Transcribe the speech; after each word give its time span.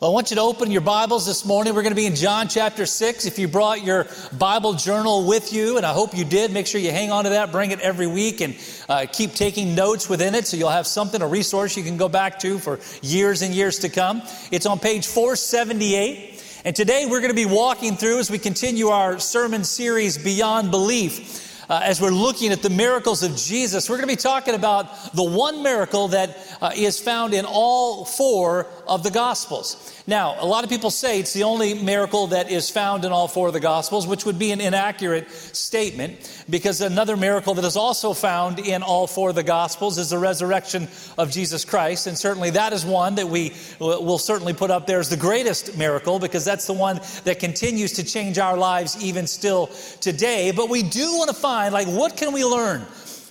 Well, 0.00 0.12
I 0.12 0.14
want 0.14 0.30
you 0.30 0.36
to 0.36 0.42
open 0.42 0.70
your 0.70 0.80
Bibles 0.80 1.26
this 1.26 1.44
morning. 1.44 1.74
We're 1.74 1.82
going 1.82 1.90
to 1.90 1.96
be 1.96 2.06
in 2.06 2.14
John 2.14 2.46
chapter 2.46 2.86
6. 2.86 3.26
If 3.26 3.36
you 3.36 3.48
brought 3.48 3.82
your 3.82 4.06
Bible 4.38 4.74
journal 4.74 5.26
with 5.26 5.52
you, 5.52 5.76
and 5.76 5.84
I 5.84 5.92
hope 5.92 6.16
you 6.16 6.24
did, 6.24 6.52
make 6.52 6.68
sure 6.68 6.80
you 6.80 6.92
hang 6.92 7.10
on 7.10 7.24
to 7.24 7.30
that, 7.30 7.50
bring 7.50 7.72
it 7.72 7.80
every 7.80 8.06
week, 8.06 8.40
and 8.40 8.56
uh, 8.88 9.06
keep 9.12 9.32
taking 9.32 9.74
notes 9.74 10.08
within 10.08 10.36
it 10.36 10.46
so 10.46 10.56
you'll 10.56 10.70
have 10.70 10.86
something, 10.86 11.20
a 11.20 11.26
resource 11.26 11.76
you 11.76 11.82
can 11.82 11.96
go 11.96 12.08
back 12.08 12.38
to 12.38 12.60
for 12.60 12.78
years 13.02 13.42
and 13.42 13.52
years 13.52 13.80
to 13.80 13.88
come. 13.88 14.22
It's 14.52 14.66
on 14.66 14.78
page 14.78 15.04
478. 15.04 16.44
And 16.64 16.76
today 16.76 17.06
we're 17.06 17.20
going 17.20 17.34
to 17.34 17.34
be 17.34 17.52
walking 17.52 17.96
through 17.96 18.20
as 18.20 18.30
we 18.30 18.38
continue 18.38 18.90
our 18.90 19.18
sermon 19.18 19.64
series, 19.64 20.16
Beyond 20.16 20.70
Belief 20.70 21.48
uh, 21.68 21.80
as 21.82 22.00
we're 22.00 22.10
looking 22.10 22.50
at 22.50 22.62
the 22.62 22.70
miracles 22.70 23.22
of 23.22 23.36
Jesus, 23.36 23.90
we're 23.90 23.96
going 23.96 24.08
to 24.08 24.14
be 24.14 24.20
talking 24.20 24.54
about 24.54 25.12
the 25.14 25.22
one 25.22 25.62
miracle 25.62 26.08
that 26.08 26.38
uh, 26.62 26.70
is 26.74 26.98
found 26.98 27.34
in 27.34 27.44
all 27.44 28.04
four 28.04 28.66
of 28.88 29.02
the 29.02 29.10
Gospels. 29.10 30.02
Now, 30.06 30.36
a 30.40 30.46
lot 30.46 30.64
of 30.64 30.70
people 30.70 30.90
say 30.90 31.20
it's 31.20 31.34
the 31.34 31.44
only 31.44 31.74
miracle 31.74 32.28
that 32.28 32.50
is 32.50 32.70
found 32.70 33.04
in 33.04 33.12
all 33.12 33.28
four 33.28 33.48
of 33.48 33.52
the 33.52 33.60
Gospels, 33.60 34.06
which 34.06 34.24
would 34.24 34.38
be 34.38 34.50
an 34.50 34.60
inaccurate 34.60 35.30
statement 35.30 36.44
because 36.48 36.80
another 36.80 37.16
miracle 37.16 37.54
that 37.54 37.64
is 37.64 37.76
also 37.76 38.14
found 38.14 38.58
in 38.58 38.82
all 38.82 39.06
four 39.06 39.28
of 39.28 39.34
the 39.34 39.42
Gospels 39.42 39.98
is 39.98 40.10
the 40.10 40.18
resurrection 40.18 40.88
of 41.18 41.30
Jesus 41.30 41.64
Christ. 41.64 42.06
And 42.06 42.16
certainly 42.16 42.50
that 42.50 42.72
is 42.72 42.86
one 42.86 43.16
that 43.16 43.28
we 43.28 43.54
will 43.78 44.18
certainly 44.18 44.54
put 44.54 44.70
up 44.70 44.86
there 44.86 44.98
as 44.98 45.10
the 45.10 45.16
greatest 45.16 45.76
miracle 45.76 46.18
because 46.18 46.44
that's 46.44 46.66
the 46.66 46.72
one 46.72 47.00
that 47.24 47.38
continues 47.38 47.92
to 47.92 48.04
change 48.04 48.38
our 48.38 48.56
lives 48.56 49.02
even 49.02 49.26
still 49.26 49.66
today. 50.00 50.52
But 50.52 50.70
we 50.70 50.82
do 50.82 51.16
want 51.16 51.28
to 51.28 51.36
find, 51.36 51.74
like, 51.74 51.88
what 51.88 52.16
can 52.16 52.32
we 52.32 52.44
learn? 52.44 52.86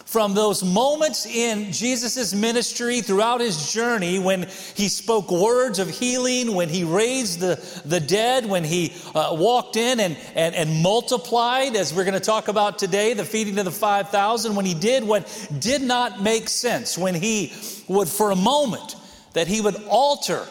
From 0.08 0.34
those 0.34 0.64
moments 0.64 1.26
in 1.26 1.70
Jesus' 1.74 2.34
ministry 2.34 3.02
throughout 3.02 3.42
his 3.42 3.74
journey 3.74 4.20
when 4.20 4.44
he 4.74 4.88
spoke 4.88 5.30
words 5.30 5.80
of 5.80 5.90
healing, 5.90 6.56
when 6.56 6.70
he 6.70 6.86
raised 6.86 7.42
the, 7.42 7.82
the 7.84 8.00
dead, 8.00 8.46
when 8.46 8.64
he 8.64 8.94
uh, 9.14 9.36
walked 9.38 9.76
in 9.76 10.00
and, 10.00 10.18
and, 10.34 10.56
and 10.56 10.82
multiplied, 10.82 11.76
as 11.76 11.94
we're 11.94 12.06
going 12.06 12.14
to 12.14 12.22
talk 12.22 12.48
about 12.48 12.80
today, 12.80 13.14
the 13.14 13.26
feeding 13.26 13.60
of 13.60 13.66
the 13.66 13.72
5,000, 13.72 14.56
when 14.56 14.66
he 14.66 14.74
did 14.74 15.04
what 15.04 15.50
did 15.60 15.82
not 15.82 16.24
make 16.24 16.48
sense, 16.48 16.98
when 16.98 17.14
he 17.14 17.54
would, 17.90 18.08
for 18.08 18.32
a 18.32 18.36
moment, 18.36 18.96
that 19.34 19.48
he 19.48 19.60
would 19.60 19.76
alter 19.90 20.48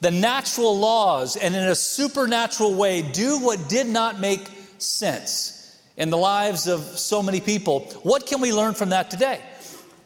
the 0.00 0.10
natural 0.10 0.76
laws 0.76 1.36
and 1.36 1.54
in 1.54 1.62
a 1.62 1.74
supernatural 1.74 2.74
way 2.74 3.02
do 3.02 3.38
what 3.38 3.68
did 3.68 3.86
not 3.86 4.18
make 4.18 4.40
sense 4.78 5.57
in 5.98 6.10
the 6.10 6.16
lives 6.16 6.66
of 6.66 6.80
so 6.80 7.22
many 7.22 7.40
people. 7.40 7.80
What 8.04 8.26
can 8.26 8.40
we 8.40 8.52
learn 8.52 8.72
from 8.74 8.90
that 8.90 9.10
today? 9.10 9.40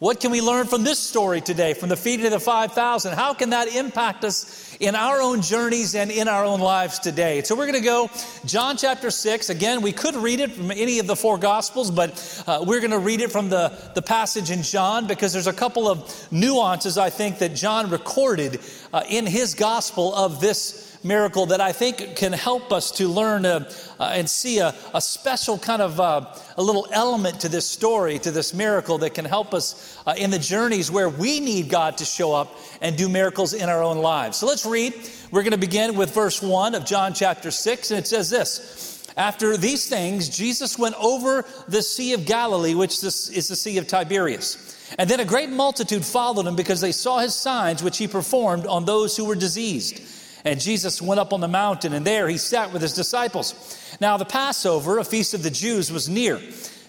What 0.02 0.18
can 0.18 0.32
we 0.32 0.40
learn 0.40 0.66
from 0.66 0.82
this 0.82 0.98
story 0.98 1.40
today, 1.40 1.74
from 1.74 1.88
the 1.88 1.96
feeding 1.96 2.26
of 2.26 2.32
the 2.32 2.40
5,000? 2.40 3.14
How 3.14 3.34
can 3.34 3.50
that 3.50 3.68
impact 3.68 4.24
us 4.24 4.76
in 4.80 4.96
our 4.96 5.20
own 5.20 5.42
journeys 5.42 5.94
and 5.94 6.10
in 6.10 6.26
our 6.26 6.44
own 6.44 6.58
lives 6.58 6.98
today? 6.98 7.42
So 7.42 7.54
we're 7.54 7.66
going 7.66 7.78
to 7.78 7.84
go 7.84 8.10
John 8.44 8.76
chapter 8.76 9.12
6. 9.12 9.48
Again, 9.48 9.80
we 9.80 9.92
could 9.92 10.16
read 10.16 10.40
it 10.40 10.50
from 10.50 10.72
any 10.72 10.98
of 10.98 11.06
the 11.06 11.14
four 11.14 11.38
Gospels, 11.38 11.92
but 11.92 12.42
uh, 12.48 12.64
we're 12.66 12.80
going 12.80 12.90
to 12.90 12.98
read 12.98 13.20
it 13.20 13.30
from 13.30 13.48
the, 13.48 13.72
the 13.94 14.02
passage 14.02 14.50
in 14.50 14.62
John 14.62 15.06
because 15.06 15.32
there's 15.32 15.46
a 15.46 15.52
couple 15.52 15.86
of 15.86 16.32
nuances, 16.32 16.98
I 16.98 17.10
think, 17.10 17.38
that 17.38 17.54
John 17.54 17.88
recorded 17.88 18.58
uh, 18.92 19.04
in 19.08 19.24
his 19.24 19.54
Gospel 19.54 20.12
of 20.16 20.40
this 20.40 20.91
miracle 21.05 21.47
that 21.47 21.61
I 21.61 21.72
think 21.72 22.17
can 22.17 22.33
help 22.33 22.72
us 22.72 22.91
to 22.92 23.08
learn 23.08 23.45
uh, 23.45 23.70
uh, 23.98 24.12
and 24.14 24.28
see 24.28 24.58
a, 24.58 24.75
a, 24.95 25.00
special 25.00 25.59
kind 25.59 25.83
of 25.83 25.98
uh, 25.98 26.34
a 26.56 26.62
little 26.62 26.86
element 26.92 27.41
to 27.41 27.48
this 27.48 27.69
story, 27.69 28.19
to 28.20 28.31
this 28.31 28.55
miracle 28.55 28.98
that 28.98 29.14
can 29.14 29.25
help 29.25 29.55
us 29.55 29.98
uh, 30.06 30.14
in 30.17 30.31
the 30.31 30.39
journeys 30.39 30.91
where 30.91 31.09
we 31.09 31.41
need 31.41 31.69
God 31.69 31.98
to 31.98 32.05
show 32.05 32.33
up 32.33 32.56
and 32.81 32.97
do 32.97 33.09
miracles 33.09 33.53
in 33.53 33.69
our 33.69 33.83
own 33.83 33.98
lives. 33.98 34.39
So 34.39 34.47
let's 34.47 34.67
read. 34.67 34.94
We're 35.31 35.42
going 35.42 35.53
to 35.53 35.59
begin 35.59 35.97
with 35.97 36.14
verse 36.14 36.42
1 36.42 36.75
of 36.75 36.84
John 36.84 37.14
chapter 37.14 37.50
6, 37.50 37.91
and 37.91 37.98
it 37.98 38.06
says 38.06 38.31
this. 38.31 39.03
After 39.16 39.56
these 39.56 39.89
things, 39.89 40.28
Jesus 40.28 40.78
went 40.78 40.94
over 40.98 41.44
the 41.69 41.83
Sea 41.83 42.14
of 42.14 42.25
Galilee, 42.25 42.75
which 42.75 43.03
is 43.05 43.49
the 43.49 43.56
Sea 43.56 43.78
of 43.78 43.87
Tiberias. 43.87 44.94
And 44.99 45.09
then 45.09 45.21
a 45.21 45.25
great 45.25 45.50
multitude 45.50 46.05
followed 46.05 46.47
him 46.47 46.56
because 46.56 46.81
they 46.81 46.93
saw 46.93 47.19
his 47.19 47.34
signs 47.34 47.82
which 47.82 47.99
he 47.99 48.09
performed 48.09 48.66
on 48.66 48.84
those 48.84 49.16
who 49.16 49.25
were 49.25 49.34
diseased. 49.34 50.00
And 50.44 50.60
Jesus 50.60 51.00
went 51.00 51.20
up 51.20 51.32
on 51.32 51.41
the 51.41 51.48
mountain, 51.48 51.92
and 51.92 52.06
there 52.06 52.28
he 52.28 52.36
sat 52.36 52.72
with 52.72 52.82
his 52.82 52.94
disciples. 52.94 53.97
Now, 54.00 54.16
the 54.16 54.25
Passover, 54.25 54.98
a 54.98 55.04
feast 55.04 55.34
of 55.34 55.42
the 55.42 55.50
Jews, 55.50 55.92
was 55.92 56.08
near. 56.08 56.41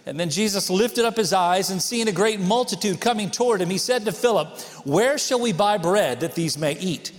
And 0.06 0.19
then 0.19 0.30
Jesus 0.30 0.69
lifted 0.69 1.06
up 1.06 1.16
his 1.16 1.34
eyes, 1.34 1.69
and 1.69 1.81
seeing 1.81 2.08
a 2.08 2.12
great 2.12 2.40
multitude 2.40 3.00
coming 3.00 3.30
toward 3.30 3.62
him, 3.62 3.69
he 3.69 3.78
said 3.78 4.06
to 4.06 4.12
Philip, 4.12 4.59
Where 4.86 5.18
shall 5.18 5.40
we 5.40 5.53
buy 5.53 5.78
bread 5.78 6.22
that 6.22 6.36
these 6.36 6.58
may 6.58 6.74
eat? 6.78 7.12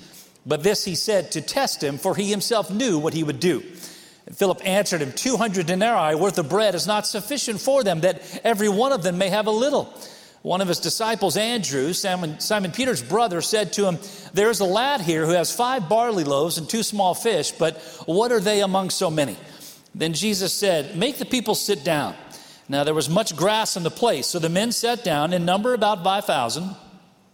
But 0.47 0.63
this 0.63 0.85
he 0.85 0.95
said 0.95 1.33
to 1.33 1.41
test 1.41 1.83
him, 1.83 1.97
for 1.97 2.15
he 2.15 2.31
himself 2.31 2.71
knew 2.71 2.99
what 2.99 3.15
he 3.15 3.25
would 3.25 3.41
do. 3.41 3.63
And 4.27 4.37
Philip 4.37 4.61
answered 4.67 5.01
him, 5.01 5.13
200 5.13 5.67
denarii 5.67 6.15
worth 6.15 6.39
of 6.39 6.49
bread 6.49 6.75
is 6.75 6.87
not 6.87 7.07
sufficient 7.07 7.61
for 7.61 7.85
them, 7.85 8.01
that 8.01 8.41
every 8.45 8.69
one 8.69 8.93
of 8.93 9.03
them 9.03 9.19
may 9.19 9.29
have 9.29 9.47
a 9.47 9.51
little. 9.51 9.93
One 10.45 10.61
of 10.61 10.69
his 10.69 10.79
disciples, 10.79 11.39
Andrew, 11.39 11.95
Simon, 11.95 12.39
Simon 12.39 12.71
Peter's 12.71 13.03
brother, 13.03 13.41
said 13.41 13.73
to 13.73 13.87
him, 13.89 13.99
There 14.35 14.51
is 14.51 14.61
a 14.61 14.67
lad 14.67 15.01
here 15.01 15.25
who 15.25 15.33
has 15.33 15.51
five 15.51 15.89
barley 15.89 16.23
loaves 16.23 16.59
and 16.59 16.69
two 16.69 16.83
small 16.83 17.15
fish, 17.15 17.51
but 17.53 17.81
what 18.05 18.31
are 18.31 18.41
they 18.41 18.61
among 18.61 18.91
so 18.91 19.11
many? 19.11 19.39
Then 19.95 20.13
Jesus 20.13 20.53
said, 20.53 20.99
Make 20.99 21.17
the 21.17 21.25
people 21.25 21.55
sit 21.55 21.83
down. 21.83 22.15
Now 22.69 22.85
there 22.85 22.93
was 22.93 23.09
much 23.09 23.35
grass 23.35 23.75
in 23.79 23.85
the 23.85 23.91
place, 23.91 24.27
so 24.27 24.39
the 24.39 24.51
men 24.51 24.71
sat 24.73 25.03
down, 25.03 25.33
in 25.33 25.47
number 25.47 25.73
about 25.73 26.05
5,000. 26.05 26.77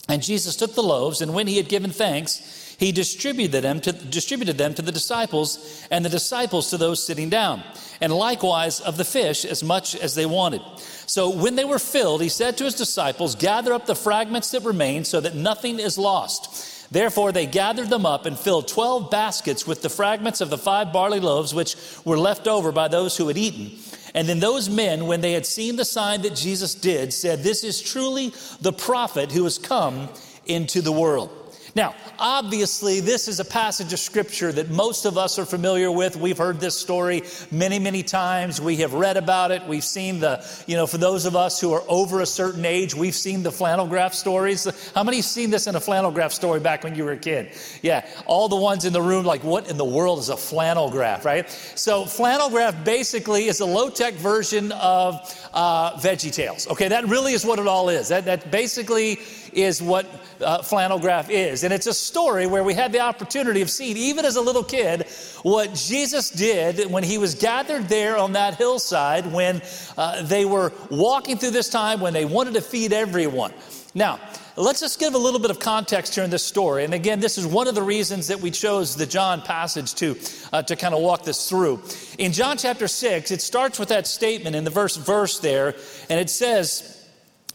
And 0.08 0.22
Jesus 0.22 0.54
took 0.54 0.76
the 0.76 0.82
loaves, 0.82 1.20
and 1.20 1.34
when 1.34 1.48
he 1.48 1.56
had 1.56 1.68
given 1.68 1.90
thanks, 1.90 2.59
he 2.80 2.92
distributed 2.92 3.62
them, 3.62 3.78
to, 3.82 3.92
distributed 3.92 4.56
them 4.56 4.72
to 4.72 4.80
the 4.80 4.90
disciples, 4.90 5.86
and 5.90 6.02
the 6.02 6.08
disciples 6.08 6.70
to 6.70 6.78
those 6.78 7.04
sitting 7.04 7.28
down, 7.28 7.62
and 8.00 8.10
likewise 8.10 8.80
of 8.80 8.96
the 8.96 9.04
fish 9.04 9.44
as 9.44 9.62
much 9.62 9.94
as 9.94 10.14
they 10.14 10.24
wanted. 10.24 10.62
So 11.04 11.28
when 11.28 11.56
they 11.56 11.66
were 11.66 11.78
filled, 11.78 12.22
he 12.22 12.30
said 12.30 12.56
to 12.56 12.64
his 12.64 12.74
disciples, 12.74 13.34
Gather 13.34 13.74
up 13.74 13.84
the 13.84 13.94
fragments 13.94 14.50
that 14.52 14.64
remain 14.64 15.04
so 15.04 15.20
that 15.20 15.34
nothing 15.34 15.78
is 15.78 15.98
lost. 15.98 16.90
Therefore, 16.90 17.32
they 17.32 17.44
gathered 17.44 17.90
them 17.90 18.06
up 18.06 18.24
and 18.24 18.38
filled 18.38 18.66
12 18.66 19.10
baskets 19.10 19.66
with 19.66 19.82
the 19.82 19.90
fragments 19.90 20.40
of 20.40 20.48
the 20.48 20.56
five 20.56 20.90
barley 20.90 21.20
loaves 21.20 21.52
which 21.52 21.76
were 22.06 22.18
left 22.18 22.48
over 22.48 22.72
by 22.72 22.88
those 22.88 23.14
who 23.14 23.28
had 23.28 23.36
eaten. 23.36 23.78
And 24.14 24.26
then 24.26 24.40
those 24.40 24.70
men, 24.70 25.06
when 25.06 25.20
they 25.20 25.32
had 25.32 25.44
seen 25.44 25.76
the 25.76 25.84
sign 25.84 26.22
that 26.22 26.34
Jesus 26.34 26.74
did, 26.74 27.12
said, 27.12 27.42
This 27.42 27.62
is 27.62 27.82
truly 27.82 28.32
the 28.62 28.72
prophet 28.72 29.32
who 29.32 29.44
has 29.44 29.58
come 29.58 30.08
into 30.46 30.80
the 30.80 30.92
world. 30.92 31.30
Now, 31.76 31.94
obviously, 32.18 33.00
this 33.00 33.28
is 33.28 33.38
a 33.38 33.44
passage 33.44 33.92
of 33.92 34.00
scripture 34.00 34.50
that 34.52 34.70
most 34.70 35.04
of 35.04 35.16
us 35.16 35.38
are 35.38 35.44
familiar 35.44 35.90
with. 35.90 36.16
We've 36.16 36.36
heard 36.36 36.58
this 36.58 36.76
story 36.76 37.22
many, 37.52 37.78
many 37.78 38.02
times. 38.02 38.60
We 38.60 38.76
have 38.76 38.92
read 38.92 39.16
about 39.16 39.52
it. 39.52 39.64
We've 39.66 39.84
seen 39.84 40.18
the, 40.18 40.44
you 40.66 40.76
know, 40.76 40.86
for 40.86 40.98
those 40.98 41.26
of 41.26 41.36
us 41.36 41.60
who 41.60 41.72
are 41.72 41.84
over 41.88 42.22
a 42.22 42.26
certain 42.26 42.64
age, 42.64 42.94
we've 42.94 43.14
seen 43.14 43.42
the 43.42 43.52
flannel 43.52 43.86
graph 43.86 44.14
stories. 44.14 44.66
How 44.94 45.04
many 45.04 45.18
have 45.18 45.26
seen 45.26 45.50
this 45.50 45.68
in 45.68 45.76
a 45.76 45.80
flannel 45.80 46.10
graph 46.10 46.32
story 46.32 46.58
back 46.58 46.82
when 46.82 46.96
you 46.96 47.04
were 47.04 47.12
a 47.12 47.16
kid? 47.16 47.52
Yeah, 47.82 48.04
all 48.26 48.48
the 48.48 48.56
ones 48.56 48.84
in 48.84 48.92
the 48.92 49.02
room, 49.02 49.24
like, 49.24 49.44
what 49.44 49.70
in 49.70 49.76
the 49.76 49.84
world 49.84 50.18
is 50.18 50.28
a 50.28 50.36
flannel 50.36 50.90
graph, 50.90 51.24
right? 51.24 51.48
So, 51.76 52.04
flannel 52.04 52.50
graph 52.50 52.84
basically 52.84 53.46
is 53.46 53.60
a 53.60 53.66
low 53.66 53.90
tech 53.90 54.14
version 54.14 54.72
of 54.72 55.20
uh, 55.52 55.96
Veggie 55.98 56.32
Tales. 56.32 56.66
Okay, 56.68 56.88
that 56.88 57.06
really 57.06 57.32
is 57.32 57.44
what 57.44 57.60
it 57.60 57.68
all 57.68 57.88
is. 57.88 58.08
That, 58.08 58.24
that 58.24 58.50
basically 58.50 59.20
is 59.52 59.82
what 59.82 60.06
uh, 60.40 60.62
flannel 60.62 60.98
graph 60.98 61.30
is. 61.30 61.64
And 61.64 61.72
it's 61.72 61.86
a 61.86 61.94
story 61.94 62.46
where 62.46 62.64
we 62.64 62.74
had 62.74 62.92
the 62.92 63.00
opportunity 63.00 63.60
of 63.60 63.70
seeing, 63.70 63.96
even 63.96 64.24
as 64.24 64.36
a 64.36 64.40
little 64.40 64.64
kid, 64.64 65.06
what 65.42 65.74
Jesus 65.74 66.30
did 66.30 66.90
when 66.90 67.02
he 67.02 67.18
was 67.18 67.34
gathered 67.34 67.88
there 67.88 68.16
on 68.16 68.32
that 68.32 68.56
hillside 68.56 69.26
when 69.32 69.62
uh, 69.96 70.22
they 70.22 70.44
were 70.44 70.72
walking 70.90 71.36
through 71.36 71.50
this 71.50 71.68
time 71.68 72.00
when 72.00 72.12
they 72.12 72.24
wanted 72.24 72.54
to 72.54 72.60
feed 72.60 72.92
everyone. 72.92 73.52
Now, 73.94 74.20
let's 74.56 74.80
just 74.80 75.00
give 75.00 75.14
a 75.14 75.18
little 75.18 75.40
bit 75.40 75.50
of 75.50 75.58
context 75.58 76.14
here 76.14 76.22
in 76.22 76.30
this 76.30 76.44
story. 76.44 76.84
And 76.84 76.94
again, 76.94 77.18
this 77.18 77.38
is 77.38 77.46
one 77.46 77.66
of 77.66 77.74
the 77.74 77.82
reasons 77.82 78.28
that 78.28 78.40
we 78.40 78.50
chose 78.50 78.94
the 78.94 79.06
John 79.06 79.42
passage 79.42 79.94
to, 79.94 80.16
uh, 80.52 80.62
to 80.62 80.76
kind 80.76 80.94
of 80.94 81.02
walk 81.02 81.24
this 81.24 81.48
through. 81.48 81.82
In 82.18 82.32
John 82.32 82.56
chapter 82.56 82.86
6, 82.86 83.30
it 83.30 83.42
starts 83.42 83.78
with 83.78 83.88
that 83.88 84.06
statement 84.06 84.54
in 84.54 84.64
the 84.64 84.70
verse, 84.70 84.96
verse 84.96 85.40
there, 85.40 85.74
and 86.08 86.20
it 86.20 86.30
says, 86.30 86.99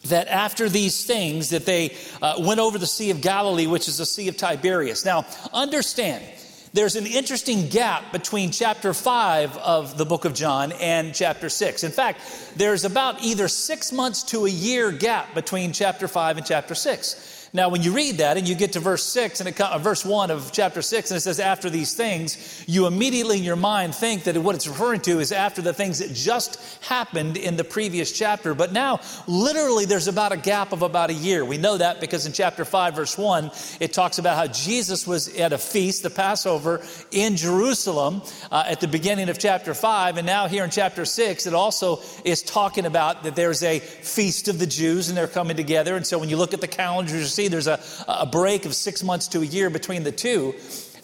that 0.08 0.28
after 0.28 0.68
these 0.68 1.04
things 1.04 1.50
that 1.50 1.66
they 1.66 1.94
uh, 2.22 2.36
went 2.38 2.60
over 2.60 2.78
the 2.78 2.86
sea 2.86 3.10
of 3.10 3.20
galilee 3.20 3.66
which 3.66 3.88
is 3.88 3.98
the 3.98 4.06
sea 4.06 4.28
of 4.28 4.36
tiberias. 4.36 5.04
Now 5.04 5.26
understand 5.52 6.24
there's 6.72 6.96
an 6.96 7.06
interesting 7.06 7.68
gap 7.68 8.12
between 8.12 8.50
chapter 8.50 8.92
5 8.92 9.56
of 9.56 9.96
the 9.96 10.04
book 10.04 10.24
of 10.24 10.34
john 10.34 10.72
and 10.72 11.14
chapter 11.14 11.48
6 11.48 11.84
in 11.84 11.90
fact 11.92 12.20
there's 12.56 12.84
about 12.84 13.22
either 13.22 13.48
six 13.48 13.92
months 13.92 14.22
to 14.24 14.44
a 14.44 14.50
year 14.50 14.92
gap 14.92 15.34
between 15.34 15.72
chapter 15.72 16.06
5 16.06 16.36
and 16.38 16.46
chapter 16.46 16.74
6 16.74 17.35
Now, 17.52 17.68
when 17.68 17.82
you 17.82 17.92
read 17.92 18.16
that 18.16 18.36
and 18.36 18.48
you 18.48 18.54
get 18.54 18.72
to 18.72 18.80
verse 18.80 19.04
6 19.04 19.40
and 19.40 19.48
it, 19.48 19.60
uh, 19.60 19.78
verse 19.78 20.04
1 20.04 20.30
of 20.30 20.50
chapter 20.52 20.82
6, 20.82 21.10
and 21.10 21.16
it 21.16 21.20
says, 21.20 21.40
After 21.40 21.70
these 21.70 21.94
things, 21.94 22.64
you 22.66 22.86
immediately 22.86 23.38
in 23.38 23.44
your 23.44 23.56
mind 23.56 23.94
think 23.94 24.24
that 24.24 24.36
what 24.36 24.54
it's 24.54 24.66
referring 24.66 25.00
to 25.02 25.20
is 25.20 25.32
after 25.32 25.62
the 25.62 25.72
things 25.72 26.00
that 26.00 26.12
just 26.12 26.60
happened 26.84 27.36
in 27.36 27.56
the 27.56 27.64
previous 27.64 28.12
chapter. 28.12 28.54
But 28.54 28.72
now, 28.72 29.00
literally, 29.26 29.84
there's 29.84 30.08
about 30.08 30.32
a 30.32 30.36
gap 30.36 30.72
of 30.72 30.82
about 30.82 31.10
a 31.10 31.14
year. 31.14 31.44
We 31.44 31.56
know 31.56 31.76
that 31.76 32.00
because 32.00 32.26
in 32.26 32.32
chapter 32.32 32.64
5, 32.64 32.96
verse 32.96 33.16
1, 33.16 33.50
it 33.80 33.92
talks 33.92 34.18
about 34.18 34.36
how 34.36 34.46
Jesus 34.48 35.06
was 35.06 35.28
at 35.36 35.52
a 35.52 35.58
feast, 35.58 36.02
the 36.02 36.10
Passover, 36.10 36.82
in 37.12 37.36
Jerusalem 37.36 38.22
uh, 38.50 38.64
at 38.66 38.80
the 38.80 38.88
beginning 38.88 39.28
of 39.28 39.38
chapter 39.38 39.72
5. 39.72 40.16
And 40.16 40.26
now, 40.26 40.48
here 40.48 40.64
in 40.64 40.70
chapter 40.70 41.04
6, 41.04 41.46
it 41.46 41.54
also 41.54 42.00
is 42.24 42.42
talking 42.42 42.86
about 42.86 43.22
that 43.22 43.36
there's 43.36 43.62
a 43.62 43.78
feast 43.78 44.48
of 44.48 44.58
the 44.58 44.66
Jews 44.66 45.08
and 45.08 45.16
they're 45.16 45.26
coming 45.26 45.56
together. 45.56 45.96
And 45.96 46.06
so 46.06 46.18
when 46.18 46.28
you 46.28 46.36
look 46.36 46.52
at 46.52 46.60
the 46.60 46.68
calendar, 46.68 47.16
you 47.16 47.24
see 47.36 47.48
there's 47.48 47.66
a, 47.66 47.78
a 48.08 48.26
break 48.26 48.64
of 48.64 48.74
six 48.74 49.02
months 49.02 49.28
to 49.28 49.40
a 49.42 49.44
year 49.44 49.70
between 49.70 50.02
the 50.02 50.12
two. 50.12 50.54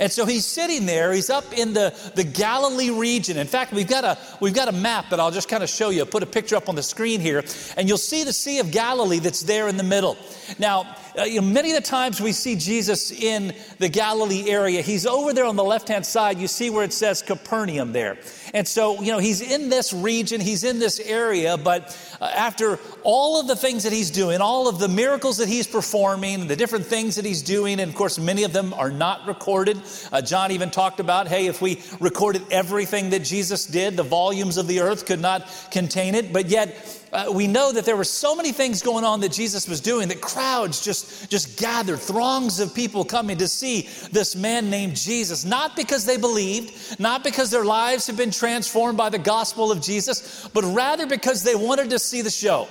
And 0.00 0.10
so 0.10 0.26
he's 0.26 0.44
sitting 0.44 0.86
there, 0.86 1.12
he's 1.12 1.30
up 1.30 1.44
in 1.56 1.74
the, 1.74 1.94
the 2.16 2.24
Galilee 2.24 2.90
region. 2.90 3.36
In 3.36 3.46
fact, 3.46 3.72
we've 3.72 3.86
got, 3.86 4.02
a, 4.02 4.18
we've 4.40 4.54
got 4.54 4.66
a 4.66 4.72
map 4.72 5.10
that 5.10 5.20
I'll 5.20 5.30
just 5.30 5.48
kind 5.48 5.62
of 5.62 5.68
show 5.68 5.90
you. 5.90 6.04
Put 6.04 6.24
a 6.24 6.26
picture 6.26 6.56
up 6.56 6.68
on 6.68 6.74
the 6.74 6.82
screen 6.82 7.20
here, 7.20 7.44
and 7.76 7.88
you'll 7.88 7.98
see 7.98 8.24
the 8.24 8.32
Sea 8.32 8.58
of 8.58 8.72
Galilee 8.72 9.20
that's 9.20 9.42
there 9.42 9.68
in 9.68 9.76
the 9.76 9.84
middle. 9.84 10.16
Now, 10.58 10.96
uh, 11.16 11.22
you 11.22 11.40
know, 11.40 11.46
many 11.46 11.70
of 11.70 11.76
the 11.76 11.88
times 11.88 12.20
we 12.20 12.32
see 12.32 12.56
Jesus 12.56 13.12
in 13.12 13.54
the 13.78 13.88
Galilee 13.88 14.48
area, 14.48 14.82
he's 14.82 15.06
over 15.06 15.32
there 15.32 15.44
on 15.44 15.56
the 15.56 15.62
left 15.64 15.88
hand 15.88 16.04
side. 16.04 16.38
You 16.38 16.48
see 16.48 16.70
where 16.70 16.84
it 16.84 16.92
says 16.92 17.22
Capernaum 17.22 17.92
there. 17.92 18.16
And 18.54 18.68
so, 18.68 19.00
you 19.00 19.12
know, 19.12 19.18
he's 19.18 19.40
in 19.40 19.70
this 19.70 19.92
region, 19.92 20.40
he's 20.40 20.62
in 20.62 20.78
this 20.78 21.00
area, 21.00 21.56
but 21.56 21.96
uh, 22.20 22.24
after 22.24 22.78
all 23.02 23.40
of 23.40 23.46
the 23.46 23.56
things 23.56 23.84
that 23.84 23.92
he's 23.92 24.10
doing, 24.10 24.40
all 24.40 24.68
of 24.68 24.78
the 24.78 24.88
miracles 24.88 25.38
that 25.38 25.48
he's 25.48 25.66
performing, 25.66 26.48
the 26.48 26.56
different 26.56 26.84
things 26.84 27.16
that 27.16 27.24
he's 27.24 27.40
doing, 27.42 27.80
and 27.80 27.90
of 27.90 27.96
course, 27.96 28.18
many 28.18 28.44
of 28.44 28.52
them 28.52 28.74
are 28.74 28.90
not 28.90 29.26
recorded. 29.26 29.80
Uh, 30.12 30.20
John 30.20 30.50
even 30.52 30.70
talked 30.70 31.00
about, 31.00 31.28
hey, 31.28 31.46
if 31.46 31.62
we 31.62 31.82
recorded 31.98 32.42
everything 32.50 33.10
that 33.10 33.24
Jesus 33.24 33.66
did, 33.66 33.96
the 33.96 34.02
volumes 34.02 34.58
of 34.58 34.66
the 34.66 34.80
earth 34.80 35.06
could 35.06 35.20
not 35.20 35.48
contain 35.70 36.14
it. 36.14 36.32
But 36.32 36.46
yet, 36.46 36.76
uh, 37.12 37.30
we 37.30 37.46
know 37.46 37.72
that 37.72 37.84
there 37.84 37.96
were 37.96 38.04
so 38.04 38.34
many 38.34 38.52
things 38.52 38.80
going 38.80 39.04
on 39.04 39.20
that 39.20 39.30
Jesus 39.32 39.68
was 39.68 39.82
doing 39.82 40.08
that 40.08 40.22
crowds 40.22 40.82
just, 40.82 41.30
just 41.30 41.58
gathered, 41.58 41.98
throngs 41.98 42.58
of 42.58 42.74
people 42.74 43.04
coming 43.04 43.36
to 43.36 43.48
see 43.48 43.88
this 44.12 44.34
man 44.34 44.70
named 44.70 44.96
Jesus, 44.96 45.44
not 45.44 45.76
because 45.76 46.06
they 46.06 46.16
believed, 46.16 46.98
not 46.98 47.22
because 47.22 47.50
their 47.50 47.66
lives 47.66 48.06
had 48.06 48.16
been 48.16 48.30
transformed 48.42 48.98
by 48.98 49.08
the 49.08 49.18
gospel 49.18 49.70
of 49.70 49.80
Jesus, 49.80 50.48
but 50.52 50.64
rather 50.64 51.06
because 51.06 51.44
they 51.44 51.54
wanted 51.54 51.90
to 51.90 51.98
see 52.00 52.22
the 52.22 52.30
show. 52.30 52.66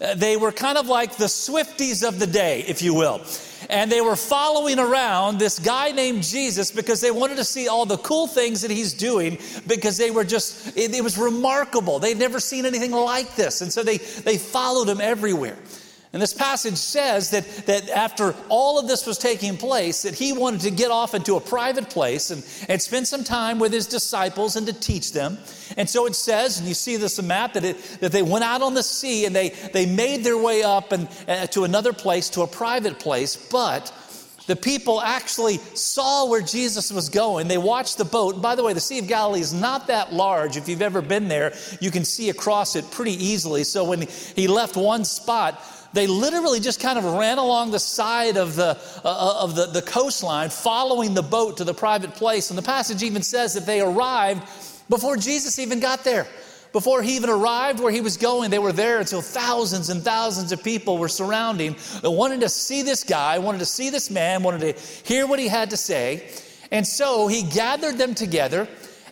Uh, 0.00 0.14
they 0.16 0.36
were 0.36 0.50
kind 0.50 0.76
of 0.76 0.88
like 0.88 1.16
the 1.16 1.26
Swifties 1.26 2.06
of 2.06 2.18
the 2.18 2.26
day, 2.26 2.64
if 2.66 2.82
you 2.82 2.92
will 2.92 3.20
and 3.70 3.90
they 3.90 4.00
were 4.00 4.16
following 4.16 4.78
around 4.78 5.38
this 5.38 5.58
guy 5.58 5.92
named 5.92 6.22
Jesus 6.22 6.70
because 6.70 7.00
they 7.00 7.10
wanted 7.10 7.36
to 7.36 7.44
see 7.44 7.68
all 7.68 7.86
the 7.86 7.98
cool 7.98 8.26
things 8.26 8.62
that 8.62 8.70
he's 8.70 8.92
doing 8.92 9.38
because 9.66 9.96
they 9.96 10.10
were 10.10 10.24
just, 10.24 10.76
it, 10.76 10.94
it 10.94 11.02
was 11.02 11.18
remarkable. 11.18 11.98
They'd 11.98 12.18
never 12.18 12.40
seen 12.40 12.66
anything 12.66 12.92
like 12.92 13.34
this. 13.36 13.60
And 13.60 13.72
so 13.72 13.82
they, 13.82 13.98
they 13.98 14.38
followed 14.38 14.88
him 14.88 15.00
everywhere. 15.00 15.56
And 16.12 16.20
this 16.20 16.34
passage 16.34 16.76
says 16.76 17.30
that, 17.30 17.46
that 17.66 17.88
after 17.88 18.34
all 18.50 18.78
of 18.78 18.86
this 18.86 19.06
was 19.06 19.16
taking 19.16 19.56
place, 19.56 20.02
that 20.02 20.14
he 20.14 20.34
wanted 20.34 20.60
to 20.62 20.70
get 20.70 20.90
off 20.90 21.14
into 21.14 21.36
a 21.36 21.40
private 21.40 21.88
place 21.88 22.30
and, 22.30 22.44
and 22.68 22.82
spend 22.82 23.08
some 23.08 23.24
time 23.24 23.58
with 23.58 23.72
his 23.72 23.86
disciples 23.86 24.56
and 24.56 24.66
to 24.66 24.74
teach 24.74 25.12
them. 25.12 25.38
And 25.78 25.88
so 25.88 26.04
it 26.04 26.14
says, 26.14 26.58
and 26.58 26.68
you 26.68 26.74
see 26.74 26.96
this 26.96 27.18
in 27.18 27.26
map, 27.26 27.54
that, 27.54 27.64
it, 27.64 27.80
that 28.00 28.12
they 28.12 28.22
went 28.22 28.44
out 28.44 28.60
on 28.60 28.74
the 28.74 28.82
sea 28.82 29.24
and 29.24 29.34
they, 29.34 29.50
they 29.72 29.86
made 29.86 30.22
their 30.22 30.36
way 30.36 30.62
up 30.62 30.92
and, 30.92 31.08
uh, 31.26 31.46
to 31.46 31.64
another 31.64 31.94
place, 31.94 32.28
to 32.30 32.42
a 32.42 32.46
private 32.46 32.98
place. 32.98 33.34
But 33.34 33.90
the 34.46 34.56
people 34.56 35.00
actually 35.00 35.58
saw 35.74 36.28
where 36.28 36.42
Jesus 36.42 36.92
was 36.92 37.08
going. 37.08 37.48
They 37.48 37.56
watched 37.56 37.96
the 37.96 38.04
boat. 38.04 38.34
And 38.34 38.42
by 38.42 38.54
the 38.54 38.62
way, 38.62 38.74
the 38.74 38.80
Sea 38.80 38.98
of 38.98 39.06
Galilee 39.06 39.40
is 39.40 39.54
not 39.54 39.86
that 39.86 40.12
large. 40.12 40.58
If 40.58 40.68
you've 40.68 40.82
ever 40.82 41.00
been 41.00 41.28
there, 41.28 41.54
you 41.80 41.90
can 41.90 42.04
see 42.04 42.28
across 42.28 42.76
it 42.76 42.90
pretty 42.90 43.12
easily. 43.12 43.64
So 43.64 43.84
when 43.84 44.02
he 44.02 44.48
left 44.48 44.76
one 44.76 45.06
spot, 45.06 45.62
they 45.92 46.06
literally 46.06 46.60
just 46.60 46.80
kind 46.80 46.98
of 46.98 47.04
ran 47.04 47.38
along 47.38 47.70
the 47.70 47.78
side 47.78 48.36
of 48.36 48.56
the, 48.56 48.78
uh, 49.04 49.08
uh, 49.08 49.44
of 49.44 49.54
the, 49.54 49.66
the 49.66 49.82
coastline, 49.82 50.50
following 50.50 51.14
the 51.14 51.22
boat 51.22 51.58
to 51.58 51.64
the 51.64 51.74
private 51.74 52.14
place. 52.14 52.50
And 52.50 52.58
the 52.58 52.62
passage 52.62 53.02
even 53.02 53.22
says 53.22 53.54
that 53.54 53.66
they 53.66 53.80
arrived 53.80 54.42
before 54.88 55.16
Jesus 55.16 55.58
even 55.58 55.80
got 55.80 56.04
there. 56.04 56.26
Before 56.72 57.02
he 57.02 57.16
even 57.16 57.28
arrived 57.28 57.80
where 57.80 57.92
he 57.92 58.00
was 58.00 58.16
going, 58.16 58.50
they 58.50 58.58
were 58.58 58.72
there 58.72 58.98
until 58.98 59.20
thousands 59.20 59.90
and 59.90 60.02
thousands 60.02 60.52
of 60.52 60.64
people 60.64 60.96
were 60.96 61.08
surrounding, 61.08 61.76
wanted 62.02 62.40
to 62.40 62.48
see 62.48 62.80
this 62.80 63.04
guy, 63.04 63.38
wanted 63.38 63.58
to 63.58 63.66
see 63.66 63.90
this 63.90 64.10
man, 64.10 64.42
wanted 64.42 64.74
to 64.74 64.82
hear 65.06 65.26
what 65.26 65.38
he 65.38 65.48
had 65.48 65.68
to 65.70 65.76
say. 65.76 66.30
And 66.70 66.86
so 66.86 67.26
he 67.26 67.42
gathered 67.42 67.98
them 67.98 68.14
together 68.14 68.66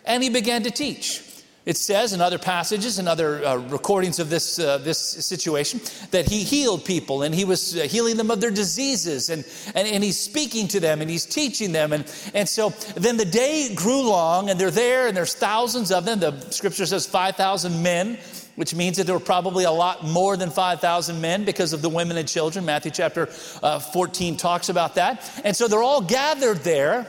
and 0.05 0.23
he 0.23 0.29
began 0.31 0.63
to 0.63 0.71
teach. 0.71 1.21
It 1.63 1.77
says 1.77 2.11
in 2.11 2.21
other 2.21 2.39
passages 2.39 2.97
and 2.97 3.07
other 3.07 3.45
uh, 3.45 3.55
recordings 3.57 4.17
of 4.17 4.31
this, 4.31 4.57
uh, 4.57 4.79
this 4.79 4.97
situation 4.97 5.79
that 6.09 6.27
he 6.27 6.43
healed 6.43 6.85
people 6.85 7.21
and 7.21 7.35
he 7.35 7.45
was 7.45 7.77
uh, 7.77 7.81
healing 7.83 8.17
them 8.17 8.31
of 8.31 8.41
their 8.41 8.49
diseases 8.49 9.29
and, 9.29 9.45
and, 9.75 9.87
and 9.87 10.03
he's 10.03 10.19
speaking 10.19 10.67
to 10.69 10.79
them 10.79 11.01
and 11.01 11.09
he's 11.09 11.25
teaching 11.25 11.71
them. 11.71 11.93
And, 11.93 12.11
and 12.33 12.49
so 12.49 12.69
then 12.95 13.17
the 13.17 13.25
day 13.25 13.75
grew 13.75 14.01
long 14.01 14.49
and 14.49 14.59
they're 14.59 14.71
there 14.71 15.07
and 15.07 15.15
there's 15.15 15.35
thousands 15.35 15.91
of 15.91 16.03
them. 16.03 16.19
The 16.19 16.39
scripture 16.49 16.87
says 16.87 17.05
5,000 17.05 17.83
men, 17.83 18.17
which 18.55 18.73
means 18.73 18.97
that 18.97 19.05
there 19.05 19.15
were 19.15 19.23
probably 19.23 19.65
a 19.65 19.71
lot 19.71 20.03
more 20.03 20.35
than 20.37 20.49
5,000 20.49 21.21
men 21.21 21.45
because 21.45 21.73
of 21.73 21.83
the 21.83 21.89
women 21.89 22.17
and 22.17 22.27
children. 22.27 22.65
Matthew 22.65 22.89
chapter 22.89 23.29
uh, 23.61 23.77
14 23.77 24.35
talks 24.35 24.69
about 24.69 24.95
that. 24.95 25.41
And 25.43 25.55
so 25.55 25.67
they're 25.67 25.83
all 25.83 26.01
gathered 26.01 26.57
there. 26.63 27.05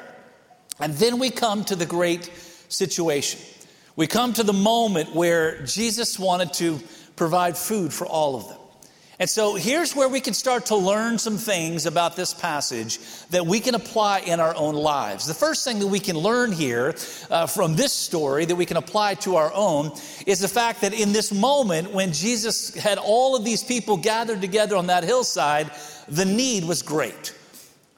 And 0.79 0.93
then 0.93 1.19
we 1.19 1.31
come 1.31 1.65
to 1.65 1.75
the 1.75 1.87
great 1.87 2.31
situation. 2.69 3.41
We 3.95 4.07
come 4.07 4.33
to 4.35 4.43
the 4.43 4.53
moment 4.53 5.15
where 5.15 5.63
Jesus 5.65 6.19
wanted 6.19 6.55
to 6.55 6.81
provide 7.17 7.57
food 7.59 7.93
for 7.93 8.07
all 8.07 8.37
of 8.37 8.49
them. 8.49 8.59
And 9.19 9.29
so 9.31 9.55
here's 9.55 9.95
where 9.95 10.09
we 10.09 10.21
can 10.21 10.35
start 10.35 10.67
to 10.67 10.77
learn 10.77 11.19
some 11.19 11.37
things 11.37 11.87
about 11.87 12.17
this 12.17 12.35
passage 12.35 12.99
that 13.31 13.47
we 13.47 13.61
can 13.61 13.75
apply 13.75 14.21
in 14.21 14.41
our 14.41 14.57
own 14.57 14.75
lives. 14.75 15.27
The 15.27 15.35
first 15.35 15.65
thing 15.65 15.79
that 15.79 15.87
we 15.87 16.01
can 16.01 16.17
learn 16.17 16.51
here 16.51 16.95
uh, 17.31 17.47
from 17.47 17.77
this 17.77 17.93
story 17.93 18.47
that 18.47 18.57
we 18.57 18.67
can 18.67 18.79
apply 18.79 19.15
to 19.17 19.37
our 19.37 19.53
own 19.55 19.93
is 20.27 20.41
the 20.41 20.49
fact 20.49 20.81
that 20.81 20.95
in 20.95 21.13
this 21.13 21.31
moment 21.31 21.93
when 21.93 22.13
Jesus 22.13 22.75
had 22.75 22.99
all 22.99 23.37
of 23.37 23.45
these 23.45 23.63
people 23.63 23.97
gathered 23.97 24.41
together 24.41 24.75
on 24.77 24.89
that 24.89 25.05
hillside, 25.05 25.71
the 26.09 26.25
need 26.25 26.65
was 26.65 26.83
great. 26.83 27.33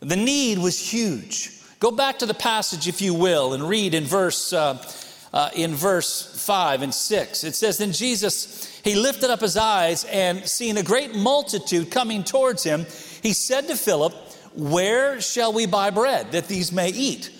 The 0.00 0.17
need 0.17 0.58
was 0.58 0.79
huge. 0.79 1.52
Go 1.81 1.91
back 1.91 2.19
to 2.19 2.26
the 2.26 2.35
passage, 2.35 2.88
if 2.88 3.00
you 3.00 3.14
will, 3.14 3.55
and 3.55 3.67
read 3.67 3.94
in 3.94 4.05
verse. 4.05 4.52
Uh, 4.52 4.85
uh, 5.34 5.50
in 5.56 5.75
verse 5.75 6.22
5 6.46 6.82
and 6.82 6.94
6. 6.94 7.44
It 7.44 7.56
says, 7.56 7.78
Then 7.78 7.92
Jesus, 7.92 8.81
he 8.84 8.94
lifted 8.94 9.31
up 9.31 9.40
his 9.40 9.56
eyes 9.56 10.04
and 10.04 10.48
seeing 10.48 10.76
a 10.78 10.82
great 10.82 11.14
multitude 11.14 11.90
coming 11.90 12.22
towards 12.22 12.62
him, 12.62 12.86
he 13.20 13.32
said 13.32 13.66
to 13.66 13.76
Philip, 13.76 14.14
Where 14.54 15.20
shall 15.20 15.52
we 15.52 15.66
buy 15.66 15.90
bread 15.90 16.31
that 16.32 16.46
these 16.46 16.70
may 16.70 16.90
eat? 16.90 17.32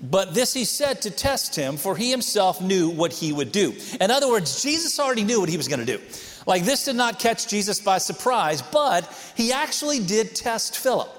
But 0.00 0.32
this 0.32 0.54
he 0.54 0.64
said 0.64 1.02
to 1.02 1.10
test 1.10 1.56
him, 1.56 1.76
for 1.76 1.96
he 1.96 2.10
himself 2.10 2.62
knew 2.62 2.88
what 2.88 3.12
he 3.12 3.32
would 3.32 3.52
do. 3.52 3.74
In 4.00 4.10
other 4.10 4.28
words, 4.28 4.62
Jesus 4.62 4.98
already 4.98 5.24
knew 5.24 5.40
what 5.40 5.48
he 5.48 5.56
was 5.56 5.68
going 5.68 5.84
to 5.84 5.98
do. 5.98 6.00
Like 6.46 6.64
this 6.64 6.84
did 6.84 6.96
not 6.96 7.18
catch 7.18 7.48
Jesus 7.48 7.80
by 7.80 7.98
surprise, 7.98 8.62
but 8.62 9.12
he 9.36 9.52
actually 9.52 9.98
did 9.98 10.36
test 10.36 10.78
Philip. 10.78 11.10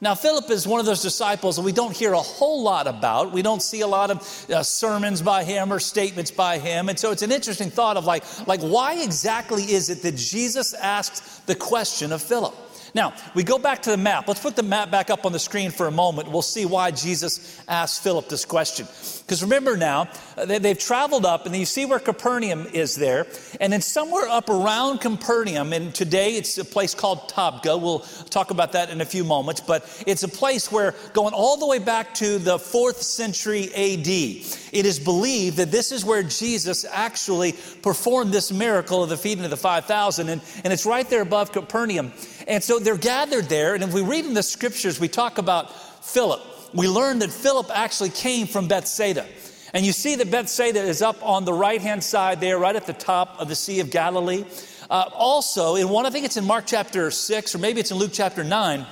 Now, 0.00 0.14
Philip 0.14 0.48
is 0.50 0.66
one 0.66 0.78
of 0.78 0.86
those 0.86 1.02
disciples 1.02 1.56
that 1.56 1.62
we 1.62 1.72
don't 1.72 1.96
hear 1.96 2.12
a 2.12 2.20
whole 2.20 2.62
lot 2.62 2.86
about. 2.86 3.32
We 3.32 3.42
don't 3.42 3.60
see 3.60 3.80
a 3.80 3.86
lot 3.86 4.12
of 4.12 4.50
uh, 4.50 4.62
sermons 4.62 5.22
by 5.22 5.42
him 5.42 5.72
or 5.72 5.80
statements 5.80 6.30
by 6.30 6.58
him. 6.58 6.88
And 6.88 6.96
so 6.96 7.10
it's 7.10 7.22
an 7.22 7.32
interesting 7.32 7.68
thought 7.68 7.96
of 7.96 8.04
like, 8.04 8.22
like, 8.46 8.60
why 8.60 9.02
exactly 9.02 9.64
is 9.64 9.90
it 9.90 10.02
that 10.02 10.14
Jesus 10.14 10.72
asked 10.72 11.46
the 11.48 11.56
question 11.56 12.12
of 12.12 12.22
Philip? 12.22 12.54
Now, 12.94 13.12
we 13.34 13.42
go 13.42 13.58
back 13.58 13.82
to 13.82 13.90
the 13.90 13.96
map. 13.96 14.28
Let's 14.28 14.40
put 14.40 14.54
the 14.54 14.62
map 14.62 14.90
back 14.90 15.10
up 15.10 15.26
on 15.26 15.32
the 15.32 15.38
screen 15.38 15.72
for 15.72 15.88
a 15.88 15.90
moment. 15.90 16.30
We'll 16.30 16.42
see 16.42 16.64
why 16.64 16.92
Jesus 16.92 17.60
asked 17.66 18.02
Philip 18.02 18.28
this 18.28 18.44
question. 18.44 18.86
Because 19.28 19.42
remember 19.42 19.76
now, 19.76 20.08
uh, 20.38 20.46
they've 20.46 20.78
traveled 20.78 21.26
up, 21.26 21.44
and 21.44 21.54
you 21.54 21.66
see 21.66 21.84
where 21.84 21.98
Capernaum 21.98 22.66
is 22.72 22.94
there. 22.94 23.26
And 23.60 23.70
then 23.70 23.82
somewhere 23.82 24.26
up 24.26 24.48
around 24.48 25.02
Capernaum, 25.02 25.74
and 25.74 25.94
today 25.94 26.36
it's 26.36 26.56
a 26.56 26.64
place 26.64 26.94
called 26.94 27.28
Tabgha. 27.28 27.78
We'll 27.78 27.98
talk 28.30 28.50
about 28.50 28.72
that 28.72 28.88
in 28.88 29.02
a 29.02 29.04
few 29.04 29.24
moments. 29.24 29.60
But 29.60 29.84
it's 30.06 30.22
a 30.22 30.28
place 30.28 30.72
where, 30.72 30.94
going 31.12 31.34
all 31.34 31.58
the 31.58 31.66
way 31.66 31.78
back 31.78 32.14
to 32.14 32.38
the 32.38 32.58
fourth 32.58 33.02
century 33.02 33.64
AD, 33.74 34.08
it 34.08 34.86
is 34.86 34.98
believed 34.98 35.58
that 35.58 35.70
this 35.70 35.92
is 35.92 36.06
where 36.06 36.22
Jesus 36.22 36.86
actually 36.90 37.52
performed 37.82 38.32
this 38.32 38.50
miracle 38.50 39.02
of 39.02 39.10
the 39.10 39.18
feeding 39.18 39.44
of 39.44 39.50
the 39.50 39.58
5,000. 39.58 40.30
And, 40.30 40.40
and 40.64 40.72
it's 40.72 40.86
right 40.86 41.08
there 41.10 41.20
above 41.20 41.52
Capernaum. 41.52 42.14
And 42.46 42.64
so 42.64 42.78
they're 42.78 42.96
gathered 42.96 43.50
there. 43.50 43.74
And 43.74 43.84
if 43.84 43.92
we 43.92 44.00
read 44.00 44.24
in 44.24 44.32
the 44.32 44.42
scriptures, 44.42 44.98
we 44.98 45.08
talk 45.08 45.36
about 45.36 45.70
Philip 46.02 46.40
we 46.74 46.88
learn 46.88 47.20
that 47.20 47.30
Philip 47.30 47.70
actually 47.72 48.10
came 48.10 48.46
from 48.46 48.68
Bethsaida. 48.68 49.26
And 49.74 49.84
you 49.84 49.92
see 49.92 50.16
that 50.16 50.30
Bethsaida 50.30 50.80
is 50.80 51.02
up 51.02 51.22
on 51.22 51.44
the 51.44 51.52
right 51.52 51.80
hand 51.80 52.02
side 52.02 52.40
there, 52.40 52.58
right 52.58 52.74
at 52.74 52.86
the 52.86 52.92
top 52.92 53.40
of 53.40 53.48
the 53.48 53.54
Sea 53.54 53.80
of 53.80 53.90
Galilee. 53.90 54.44
Uh, 54.90 55.10
also, 55.12 55.76
in 55.76 55.88
one, 55.88 56.06
I 56.06 56.10
think 56.10 56.24
it's 56.24 56.38
in 56.38 56.44
Mark 56.44 56.64
chapter 56.66 57.10
6, 57.10 57.54
or 57.54 57.58
maybe 57.58 57.80
it's 57.80 57.90
in 57.90 57.98
Luke 57.98 58.12
chapter 58.14 58.42
9, 58.42 58.86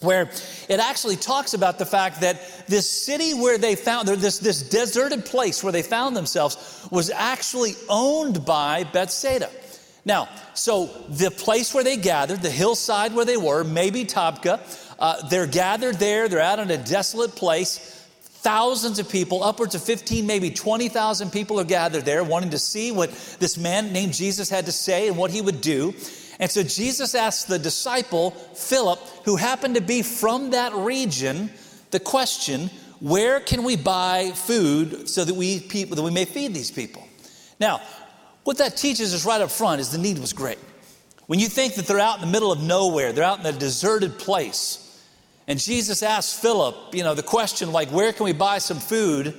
where 0.00 0.30
it 0.68 0.80
actually 0.80 1.16
talks 1.16 1.52
about 1.52 1.78
the 1.78 1.84
fact 1.84 2.22
that 2.22 2.66
this 2.66 2.90
city 2.90 3.34
where 3.34 3.58
they 3.58 3.76
found 3.76 4.08
this, 4.08 4.38
this 4.38 4.62
deserted 4.62 5.26
place 5.26 5.62
where 5.62 5.72
they 5.72 5.82
found 5.82 6.16
themselves 6.16 6.88
was 6.90 7.10
actually 7.10 7.74
owned 7.90 8.46
by 8.46 8.84
Bethsaida. 8.84 9.50
Now, 10.06 10.28
so 10.54 10.86
the 11.08 11.32
place 11.32 11.74
where 11.74 11.82
they 11.82 11.96
gathered, 11.96 12.40
the 12.40 12.50
hillside 12.50 13.12
where 13.12 13.24
they 13.24 13.36
were, 13.36 13.64
maybe 13.64 14.04
Tabgha, 14.04 14.60
uh, 14.98 15.28
they're 15.28 15.46
gathered 15.46 15.96
there, 15.96 16.28
they're 16.28 16.40
out 16.40 16.58
in 16.58 16.70
a 16.70 16.76
desolate 16.76 17.34
place. 17.34 17.92
Thousands 18.20 18.98
of 18.98 19.08
people, 19.08 19.42
upwards 19.42 19.74
of 19.74 19.82
15, 19.82 20.26
maybe 20.26 20.50
20,000 20.50 21.30
people 21.30 21.58
are 21.58 21.64
gathered 21.64 22.04
there 22.04 22.22
wanting 22.22 22.50
to 22.50 22.58
see 22.58 22.92
what 22.92 23.10
this 23.40 23.58
man 23.58 23.92
named 23.92 24.14
Jesus 24.14 24.48
had 24.48 24.66
to 24.66 24.72
say 24.72 25.08
and 25.08 25.16
what 25.16 25.30
he 25.30 25.40
would 25.40 25.60
do. 25.60 25.94
And 26.38 26.50
so 26.50 26.62
Jesus 26.62 27.14
asked 27.14 27.48
the 27.48 27.58
disciple, 27.58 28.30
Philip, 28.30 29.00
who 29.24 29.36
happened 29.36 29.74
to 29.74 29.80
be 29.80 30.02
from 30.02 30.50
that 30.50 30.72
region, 30.74 31.50
the 31.90 32.00
question, 32.00 32.70
where 33.00 33.40
can 33.40 33.64
we 33.64 33.76
buy 33.76 34.32
food 34.34 35.08
so 35.08 35.24
that 35.24 35.34
we, 35.34 35.60
people, 35.60 35.96
that 35.96 36.02
we 36.02 36.10
may 36.10 36.24
feed 36.24 36.54
these 36.54 36.70
people? 36.70 37.06
Now, 37.58 37.80
what 38.44 38.58
that 38.58 38.76
teaches 38.76 39.14
us 39.14 39.26
right 39.26 39.40
up 39.40 39.50
front 39.50 39.80
is 39.80 39.90
the 39.90 39.98
need 39.98 40.18
was 40.18 40.32
great. 40.32 40.58
When 41.26 41.40
you 41.40 41.48
think 41.48 41.74
that 41.74 41.86
they're 41.86 41.98
out 41.98 42.20
in 42.20 42.26
the 42.26 42.30
middle 42.30 42.52
of 42.52 42.62
nowhere, 42.62 43.12
they're 43.12 43.24
out 43.24 43.40
in 43.40 43.46
a 43.46 43.52
deserted 43.52 44.18
place, 44.18 44.85
and 45.48 45.58
Jesus 45.60 46.02
asked 46.02 46.40
Philip, 46.40 46.74
you 46.92 47.04
know, 47.04 47.14
the 47.14 47.22
question 47.22 47.70
like, 47.72 47.88
where 47.90 48.12
can 48.12 48.24
we 48.24 48.32
buy 48.32 48.58
some 48.58 48.78
food? 48.78 49.34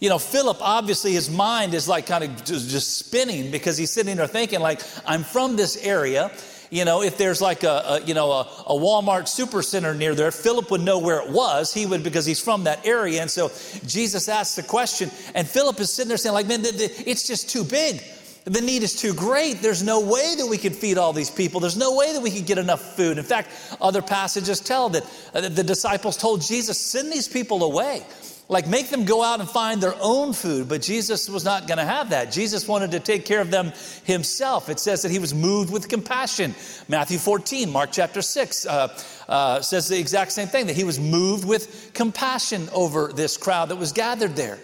You 0.00 0.10
know, 0.10 0.18
Philip, 0.18 0.58
obviously, 0.60 1.12
his 1.12 1.30
mind 1.30 1.72
is 1.72 1.88
like 1.88 2.06
kind 2.06 2.22
of 2.22 2.44
just, 2.44 2.98
spinning 2.98 3.50
because 3.50 3.78
he's 3.78 3.90
sitting 3.90 4.16
there 4.16 4.26
thinking, 4.26 4.60
like, 4.60 4.82
I'm 5.06 5.24
from 5.24 5.56
this 5.56 5.76
area. 5.82 6.30
You 6.68 6.84
know, 6.84 7.02
if 7.02 7.16
there's 7.16 7.40
like 7.40 7.62
a, 7.62 7.82
a 7.86 8.00
you 8.02 8.12
know 8.12 8.32
a, 8.32 8.40
a, 8.40 8.74
Walmart 8.74 9.22
supercenter 9.22 9.96
near 9.96 10.14
there, 10.14 10.32
Philip 10.32 10.70
would 10.72 10.80
know 10.80 10.98
where 10.98 11.20
it 11.20 11.30
was. 11.30 11.72
He 11.72 11.86
would 11.86 12.02
because 12.02 12.26
he's 12.26 12.40
from 12.40 12.64
that 12.64 12.84
area. 12.84 13.22
And 13.22 13.30
so 13.30 13.48
Jesus 13.86 14.28
asked 14.28 14.56
the 14.56 14.64
question, 14.64 15.10
and 15.34 15.46
Philip 15.46 15.78
is 15.80 15.92
sitting 15.92 16.08
there 16.08 16.16
saying, 16.18 16.34
like, 16.34 16.48
man, 16.48 16.62
it's 16.64 17.26
just 17.26 17.48
too 17.48 17.62
big. 17.62 18.02
The 18.46 18.60
need 18.60 18.84
is 18.84 18.94
too 18.94 19.12
great. 19.12 19.60
There's 19.60 19.82
no 19.82 19.98
way 19.98 20.36
that 20.36 20.46
we 20.46 20.56
could 20.56 20.76
feed 20.76 20.98
all 20.98 21.12
these 21.12 21.30
people. 21.30 21.58
There's 21.58 21.76
no 21.76 21.96
way 21.96 22.12
that 22.12 22.22
we 22.22 22.30
could 22.30 22.46
get 22.46 22.58
enough 22.58 22.94
food. 22.94 23.18
In 23.18 23.24
fact, 23.24 23.50
other 23.80 24.00
passages 24.00 24.60
tell 24.60 24.88
that 24.90 25.02
uh, 25.34 25.48
the 25.48 25.64
disciples 25.64 26.16
told 26.16 26.42
Jesus, 26.42 26.80
send 26.80 27.10
these 27.10 27.26
people 27.26 27.64
away. 27.64 28.04
Like, 28.48 28.68
make 28.68 28.90
them 28.90 29.04
go 29.04 29.24
out 29.24 29.40
and 29.40 29.48
find 29.48 29.80
their 29.80 29.96
own 30.00 30.32
food. 30.32 30.68
But 30.68 30.80
Jesus 30.80 31.28
was 31.28 31.44
not 31.44 31.66
going 31.66 31.78
to 31.78 31.84
have 31.84 32.10
that. 32.10 32.30
Jesus 32.30 32.68
wanted 32.68 32.92
to 32.92 33.00
take 33.00 33.24
care 33.24 33.40
of 33.40 33.50
them 33.50 33.72
himself. 34.04 34.68
It 34.68 34.78
says 34.78 35.02
that 35.02 35.10
he 35.10 35.18
was 35.18 35.34
moved 35.34 35.72
with 35.72 35.88
compassion. 35.88 36.54
Matthew 36.86 37.18
14, 37.18 37.68
Mark 37.68 37.90
chapter 37.90 38.22
6 38.22 38.64
uh, 38.66 38.96
uh, 39.28 39.60
says 39.60 39.88
the 39.88 39.98
exact 39.98 40.30
same 40.30 40.46
thing 40.46 40.68
that 40.68 40.76
he 40.76 40.84
was 40.84 41.00
moved 41.00 41.44
with 41.44 41.90
compassion 41.94 42.68
over 42.72 43.12
this 43.12 43.36
crowd 43.36 43.70
that 43.70 43.76
was 43.76 43.90
gathered 43.90 44.36
there. 44.36 44.60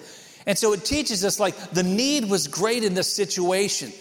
And 0.46 0.58
so 0.58 0.72
it 0.72 0.84
teaches 0.84 1.24
us 1.24 1.38
like 1.38 1.56
the 1.70 1.82
need 1.82 2.28
was 2.28 2.48
great 2.48 2.84
in 2.84 2.94
this 2.94 3.12
situation. 3.12 3.92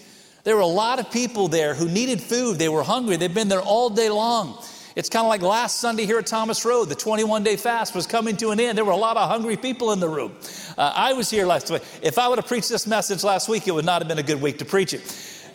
There 0.43 0.55
were 0.55 0.61
a 0.61 0.67
lot 0.67 0.99
of 0.99 1.11
people 1.11 1.47
there 1.47 1.75
who 1.75 1.87
needed 1.87 2.21
food. 2.21 2.57
They 2.57 2.69
were 2.69 2.83
hungry. 2.83 3.15
They've 3.15 3.33
been 3.33 3.47
there 3.47 3.61
all 3.61 3.89
day 3.89 4.09
long. 4.09 4.57
It's 4.95 5.07
kind 5.07 5.25
of 5.25 5.29
like 5.29 5.41
last 5.41 5.79
Sunday 5.79 6.05
here 6.05 6.17
at 6.19 6.25
Thomas 6.25 6.65
Road. 6.65 6.89
The 6.89 6.95
21 6.95 7.43
day 7.43 7.55
fast 7.55 7.95
was 7.95 8.07
coming 8.07 8.35
to 8.37 8.49
an 8.49 8.59
end. 8.59 8.77
There 8.77 8.83
were 8.83 8.91
a 8.91 8.97
lot 8.97 9.17
of 9.17 9.29
hungry 9.29 9.55
people 9.55 9.91
in 9.93 9.99
the 9.99 10.09
room. 10.09 10.35
Uh, 10.77 10.91
I 10.93 11.13
was 11.13 11.29
here 11.29 11.45
last 11.45 11.69
week. 11.69 11.83
If 12.01 12.17
I 12.17 12.27
would 12.27 12.39
have 12.39 12.47
preached 12.47 12.69
this 12.69 12.87
message 12.87 13.23
last 13.23 13.47
week, 13.47 13.67
it 13.67 13.71
would 13.71 13.85
not 13.85 14.01
have 14.01 14.09
been 14.09 14.19
a 14.19 14.23
good 14.23 14.41
week 14.41 14.57
to 14.59 14.65
preach 14.65 14.93
it 14.93 15.01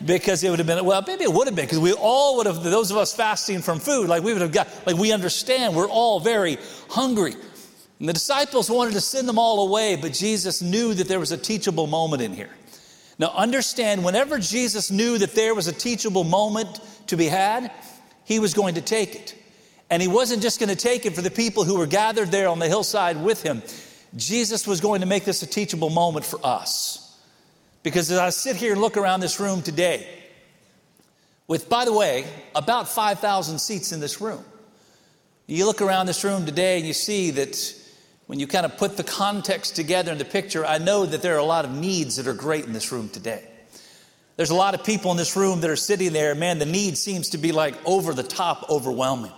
because 0.03 0.43
it 0.43 0.49
would 0.49 0.59
have 0.59 0.67
been, 0.67 0.83
well, 0.85 1.03
maybe 1.05 1.23
it 1.23 1.33
would 1.33 1.47
have 1.47 1.55
been 1.55 1.65
because 1.65 1.79
we 1.79 1.93
all 1.93 2.37
would 2.37 2.45
have, 2.45 2.63
those 2.63 2.91
of 2.91 2.97
us 2.97 3.13
fasting 3.13 3.61
from 3.61 3.79
food, 3.79 4.07
like 4.09 4.23
we 4.23 4.33
would 4.33 4.41
have 4.41 4.51
got, 4.51 4.67
like 4.85 4.95
we 4.95 5.11
understand 5.11 5.75
we're 5.75 5.89
all 5.89 6.19
very 6.19 6.57
hungry. 6.89 7.35
And 7.99 8.07
the 8.07 8.13
disciples 8.13 8.69
wanted 8.69 8.93
to 8.93 9.01
send 9.01 9.27
them 9.27 9.39
all 9.39 9.67
away, 9.67 9.95
but 9.95 10.13
Jesus 10.13 10.61
knew 10.61 10.93
that 10.93 11.07
there 11.07 11.19
was 11.19 11.31
a 11.31 11.37
teachable 11.37 11.87
moment 11.87 12.21
in 12.21 12.33
here. 12.33 12.49
Now, 13.19 13.31
understand, 13.35 14.03
whenever 14.03 14.37
Jesus 14.37 14.91
knew 14.91 15.17
that 15.17 15.33
there 15.33 15.55
was 15.55 15.67
a 15.67 15.73
teachable 15.73 16.23
moment 16.23 16.79
to 17.07 17.17
be 17.17 17.25
had, 17.25 17.71
he 18.23 18.39
was 18.39 18.53
going 18.53 18.75
to 18.75 18.81
take 18.81 19.15
it. 19.15 19.35
And 19.89 20.01
he 20.01 20.07
wasn't 20.07 20.43
just 20.43 20.59
going 20.59 20.69
to 20.69 20.75
take 20.75 21.05
it 21.05 21.15
for 21.15 21.21
the 21.21 21.31
people 21.31 21.63
who 21.63 21.77
were 21.77 21.87
gathered 21.87 22.29
there 22.29 22.49
on 22.49 22.59
the 22.59 22.67
hillside 22.67 23.17
with 23.17 23.41
him. 23.41 23.63
Jesus 24.15 24.67
was 24.67 24.81
going 24.81 25.01
to 25.01 25.07
make 25.07 25.25
this 25.25 25.41
a 25.41 25.47
teachable 25.47 25.89
moment 25.89 26.25
for 26.25 26.39
us. 26.43 27.19
Because 27.81 28.11
as 28.11 28.19
I 28.19 28.29
sit 28.29 28.57
here 28.57 28.73
and 28.73 28.81
look 28.81 28.97
around 28.97 29.21
this 29.21 29.39
room 29.39 29.61
today, 29.61 30.07
with, 31.47 31.69
by 31.69 31.85
the 31.85 31.93
way, 31.93 32.25
about 32.53 32.89
5,000 32.89 33.57
seats 33.59 33.91
in 33.93 33.99
this 33.99 34.19
room, 34.19 34.43
you 35.47 35.65
look 35.65 35.81
around 35.81 36.05
this 36.05 36.23
room 36.23 36.45
today 36.45 36.77
and 36.77 36.85
you 36.85 36.93
see 36.93 37.31
that 37.31 37.73
when 38.27 38.39
you 38.39 38.47
kind 38.47 38.65
of 38.65 38.77
put 38.77 38.97
the 38.97 39.03
context 39.03 39.75
together 39.75 40.11
in 40.11 40.17
the 40.17 40.25
picture, 40.25 40.65
I 40.65 40.77
know 40.77 41.05
that 41.05 41.21
there 41.21 41.35
are 41.35 41.39
a 41.39 41.45
lot 41.45 41.65
of 41.65 41.71
needs 41.71 42.17
that 42.17 42.27
are 42.27 42.33
great 42.33 42.65
in 42.65 42.73
this 42.73 42.91
room 42.91 43.09
today. 43.09 43.47
There's 44.35 44.49
a 44.49 44.55
lot 44.55 44.75
of 44.75 44.83
people 44.83 45.11
in 45.11 45.17
this 45.17 45.35
room 45.35 45.61
that 45.61 45.69
are 45.69 45.77
sitting 45.77 46.13
there, 46.13 46.35
man, 46.35 46.59
the 46.59 46.65
need 46.65 46.97
seems 46.97 47.29
to 47.29 47.37
be 47.37 47.51
like 47.51 47.75
over 47.85 48.13
the 48.13 48.23
top 48.23 48.69
overwhelming. 48.69 49.31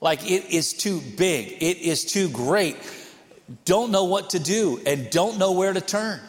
Like 0.00 0.24
it 0.24 0.46
is 0.50 0.72
too 0.72 1.02
big, 1.18 1.62
it 1.62 1.78
is 1.78 2.04
too 2.04 2.30
great. 2.30 2.76
Don't 3.64 3.90
know 3.90 4.04
what 4.04 4.30
to 4.30 4.38
do 4.38 4.80
and 4.86 5.10
don't 5.10 5.36
know 5.36 5.52
where 5.52 5.72
to 5.72 5.80
turn. 5.80 6.20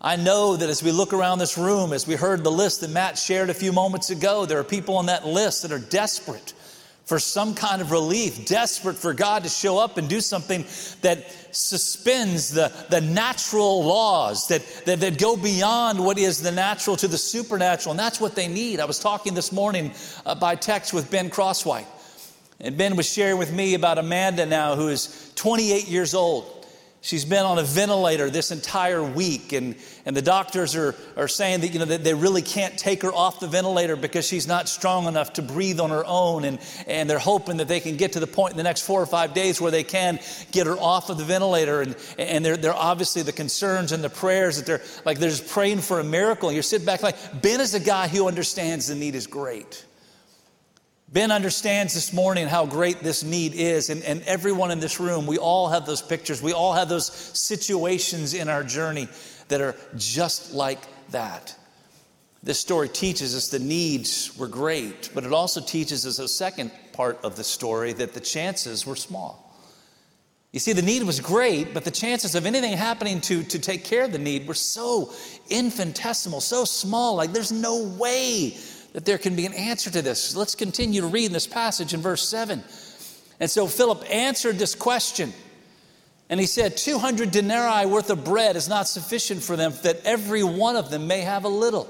I 0.00 0.16
know 0.16 0.56
that 0.56 0.70
as 0.70 0.82
we 0.82 0.90
look 0.90 1.12
around 1.12 1.38
this 1.38 1.58
room, 1.58 1.92
as 1.92 2.06
we 2.06 2.14
heard 2.14 2.42
the 2.42 2.50
list 2.50 2.80
that 2.80 2.90
Matt 2.90 3.18
shared 3.18 3.50
a 3.50 3.54
few 3.54 3.70
moments 3.70 4.08
ago, 4.08 4.46
there 4.46 4.58
are 4.58 4.64
people 4.64 4.96
on 4.96 5.06
that 5.06 5.26
list 5.26 5.62
that 5.62 5.72
are 5.72 5.78
desperate 5.78 6.54
for 7.10 7.18
some 7.18 7.56
kind 7.56 7.82
of 7.82 7.90
relief, 7.90 8.46
desperate 8.46 8.94
for 8.94 9.12
God 9.12 9.42
to 9.42 9.48
show 9.48 9.78
up 9.78 9.98
and 9.98 10.08
do 10.08 10.20
something 10.20 10.64
that 11.02 11.28
suspends 11.50 12.50
the, 12.50 12.72
the 12.88 13.00
natural 13.00 13.82
laws, 13.82 14.46
that, 14.46 14.62
that, 14.84 15.00
that 15.00 15.18
go 15.18 15.36
beyond 15.36 15.98
what 15.98 16.18
is 16.18 16.40
the 16.40 16.52
natural 16.52 16.94
to 16.96 17.08
the 17.08 17.18
supernatural. 17.18 17.90
And 17.90 17.98
that's 17.98 18.20
what 18.20 18.36
they 18.36 18.46
need. 18.46 18.78
I 18.78 18.84
was 18.84 19.00
talking 19.00 19.34
this 19.34 19.50
morning 19.50 19.90
uh, 20.24 20.36
by 20.36 20.54
text 20.54 20.94
with 20.94 21.10
Ben 21.10 21.30
Crosswhite. 21.30 21.88
And 22.60 22.78
Ben 22.78 22.94
was 22.94 23.12
sharing 23.12 23.38
with 23.38 23.52
me 23.52 23.74
about 23.74 23.98
Amanda 23.98 24.46
now, 24.46 24.76
who 24.76 24.86
is 24.86 25.32
28 25.34 25.88
years 25.88 26.14
old. 26.14 26.59
She's 27.02 27.24
been 27.24 27.46
on 27.46 27.58
a 27.58 27.62
ventilator 27.62 28.28
this 28.28 28.50
entire 28.50 29.02
week, 29.02 29.54
and, 29.54 29.74
and 30.04 30.14
the 30.14 30.20
doctors 30.20 30.76
are, 30.76 30.94
are 31.16 31.28
saying 31.28 31.60
that, 31.60 31.68
you 31.68 31.78
know, 31.78 31.86
that 31.86 32.04
they 32.04 32.12
really 32.12 32.42
can't 32.42 32.76
take 32.76 33.00
her 33.00 33.12
off 33.12 33.40
the 33.40 33.48
ventilator 33.48 33.96
because 33.96 34.26
she's 34.26 34.46
not 34.46 34.68
strong 34.68 35.06
enough 35.06 35.32
to 35.34 35.42
breathe 35.42 35.80
on 35.80 35.88
her 35.88 36.04
own. 36.04 36.44
And, 36.44 36.58
and 36.86 37.08
they're 37.08 37.18
hoping 37.18 37.56
that 37.56 37.68
they 37.68 37.80
can 37.80 37.96
get 37.96 38.12
to 38.12 38.20
the 38.20 38.26
point 38.26 38.50
in 38.50 38.58
the 38.58 38.64
next 38.64 38.82
four 38.82 39.00
or 39.00 39.06
five 39.06 39.32
days 39.32 39.62
where 39.62 39.70
they 39.70 39.82
can 39.82 40.18
get 40.52 40.66
her 40.66 40.76
off 40.76 41.08
of 41.08 41.16
the 41.16 41.24
ventilator. 41.24 41.80
And, 41.80 41.96
and 42.18 42.44
they're, 42.44 42.58
they're 42.58 42.74
obviously 42.74 43.22
the 43.22 43.32
concerns 43.32 43.92
and 43.92 44.04
the 44.04 44.10
prayers 44.10 44.58
that 44.58 44.66
they're 44.66 44.82
like, 45.06 45.18
they're 45.18 45.30
just 45.30 45.48
praying 45.48 45.78
for 45.78 46.00
a 46.00 46.04
miracle. 46.04 46.50
And 46.50 46.54
you're 46.54 46.62
sitting 46.62 46.84
back 46.84 47.02
like, 47.02 47.16
Ben 47.40 47.62
is 47.62 47.72
a 47.72 47.80
guy 47.80 48.08
who 48.08 48.28
understands 48.28 48.88
the 48.88 48.94
need 48.94 49.14
is 49.14 49.26
great. 49.26 49.86
Ben 51.12 51.32
understands 51.32 51.92
this 51.92 52.12
morning 52.12 52.46
how 52.46 52.66
great 52.66 53.00
this 53.00 53.24
need 53.24 53.54
is, 53.54 53.90
and, 53.90 54.00
and 54.04 54.22
everyone 54.22 54.70
in 54.70 54.78
this 54.78 55.00
room, 55.00 55.26
we 55.26 55.38
all 55.38 55.68
have 55.68 55.84
those 55.84 56.02
pictures. 56.02 56.40
We 56.40 56.52
all 56.52 56.72
have 56.72 56.88
those 56.88 57.12
situations 57.12 58.32
in 58.32 58.48
our 58.48 58.62
journey 58.62 59.08
that 59.48 59.60
are 59.60 59.74
just 59.96 60.52
like 60.52 60.78
that. 61.10 61.56
This 62.44 62.60
story 62.60 62.88
teaches 62.88 63.34
us 63.34 63.48
the 63.48 63.58
needs 63.58 64.36
were 64.38 64.46
great, 64.46 65.10
but 65.12 65.24
it 65.24 65.32
also 65.32 65.60
teaches 65.60 66.06
us 66.06 66.20
a 66.20 66.28
second 66.28 66.70
part 66.92 67.18
of 67.24 67.34
the 67.34 67.44
story 67.44 67.92
that 67.94 68.14
the 68.14 68.20
chances 68.20 68.86
were 68.86 68.94
small. 68.94 69.52
You 70.52 70.60
see, 70.60 70.72
the 70.72 70.82
need 70.82 71.02
was 71.02 71.18
great, 71.18 71.74
but 71.74 71.84
the 71.84 71.90
chances 71.90 72.36
of 72.36 72.46
anything 72.46 72.76
happening 72.76 73.20
to, 73.22 73.42
to 73.42 73.58
take 73.58 73.84
care 73.84 74.04
of 74.04 74.12
the 74.12 74.18
need 74.18 74.46
were 74.46 74.54
so 74.54 75.12
infinitesimal, 75.48 76.40
so 76.40 76.64
small. 76.64 77.16
Like, 77.16 77.32
there's 77.32 77.52
no 77.52 77.82
way 77.82 78.56
that 78.92 79.04
there 79.04 79.18
can 79.18 79.36
be 79.36 79.46
an 79.46 79.54
answer 79.54 79.90
to 79.90 80.02
this. 80.02 80.34
Let's 80.34 80.54
continue 80.54 81.00
to 81.02 81.06
read 81.06 81.26
in 81.26 81.32
this 81.32 81.46
passage 81.46 81.94
in 81.94 82.00
verse 82.00 82.26
7. 82.28 82.62
And 83.38 83.50
so 83.50 83.66
Philip 83.66 84.04
answered 84.10 84.58
this 84.58 84.74
question. 84.74 85.32
And 86.28 86.38
he 86.38 86.46
said, 86.46 86.76
200 86.76 87.30
denarii 87.30 87.86
worth 87.86 88.10
of 88.10 88.24
bread 88.24 88.54
is 88.54 88.68
not 88.68 88.86
sufficient 88.86 89.42
for 89.42 89.56
them, 89.56 89.72
that 89.82 90.04
every 90.04 90.44
one 90.44 90.76
of 90.76 90.90
them 90.90 91.06
may 91.06 91.22
have 91.22 91.44
a 91.44 91.48
little. 91.48 91.88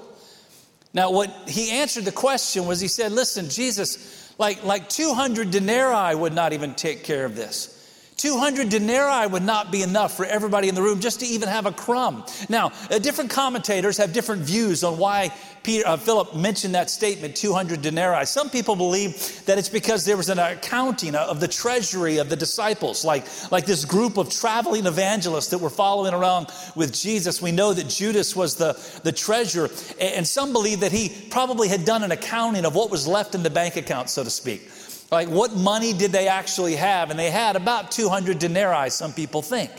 Now, 0.94 1.10
what 1.10 1.30
he 1.46 1.70
answered 1.70 2.04
the 2.04 2.12
question 2.12 2.66
was 2.66 2.80
he 2.80 2.88
said, 2.88 3.12
Listen, 3.12 3.48
Jesus, 3.48 4.34
like, 4.38 4.64
like 4.64 4.88
200 4.88 5.50
denarii 5.50 6.14
would 6.14 6.32
not 6.32 6.52
even 6.52 6.74
take 6.74 7.04
care 7.04 7.24
of 7.24 7.36
this. 7.36 7.76
200 8.20 8.68
denarii 8.68 9.26
would 9.26 9.42
not 9.42 9.72
be 9.72 9.80
enough 9.80 10.14
for 10.14 10.26
everybody 10.26 10.68
in 10.68 10.74
the 10.74 10.82
room 10.82 11.00
just 11.00 11.20
to 11.20 11.26
even 11.26 11.48
have 11.48 11.64
a 11.64 11.72
crumb. 11.72 12.22
Now, 12.50 12.70
uh, 12.90 12.98
different 12.98 13.30
commentators 13.30 13.96
have 13.96 14.12
different 14.12 14.42
views 14.42 14.84
on 14.84 14.98
why 14.98 15.32
Peter, 15.62 15.88
uh, 15.88 15.96
Philip 15.96 16.36
mentioned 16.36 16.74
that 16.74 16.90
statement, 16.90 17.34
200 17.34 17.80
denarii. 17.80 18.26
Some 18.26 18.50
people 18.50 18.76
believe 18.76 19.42
that 19.46 19.56
it's 19.56 19.70
because 19.70 20.04
there 20.04 20.18
was 20.18 20.28
an 20.28 20.38
accounting 20.38 21.14
of 21.14 21.40
the 21.40 21.48
treasury 21.48 22.18
of 22.18 22.28
the 22.28 22.36
disciples, 22.36 23.06
like, 23.06 23.24
like 23.50 23.64
this 23.64 23.86
group 23.86 24.18
of 24.18 24.28
traveling 24.28 24.84
evangelists 24.84 25.48
that 25.48 25.58
were 25.58 25.70
following 25.70 26.12
around 26.12 26.48
with 26.76 26.92
Jesus. 26.92 27.40
We 27.40 27.52
know 27.52 27.72
that 27.72 27.88
Judas 27.88 28.36
was 28.36 28.54
the, 28.56 28.78
the 29.02 29.12
treasurer, 29.12 29.70
and 29.98 30.28
some 30.28 30.52
believe 30.52 30.80
that 30.80 30.92
he 30.92 31.08
probably 31.30 31.68
had 31.68 31.86
done 31.86 32.02
an 32.02 32.12
accounting 32.12 32.66
of 32.66 32.74
what 32.74 32.90
was 32.90 33.06
left 33.06 33.34
in 33.34 33.42
the 33.42 33.50
bank 33.50 33.76
account, 33.76 34.10
so 34.10 34.22
to 34.22 34.30
speak. 34.30 34.70
Like, 35.10 35.28
what 35.28 35.54
money 35.54 35.92
did 35.92 36.12
they 36.12 36.28
actually 36.28 36.76
have? 36.76 37.10
And 37.10 37.18
they 37.18 37.30
had 37.30 37.56
about 37.56 37.90
200 37.90 38.38
denarii, 38.38 38.90
some 38.90 39.12
people 39.12 39.42
think. 39.42 39.70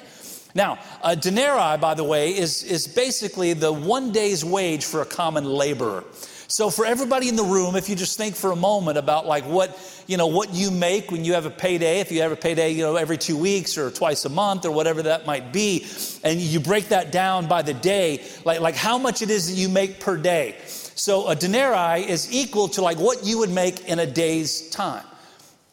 Now, 0.53 0.79
a 1.03 1.15
denarii, 1.15 1.77
by 1.77 1.93
the 1.93 2.03
way, 2.03 2.37
is, 2.37 2.63
is 2.63 2.87
basically 2.87 3.53
the 3.53 3.71
one 3.71 4.11
day's 4.11 4.43
wage 4.43 4.83
for 4.83 5.01
a 5.01 5.05
common 5.05 5.45
laborer. 5.45 6.03
So 6.51 6.69
for 6.69 6.85
everybody 6.85 7.29
in 7.29 7.37
the 7.37 7.45
room, 7.45 7.77
if 7.77 7.87
you 7.87 7.95
just 7.95 8.17
think 8.17 8.35
for 8.35 8.51
a 8.51 8.57
moment 8.57 8.97
about 8.97 9.25
like 9.25 9.45
what, 9.45 10.03
you 10.05 10.17
know, 10.17 10.27
what 10.27 10.53
you 10.53 10.69
make 10.69 11.09
when 11.09 11.23
you 11.23 11.31
have 11.31 11.45
a 11.45 11.49
payday, 11.49 12.01
if 12.01 12.11
you 12.11 12.21
have 12.23 12.33
a 12.33 12.35
payday, 12.35 12.71
you 12.71 12.83
know, 12.83 12.97
every 12.97 13.17
two 13.17 13.37
weeks 13.37 13.77
or 13.77 13.89
twice 13.89 14.25
a 14.25 14.29
month 14.29 14.65
or 14.65 14.71
whatever 14.71 15.03
that 15.03 15.25
might 15.25 15.53
be, 15.53 15.87
and 16.25 16.41
you 16.41 16.59
break 16.59 16.89
that 16.89 17.13
down 17.13 17.47
by 17.47 17.61
the 17.61 17.73
day, 17.73 18.21
like, 18.43 18.59
like 18.59 18.75
how 18.75 18.97
much 18.97 19.21
it 19.21 19.29
is 19.29 19.47
that 19.47 19.53
you 19.53 19.69
make 19.69 20.01
per 20.01 20.17
day. 20.17 20.57
So 20.65 21.29
a 21.29 21.37
denarii 21.37 22.01
is 22.09 22.29
equal 22.33 22.67
to 22.69 22.81
like 22.81 22.99
what 22.99 23.25
you 23.25 23.37
would 23.37 23.49
make 23.49 23.87
in 23.87 23.99
a 23.99 24.05
day's 24.05 24.69
time. 24.71 25.05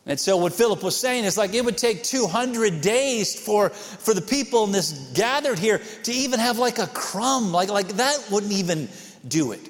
And 0.09 0.19
so 0.19 0.39
what 0.39 0.55
Philip 0.55 0.83
was 0.83 0.97
saying 0.97 1.25
is 1.25 1.37
like 1.37 1.55
it 1.55 1.63
would 1.65 1.77
take 1.77 2.03
200 2.03 2.81
days 2.81 3.39
for, 3.39 3.69
for 3.69 4.15
the 4.15 4.23
people 4.23 4.65
in 4.65 4.73
this 4.73 4.93
gathered 5.15 5.59
here 5.59 5.83
to 6.05 6.13
even 6.13 6.41
have 6.41 6.59
like 6.59 6.79
a 6.79 6.87
crumb. 6.87 7.53
Like, 7.53 7.69
like 7.69 7.89
that 7.89 8.27
wouldn't 8.31 8.53
even 8.53 8.89
do 9.29 9.53
it. 9.53 9.61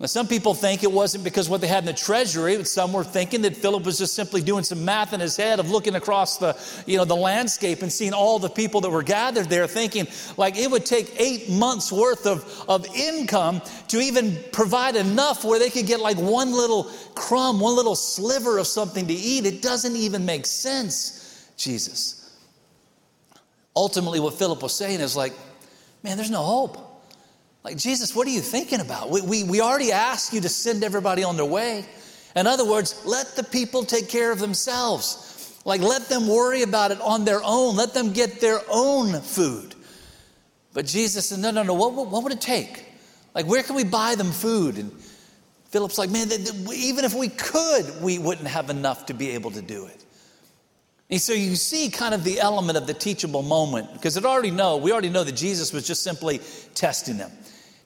Now, 0.00 0.06
some 0.06 0.26
people 0.26 0.54
think 0.54 0.82
it 0.82 0.90
wasn't 0.90 1.22
because 1.22 1.48
what 1.48 1.60
they 1.60 1.68
had 1.68 1.84
in 1.84 1.86
the 1.86 1.92
treasury, 1.92 2.56
but 2.56 2.66
some 2.66 2.92
were 2.92 3.04
thinking 3.04 3.42
that 3.42 3.56
Philip 3.56 3.84
was 3.84 3.98
just 3.98 4.14
simply 4.14 4.42
doing 4.42 4.64
some 4.64 4.84
math 4.84 5.12
in 5.12 5.20
his 5.20 5.36
head 5.36 5.60
of 5.60 5.70
looking 5.70 5.94
across 5.94 6.36
the, 6.38 6.58
you 6.84 6.96
know, 6.96 7.04
the 7.04 7.14
landscape 7.14 7.80
and 7.80 7.92
seeing 7.92 8.12
all 8.12 8.40
the 8.40 8.48
people 8.48 8.80
that 8.80 8.90
were 8.90 9.04
gathered 9.04 9.48
there, 9.48 9.68
thinking 9.68 10.08
like 10.36 10.56
it 10.58 10.68
would 10.68 10.84
take 10.84 11.14
eight 11.20 11.48
months 11.48 11.92
worth 11.92 12.26
of, 12.26 12.64
of 12.68 12.84
income 12.86 13.62
to 13.86 14.00
even 14.00 14.36
provide 14.50 14.96
enough 14.96 15.44
where 15.44 15.60
they 15.60 15.70
could 15.70 15.86
get 15.86 16.00
like 16.00 16.16
one 16.16 16.50
little 16.50 16.90
crumb, 17.14 17.60
one 17.60 17.76
little 17.76 17.94
sliver 17.94 18.58
of 18.58 18.66
something 18.66 19.06
to 19.06 19.14
eat. 19.14 19.46
It 19.46 19.62
doesn't 19.62 19.94
even 19.94 20.26
make 20.26 20.44
sense, 20.44 21.52
Jesus. 21.56 22.36
Ultimately, 23.76 24.18
what 24.18 24.34
Philip 24.34 24.60
was 24.60 24.74
saying 24.74 24.98
is 24.98 25.14
like, 25.14 25.34
man, 26.02 26.16
there's 26.16 26.32
no 26.32 26.42
hope. 26.42 26.83
Like, 27.64 27.78
Jesus, 27.78 28.14
what 28.14 28.26
are 28.26 28.30
you 28.30 28.42
thinking 28.42 28.80
about? 28.80 29.08
We, 29.08 29.22
we, 29.22 29.44
we 29.44 29.60
already 29.62 29.90
asked 29.90 30.34
you 30.34 30.42
to 30.42 30.50
send 30.50 30.84
everybody 30.84 31.24
on 31.24 31.36
their 31.36 31.46
way. 31.46 31.86
In 32.36 32.46
other 32.46 32.68
words, 32.68 33.00
let 33.06 33.36
the 33.36 33.42
people 33.42 33.84
take 33.84 34.08
care 34.10 34.30
of 34.30 34.38
themselves. 34.38 35.58
Like, 35.64 35.80
let 35.80 36.10
them 36.10 36.28
worry 36.28 36.62
about 36.62 36.90
it 36.90 37.00
on 37.00 37.24
their 37.24 37.40
own. 37.42 37.74
Let 37.74 37.94
them 37.94 38.12
get 38.12 38.38
their 38.38 38.60
own 38.70 39.18
food. 39.22 39.74
But 40.74 40.84
Jesus 40.84 41.30
said, 41.30 41.38
no, 41.38 41.52
no, 41.52 41.62
no, 41.62 41.72
what, 41.72 41.94
what, 41.94 42.08
what 42.08 42.22
would 42.22 42.32
it 42.32 42.40
take? 42.40 42.84
Like, 43.34 43.46
where 43.46 43.62
can 43.62 43.76
we 43.76 43.84
buy 43.84 44.14
them 44.14 44.30
food? 44.30 44.76
And 44.76 44.92
Philip's 45.70 45.96
like, 45.96 46.10
man, 46.10 46.28
even 46.74 47.04
if 47.06 47.14
we 47.14 47.28
could, 47.30 48.02
we 48.02 48.18
wouldn't 48.18 48.48
have 48.48 48.68
enough 48.68 49.06
to 49.06 49.14
be 49.14 49.30
able 49.30 49.52
to 49.52 49.62
do 49.62 49.86
it. 49.86 50.04
And 51.08 51.20
so 51.20 51.32
you 51.32 51.56
see 51.56 51.88
kind 51.88 52.14
of 52.14 52.24
the 52.24 52.40
element 52.40 52.76
of 52.76 52.86
the 52.86 52.94
teachable 52.94 53.42
moment 53.42 53.92
because 53.94 54.16
it 54.16 54.24
already 54.24 54.50
know, 54.50 54.76
we 54.76 54.92
already 54.92 55.10
know 55.10 55.24
that 55.24 55.36
Jesus 55.36 55.72
was 55.72 55.86
just 55.86 56.02
simply 56.02 56.40
testing 56.74 57.16
them. 57.16 57.30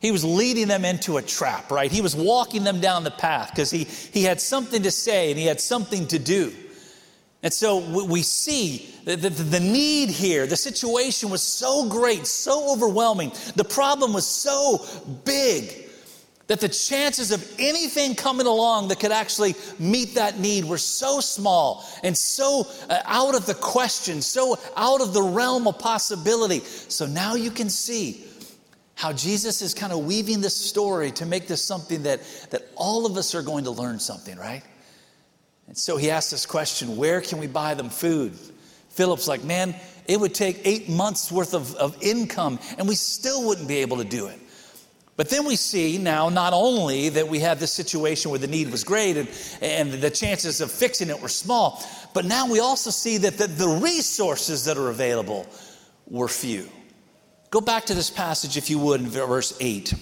He 0.00 0.12
was 0.12 0.24
leading 0.24 0.68
them 0.68 0.84
into 0.84 1.16
a 1.16 1.22
trap, 1.22 1.70
right? 1.70 1.90
He 1.90 2.00
was 2.00 2.14
walking 2.14 2.62
them 2.62 2.80
down 2.80 3.02
the 3.02 3.10
path 3.10 3.50
because 3.50 3.70
he, 3.70 3.84
he 3.84 4.22
had 4.22 4.40
something 4.40 4.82
to 4.82 4.90
say 4.90 5.30
and 5.30 5.38
he 5.38 5.46
had 5.46 5.60
something 5.60 6.06
to 6.08 6.18
do. 6.18 6.52
And 7.42 7.52
so 7.52 8.04
we 8.04 8.22
see 8.22 8.92
that 9.04 9.20
the 9.20 9.60
need 9.60 10.10
here, 10.10 10.46
the 10.46 10.56
situation 10.56 11.30
was 11.30 11.42
so 11.42 11.88
great, 11.88 12.26
so 12.26 12.72
overwhelming. 12.72 13.32
The 13.54 13.64
problem 13.64 14.12
was 14.12 14.26
so 14.26 14.84
big 15.24 15.88
that 16.48 16.60
the 16.60 16.68
chances 16.68 17.30
of 17.30 17.46
anything 17.58 18.14
coming 18.14 18.46
along 18.46 18.88
that 18.88 18.98
could 18.98 19.12
actually 19.12 19.54
meet 19.78 20.14
that 20.14 20.38
need 20.38 20.64
were 20.64 20.78
so 20.78 21.20
small 21.20 21.86
and 22.02 22.16
so 22.16 22.66
uh, 22.88 23.00
out 23.04 23.34
of 23.34 23.46
the 23.46 23.54
question, 23.54 24.22
so 24.22 24.58
out 24.76 25.00
of 25.00 25.12
the 25.12 25.22
realm 25.22 25.68
of 25.68 25.78
possibility. 25.78 26.60
So 26.60 27.06
now 27.06 27.34
you 27.34 27.50
can 27.50 27.68
see 27.68 28.24
how 28.98 29.12
Jesus 29.12 29.62
is 29.62 29.74
kind 29.74 29.92
of 29.92 30.04
weaving 30.04 30.40
this 30.40 30.56
story 30.56 31.12
to 31.12 31.24
make 31.24 31.46
this 31.46 31.62
something 31.62 32.02
that, 32.02 32.20
that 32.50 32.62
all 32.74 33.06
of 33.06 33.16
us 33.16 33.32
are 33.32 33.42
going 33.42 33.62
to 33.62 33.70
learn 33.70 34.00
something, 34.00 34.36
right? 34.36 34.64
And 35.68 35.78
so 35.78 35.96
he 35.96 36.10
asked 36.10 36.32
this 36.32 36.46
question 36.46 36.96
where 36.96 37.20
can 37.20 37.38
we 37.38 37.46
buy 37.46 37.74
them 37.74 37.90
food? 37.90 38.36
Philip's 38.90 39.28
like, 39.28 39.44
man, 39.44 39.76
it 40.08 40.18
would 40.18 40.34
take 40.34 40.62
eight 40.64 40.88
months 40.88 41.30
worth 41.30 41.54
of, 41.54 41.76
of 41.76 41.96
income 42.02 42.58
and 42.76 42.88
we 42.88 42.96
still 42.96 43.46
wouldn't 43.46 43.68
be 43.68 43.76
able 43.76 43.98
to 43.98 44.04
do 44.04 44.26
it. 44.26 44.40
But 45.16 45.30
then 45.30 45.44
we 45.44 45.54
see 45.54 45.96
now 45.98 46.28
not 46.28 46.52
only 46.52 47.08
that 47.11 47.28
we 47.28 47.38
have 47.38 47.61
this 47.61 47.72
situation 47.72 48.32
where 48.32 48.40
the 48.40 48.48
need 48.48 48.68
was 48.68 48.82
great 48.82 49.16
and, 49.16 49.28
and 49.62 49.92
the 49.92 50.11
chances 50.11 50.61
of 50.61 50.72
fixing 50.72 51.08
it 51.08 51.22
were 51.22 51.28
small, 51.28 51.84
but 52.14 52.24
now 52.24 52.50
we 52.50 52.58
also 52.58 52.90
see 52.90 53.18
that 53.18 53.38
the, 53.38 53.46
the 53.46 53.68
resources 53.68 54.64
that 54.64 54.76
are 54.76 54.88
available 54.88 55.46
were 56.08 56.26
few. 56.26 56.68
Go 57.50 57.61
back 57.62 57.87
to 57.87 57.94
this 57.94 58.11
passage, 58.11 58.56
if 58.58 58.68
you 58.68 58.78
would, 58.78 59.00
in 59.00 59.08
verse 59.08 59.56
8. 59.58 59.92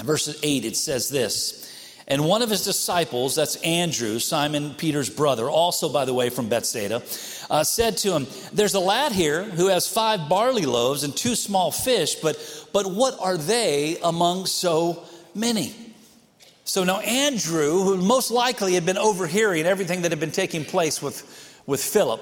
In 0.00 0.04
verse 0.04 0.38
8, 0.42 0.64
it 0.64 0.76
says 0.76 1.08
this 1.08 1.72
And 2.08 2.24
one 2.24 2.42
of 2.42 2.50
his 2.50 2.64
disciples, 2.64 3.36
that's 3.36 3.56
Andrew, 3.62 4.18
Simon 4.18 4.74
Peter's 4.74 5.08
brother, 5.08 5.48
also, 5.48 5.88
by 5.88 6.04
the 6.04 6.14
way, 6.14 6.30
from 6.30 6.48
Bethsaida, 6.48 7.02
uh, 7.48 7.62
said 7.62 7.96
to 7.98 8.12
him, 8.12 8.26
There's 8.52 8.74
a 8.74 8.80
lad 8.80 9.12
here 9.12 9.44
who 9.44 9.68
has 9.68 9.86
five 9.86 10.28
barley 10.28 10.66
loaves 10.66 11.04
and 11.04 11.16
two 11.16 11.36
small 11.36 11.70
fish, 11.70 12.16
but, 12.16 12.36
but 12.72 12.92
what 12.92 13.16
are 13.20 13.36
they 13.36 13.98
among 14.02 14.46
so 14.46 15.04
many? 15.36 15.74
So 16.64 16.82
now, 16.82 16.98
Andrew, 16.98 17.82
who 17.84 17.96
most 17.98 18.32
likely 18.32 18.74
had 18.74 18.84
been 18.84 18.98
overhearing 18.98 19.64
everything 19.64 20.02
that 20.02 20.10
had 20.10 20.20
been 20.20 20.32
taking 20.32 20.64
place 20.64 21.00
with, 21.00 21.62
with 21.66 21.82
Philip, 21.82 22.20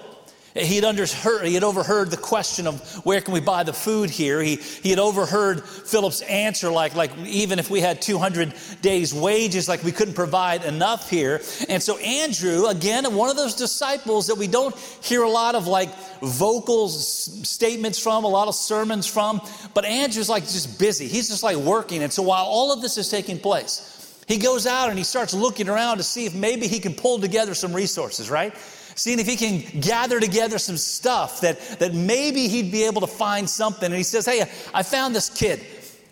he 0.58 0.76
had, 0.76 0.84
underheard, 0.84 1.44
he 1.44 1.54
had 1.54 1.64
overheard 1.64 2.10
the 2.10 2.16
question 2.16 2.66
of 2.66 2.80
where 3.04 3.20
can 3.20 3.34
we 3.34 3.40
buy 3.40 3.62
the 3.62 3.72
food 3.72 4.10
here. 4.10 4.40
He, 4.40 4.56
he 4.56 4.90
had 4.90 4.98
overheard 4.98 5.62
Philip's 5.64 6.22
answer, 6.22 6.70
like, 6.70 6.94
like 6.94 7.16
even 7.18 7.58
if 7.58 7.70
we 7.70 7.80
had 7.80 8.00
200 8.00 8.54
days' 8.82 9.12
wages, 9.12 9.68
like 9.68 9.82
we 9.82 9.92
couldn't 9.92 10.14
provide 10.14 10.64
enough 10.64 11.10
here. 11.10 11.40
And 11.68 11.82
so 11.82 11.98
Andrew, 11.98 12.66
again, 12.66 13.14
one 13.14 13.30
of 13.30 13.36
those 13.36 13.54
disciples 13.54 14.26
that 14.28 14.36
we 14.36 14.46
don't 14.46 14.76
hear 15.02 15.22
a 15.22 15.30
lot 15.30 15.54
of 15.54 15.66
like 15.66 15.94
vocal 16.20 16.88
statements 16.88 17.98
from, 17.98 18.24
a 18.24 18.28
lot 18.28 18.48
of 18.48 18.54
sermons 18.54 19.06
from, 19.06 19.40
but 19.74 19.84
Andrew's 19.84 20.28
like 20.28 20.44
just 20.44 20.78
busy. 20.78 21.08
He's 21.08 21.28
just 21.28 21.42
like 21.42 21.56
working. 21.56 22.02
And 22.02 22.12
so 22.12 22.22
while 22.22 22.44
all 22.44 22.72
of 22.72 22.82
this 22.82 22.98
is 22.98 23.08
taking 23.08 23.38
place, 23.38 23.92
he 24.26 24.38
goes 24.38 24.66
out 24.66 24.88
and 24.88 24.98
he 24.98 25.04
starts 25.04 25.34
looking 25.34 25.68
around 25.68 25.98
to 25.98 26.02
see 26.02 26.26
if 26.26 26.34
maybe 26.34 26.66
he 26.66 26.80
can 26.80 26.94
pull 26.94 27.20
together 27.20 27.54
some 27.54 27.72
resources, 27.72 28.28
right? 28.28 28.54
Seeing 28.96 29.20
if 29.20 29.26
he 29.26 29.36
can 29.36 29.80
gather 29.80 30.18
together 30.18 30.58
some 30.58 30.76
stuff 30.76 31.40
that, 31.42 31.60
that 31.78 31.94
maybe 31.94 32.48
he'd 32.48 32.72
be 32.72 32.84
able 32.84 33.02
to 33.02 33.06
find 33.06 33.48
something. 33.48 33.86
And 33.86 33.94
he 33.94 34.02
says, 34.02 34.26
Hey, 34.26 34.42
I 34.74 34.82
found 34.82 35.14
this 35.14 35.30
kid. 35.30 35.64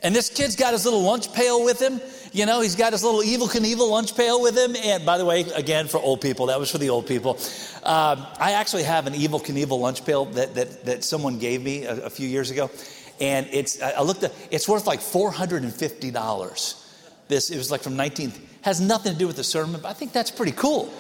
And 0.03 0.15
this 0.15 0.29
kid's 0.29 0.55
got 0.55 0.73
his 0.73 0.85
little 0.85 1.03
lunch 1.03 1.33
pail 1.33 1.65
with 1.65 1.81
him. 1.81 1.99
You 2.31 2.45
know, 2.45 2.61
he's 2.61 2.77
got 2.77 2.93
his 2.93 3.03
little 3.03 3.21
Evel 3.21 3.49
Knievel 3.49 3.89
lunch 3.89 4.15
pail 4.15 4.43
with 4.43 4.57
him. 4.57 4.77
And 4.77 5.07
by 5.07 5.17
the 5.17 5.25
way, 5.25 5.43
again, 5.55 5.89
for 5.89 5.99
old 5.99 6.21
people, 6.21 6.47
that 6.47 6.59
was 6.61 6.71
for 6.71 6.79
the 6.79 6.91
old 6.91 7.07
people. 7.07 7.39
Um, 7.85 8.27
I 8.39 8.53
actually 8.53 8.83
have 8.83 9.07
an 9.07 9.15
Evel 9.15 9.43
Knievel 9.43 9.81
lunch 9.81 10.05
pail 10.05 10.27
that, 10.27 10.55
that, 10.55 10.85
that 10.85 11.05
someone 11.05 11.39
gave 11.39 11.63
me 11.63 11.85
a, 11.85 12.07
a 12.07 12.11
few 12.11 12.29
years 12.29 12.51
ago. 12.51 12.71
And 13.19 13.47
it's, 13.51 13.81
I 13.81 14.03
looked 14.03 14.25
at, 14.25 14.35
it's 14.51 14.69
worth 14.69 14.87
like 14.87 15.01
$450. 15.01 16.81
This, 17.29 17.51
it 17.51 17.57
was 17.57 17.71
like 17.71 17.81
from 17.81 17.97
19, 17.97 18.33
has 18.63 18.81
nothing 18.81 19.13
to 19.13 19.19
do 19.19 19.27
with 19.27 19.37
the 19.37 19.45
sermon, 19.45 19.81
but 19.81 19.89
I 19.89 19.95
think 19.95 20.13
that's 20.13 20.31
pretty 20.31 20.53
cool. 20.53 20.93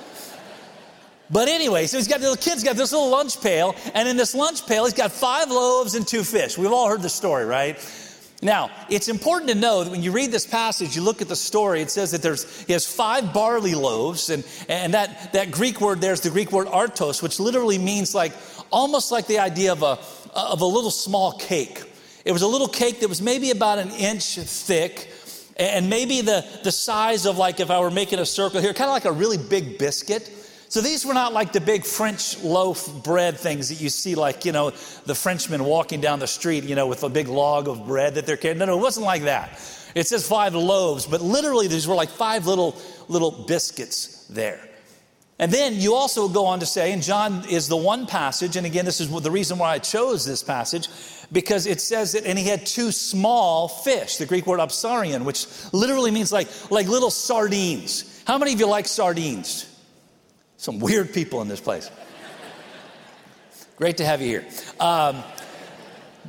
But 1.34 1.48
anyway, 1.48 1.88
so 1.88 1.96
he's 1.96 2.06
got 2.06 2.20
the 2.20 2.30
little 2.30 2.40
kid's 2.40 2.62
got 2.62 2.76
this 2.76 2.92
little 2.92 3.10
lunch 3.10 3.40
pail, 3.40 3.74
and 3.92 4.08
in 4.08 4.16
this 4.16 4.36
lunch 4.36 4.64
pail, 4.68 4.84
he's 4.84 4.94
got 4.94 5.10
five 5.10 5.50
loaves 5.50 5.96
and 5.96 6.06
two 6.06 6.22
fish. 6.22 6.56
We've 6.56 6.70
all 6.70 6.88
heard 6.88 7.02
the 7.02 7.08
story, 7.08 7.44
right? 7.44 7.76
Now, 8.40 8.70
it's 8.88 9.08
important 9.08 9.50
to 9.50 9.56
know 9.56 9.82
that 9.82 9.90
when 9.90 10.00
you 10.00 10.12
read 10.12 10.30
this 10.30 10.46
passage, 10.46 10.94
you 10.94 11.02
look 11.02 11.20
at 11.20 11.26
the 11.26 11.34
story, 11.34 11.82
it 11.82 11.90
says 11.90 12.12
that 12.12 12.22
there's 12.22 12.64
he 12.66 12.72
has 12.72 12.86
five 12.86 13.32
barley 13.34 13.74
loaves, 13.74 14.30
and, 14.30 14.46
and 14.68 14.94
that, 14.94 15.32
that 15.32 15.50
Greek 15.50 15.80
word 15.80 16.00
there's 16.00 16.20
the 16.20 16.30
Greek 16.30 16.52
word 16.52 16.68
artos, 16.68 17.20
which 17.20 17.40
literally 17.40 17.78
means 17.78 18.14
like 18.14 18.32
almost 18.70 19.10
like 19.10 19.26
the 19.26 19.40
idea 19.40 19.72
of 19.72 19.82
a 19.82 19.98
of 20.38 20.60
a 20.60 20.66
little 20.66 20.92
small 20.92 21.32
cake. 21.32 21.82
It 22.24 22.30
was 22.30 22.42
a 22.42 22.48
little 22.48 22.68
cake 22.68 23.00
that 23.00 23.08
was 23.08 23.20
maybe 23.20 23.50
about 23.50 23.80
an 23.80 23.90
inch 23.90 24.36
thick, 24.36 25.10
and 25.56 25.90
maybe 25.90 26.20
the, 26.20 26.46
the 26.62 26.70
size 26.70 27.26
of 27.26 27.38
like 27.38 27.58
if 27.58 27.72
I 27.72 27.80
were 27.80 27.90
making 27.90 28.20
a 28.20 28.26
circle 28.26 28.60
here, 28.60 28.72
kind 28.72 28.88
of 28.88 28.94
like 28.94 29.04
a 29.04 29.12
really 29.12 29.38
big 29.38 29.78
biscuit. 29.78 30.30
So 30.74 30.80
these 30.80 31.06
were 31.06 31.14
not 31.14 31.32
like 31.32 31.52
the 31.52 31.60
big 31.60 31.86
French 31.86 32.42
loaf 32.42 33.04
bread 33.04 33.38
things 33.38 33.68
that 33.68 33.80
you 33.80 33.88
see, 33.88 34.16
like, 34.16 34.44
you 34.44 34.50
know, 34.50 34.70
the 35.06 35.14
Frenchmen 35.14 35.62
walking 35.62 36.00
down 36.00 36.18
the 36.18 36.26
street, 36.26 36.64
you 36.64 36.74
know, 36.74 36.88
with 36.88 37.04
a 37.04 37.08
big 37.08 37.28
log 37.28 37.68
of 37.68 37.86
bread 37.86 38.16
that 38.16 38.26
they're 38.26 38.36
carrying. 38.36 38.58
No, 38.58 38.64
no, 38.64 38.76
it 38.76 38.82
wasn't 38.82 39.06
like 39.06 39.22
that. 39.22 39.50
It 39.94 40.08
says 40.08 40.26
five 40.26 40.52
loaves, 40.56 41.06
but 41.06 41.20
literally 41.20 41.68
these 41.68 41.86
were 41.86 41.94
like 41.94 42.08
five 42.08 42.48
little, 42.48 42.76
little 43.06 43.30
biscuits 43.30 44.26
there. 44.26 44.68
And 45.38 45.52
then 45.52 45.74
you 45.74 45.94
also 45.94 46.28
go 46.28 46.44
on 46.46 46.58
to 46.58 46.66
say, 46.66 46.90
and 46.90 47.04
John 47.04 47.48
is 47.48 47.68
the 47.68 47.76
one 47.76 48.08
passage, 48.08 48.56
and 48.56 48.66
again, 48.66 48.84
this 48.84 49.00
is 49.00 49.08
the 49.08 49.30
reason 49.30 49.58
why 49.58 49.74
I 49.74 49.78
chose 49.78 50.26
this 50.26 50.42
passage, 50.42 50.88
because 51.30 51.66
it 51.66 51.80
says 51.80 52.14
that, 52.14 52.26
and 52.26 52.36
he 52.36 52.48
had 52.48 52.66
two 52.66 52.90
small 52.90 53.68
fish, 53.68 54.16
the 54.16 54.26
Greek 54.26 54.44
word 54.44 54.58
opsarion, 54.58 55.24
which 55.24 55.46
literally 55.72 56.10
means 56.10 56.32
like, 56.32 56.48
like 56.72 56.88
little 56.88 57.12
sardines. 57.12 58.24
How 58.26 58.38
many 58.38 58.52
of 58.52 58.58
you 58.58 58.66
like 58.66 58.88
sardines? 58.88 59.70
Some 60.64 60.78
weird 60.78 61.12
people 61.12 61.42
in 61.42 61.48
this 61.48 61.60
place. 61.60 61.90
Great 63.76 63.98
to 63.98 64.04
have 64.06 64.22
you 64.22 64.28
here. 64.28 64.46
Um, 64.80 65.22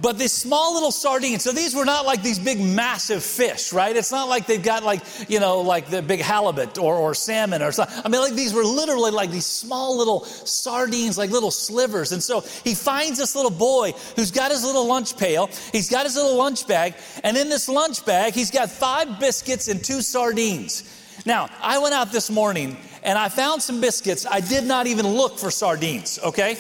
but 0.02 0.18
this 0.18 0.34
small 0.34 0.74
little 0.74 0.92
sardines, 0.92 1.42
so 1.42 1.54
these 1.54 1.74
were 1.74 1.86
not 1.86 2.06
like 2.06 2.22
these 2.22 2.38
big 2.38 2.60
massive 2.60 3.24
fish, 3.24 3.72
right? 3.72 3.96
It's 3.96 4.12
not 4.12 4.28
like 4.28 4.46
they've 4.46 4.62
got 4.62 4.84
like, 4.84 5.04
you 5.30 5.40
know, 5.40 5.62
like 5.62 5.88
the 5.88 6.02
big 6.02 6.20
halibut 6.20 6.78
or, 6.78 6.98
or 6.98 7.14
salmon 7.14 7.62
or 7.62 7.72
something. 7.72 7.98
I 8.04 8.10
mean, 8.10 8.20
like 8.20 8.34
these 8.34 8.54
were 8.54 8.66
literally 8.66 9.12
like 9.12 9.32
these 9.32 9.46
small 9.46 9.98
little 9.98 10.26
sardines, 10.26 11.18
like 11.18 11.30
little 11.30 11.50
slivers. 11.50 12.12
And 12.12 12.22
so 12.22 12.42
he 12.42 12.76
finds 12.76 13.18
this 13.18 13.38
little 13.38 13.50
boy 13.50 13.94
who's 14.18 14.32
got 14.32 14.52
his 14.52 14.66
little 14.66 14.86
lunch 14.86 15.16
pail, 15.16 15.48
he's 15.72 15.90
got 15.90 16.06
his 16.06 16.18
little 16.18 16.36
lunch 16.36 16.68
bag, 16.68 16.94
and 17.24 17.38
in 17.38 17.48
this 17.48 17.70
lunch 17.70 18.06
bag, 18.06 18.34
he's 18.34 18.52
got 18.52 18.70
five 18.70 19.18
biscuits 19.18 19.70
and 19.70 19.82
two 19.82 20.02
sardines. 20.02 20.92
Now, 21.26 21.50
I 21.62 21.80
went 21.80 21.96
out 21.96 22.12
this 22.12 22.30
morning 22.30 22.78
and 23.06 23.20
I 23.20 23.30
found 23.30 23.62
some 23.62 23.80
biscuits. 23.80 24.26
I 24.26 24.40
did 24.40 24.64
not 24.66 24.88
even 24.88 25.08
look 25.08 25.38
for 25.38 25.52
sardines, 25.52 26.20
okay? 26.24 26.56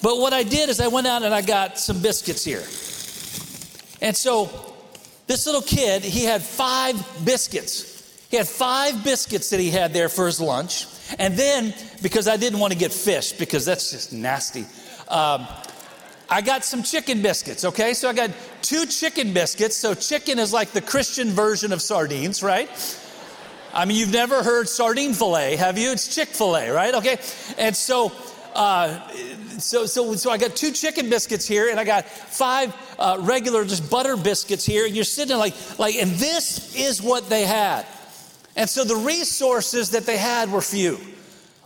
But 0.00 0.18
what 0.18 0.32
I 0.32 0.44
did 0.44 0.68
is 0.68 0.80
I 0.80 0.86
went 0.86 1.08
out 1.08 1.24
and 1.24 1.34
I 1.34 1.42
got 1.42 1.78
some 1.78 2.00
biscuits 2.00 2.44
here. 2.44 2.62
And 4.00 4.16
so 4.16 4.48
this 5.26 5.44
little 5.44 5.62
kid, 5.62 6.02
he 6.02 6.24
had 6.24 6.40
five 6.40 6.94
biscuits. 7.24 7.94
He 8.30 8.36
had 8.36 8.46
five 8.46 9.02
biscuits 9.02 9.50
that 9.50 9.58
he 9.58 9.70
had 9.70 9.92
there 9.92 10.08
for 10.08 10.26
his 10.26 10.40
lunch. 10.40 10.86
And 11.18 11.34
then, 11.36 11.74
because 12.00 12.28
I 12.28 12.36
didn't 12.36 12.60
want 12.60 12.72
to 12.72 12.78
get 12.78 12.92
fish, 12.92 13.32
because 13.32 13.64
that's 13.64 13.90
just 13.90 14.12
nasty, 14.12 14.66
um, 15.08 15.48
I 16.28 16.42
got 16.42 16.64
some 16.64 16.84
chicken 16.84 17.22
biscuits, 17.22 17.64
okay? 17.64 17.92
So 17.94 18.08
I 18.08 18.12
got 18.12 18.30
two 18.62 18.86
chicken 18.86 19.32
biscuits. 19.32 19.76
So 19.76 19.94
chicken 19.94 20.38
is 20.38 20.52
like 20.52 20.70
the 20.70 20.80
Christian 20.80 21.30
version 21.30 21.72
of 21.72 21.82
sardines, 21.82 22.42
right? 22.42 22.68
I 23.76 23.84
mean, 23.84 23.98
you've 23.98 24.12
never 24.12 24.42
heard 24.42 24.70
sardine 24.70 25.12
filet, 25.12 25.56
have 25.56 25.76
you? 25.76 25.92
It's 25.92 26.12
Chick 26.12 26.28
fil 26.28 26.56
A, 26.56 26.70
right? 26.70 26.94
Okay. 26.94 27.18
And 27.58 27.76
so, 27.76 28.10
uh, 28.54 29.06
so, 29.58 29.84
so, 29.84 30.14
so 30.14 30.30
I 30.30 30.38
got 30.38 30.56
two 30.56 30.72
chicken 30.72 31.10
biscuits 31.10 31.46
here, 31.46 31.68
and 31.68 31.78
I 31.78 31.84
got 31.84 32.06
five 32.06 32.74
uh, 32.98 33.18
regular 33.20 33.66
just 33.66 33.90
butter 33.90 34.16
biscuits 34.16 34.64
here, 34.64 34.86
and 34.86 34.94
you're 34.94 35.04
sitting 35.04 35.36
like, 35.36 35.54
like, 35.78 35.94
and 35.96 36.12
this 36.12 36.74
is 36.74 37.02
what 37.02 37.28
they 37.28 37.44
had. 37.44 37.84
And 38.56 38.68
so 38.68 38.82
the 38.82 38.96
resources 38.96 39.90
that 39.90 40.06
they 40.06 40.16
had 40.16 40.50
were 40.50 40.62
few. 40.62 40.98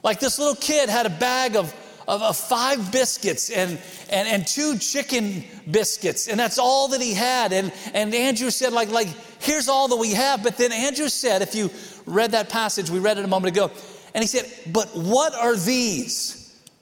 Like 0.02 0.18
this 0.18 0.40
little 0.40 0.56
kid 0.56 0.88
had 0.88 1.06
a 1.06 1.10
bag 1.10 1.54
of, 1.54 1.72
of, 2.08 2.22
of 2.22 2.36
five 2.36 2.90
biscuits 2.90 3.50
and, 3.50 3.78
and, 4.08 4.26
and 4.26 4.44
two 4.44 4.78
chicken 4.78 5.44
biscuits, 5.70 6.26
and 6.26 6.40
that's 6.40 6.58
all 6.58 6.88
that 6.88 7.00
he 7.00 7.14
had. 7.14 7.52
And, 7.52 7.72
and 7.94 8.12
Andrew 8.12 8.50
said, 8.50 8.72
like, 8.72 8.90
like, 8.90 9.08
here's 9.40 9.68
all 9.68 9.88
that 9.88 9.96
we 9.96 10.12
have. 10.12 10.42
But 10.42 10.56
then 10.56 10.72
Andrew 10.72 11.08
said, 11.08 11.42
if 11.42 11.54
you 11.54 11.70
read 12.06 12.32
that 12.32 12.48
passage, 12.48 12.90
we 12.90 12.98
read 12.98 13.18
it 13.18 13.24
a 13.24 13.28
moment 13.28 13.54
ago, 13.54 13.70
and 14.14 14.22
he 14.22 14.28
said, 14.28 14.50
but 14.72 14.88
what 14.94 15.34
are 15.34 15.56
these? 15.56 16.40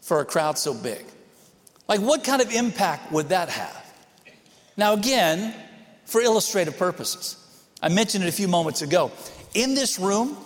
for 0.09 0.21
a 0.21 0.25
crowd 0.25 0.59
so 0.59 0.75
big? 0.75 1.05
Like, 1.87 2.01
what 2.01 2.25
kind 2.25 2.43
of 2.43 2.51
impact 2.51 3.13
would 3.13 3.29
that 3.29 3.51
have? 3.51 3.95
Now, 4.77 4.95
again, 4.95 5.55
for 6.07 6.21
illustrative 6.21 6.77
purposes, 6.79 7.37
I 7.83 7.91
mentioned 7.91 8.25
it 8.25 8.29
a 8.29 8.33
few 8.33 8.49
moments 8.49 8.83
ago. 8.83 9.13
In 9.55 9.75
this 9.75 9.99
room, 9.99 10.37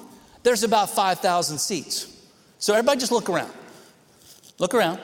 there's 0.42 0.64
about 0.64 0.90
5,000 0.90 1.58
seats. 1.58 2.08
So, 2.58 2.74
everybody 2.74 3.00
just 3.00 3.12
look 3.12 3.30
around. 3.30 3.52
Look 4.58 4.74
around. 4.74 5.00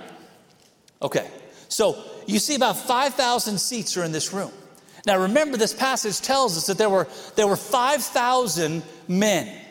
Okay. 1.01 1.31
So, 1.69 2.03
you 2.27 2.39
see 2.39 2.57
about 2.57 2.77
5,000 2.77 3.59
seats 3.59 3.97
are 3.97 4.05
in 4.05 4.13
this 4.13 4.33
room. 4.33 4.53
Now, 5.07 5.19
remember, 5.19 5.57
this 5.57 5.75
passage 5.75 6.21
tells 6.21 6.57
us 6.57 6.67
that 6.67 6.79
there 6.79 6.91
were, 6.91 7.09
there 7.37 7.47
were 7.47 7.57
5,000 7.57 8.83
men. 9.07 9.65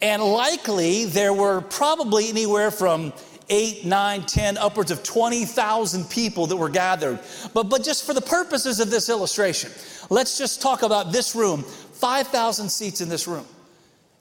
And 0.00 0.22
likely 0.22 1.04
there 1.04 1.32
were 1.32 1.60
probably 1.60 2.28
anywhere 2.28 2.70
from 2.70 3.12
eight, 3.48 3.84
nine, 3.84 4.22
ten, 4.22 4.56
upwards 4.56 4.90
of 4.90 5.02
20,000 5.02 6.08
people 6.10 6.46
that 6.46 6.56
were 6.56 6.68
gathered. 6.68 7.20
But, 7.54 7.64
but 7.64 7.84
just 7.84 8.04
for 8.04 8.14
the 8.14 8.20
purposes 8.20 8.80
of 8.80 8.90
this 8.90 9.08
illustration, 9.08 9.70
let's 10.10 10.38
just 10.38 10.60
talk 10.60 10.82
about 10.82 11.12
this 11.12 11.34
room 11.34 11.62
5,000 11.62 12.68
seats 12.68 13.00
in 13.00 13.08
this 13.08 13.28
room. 13.28 13.46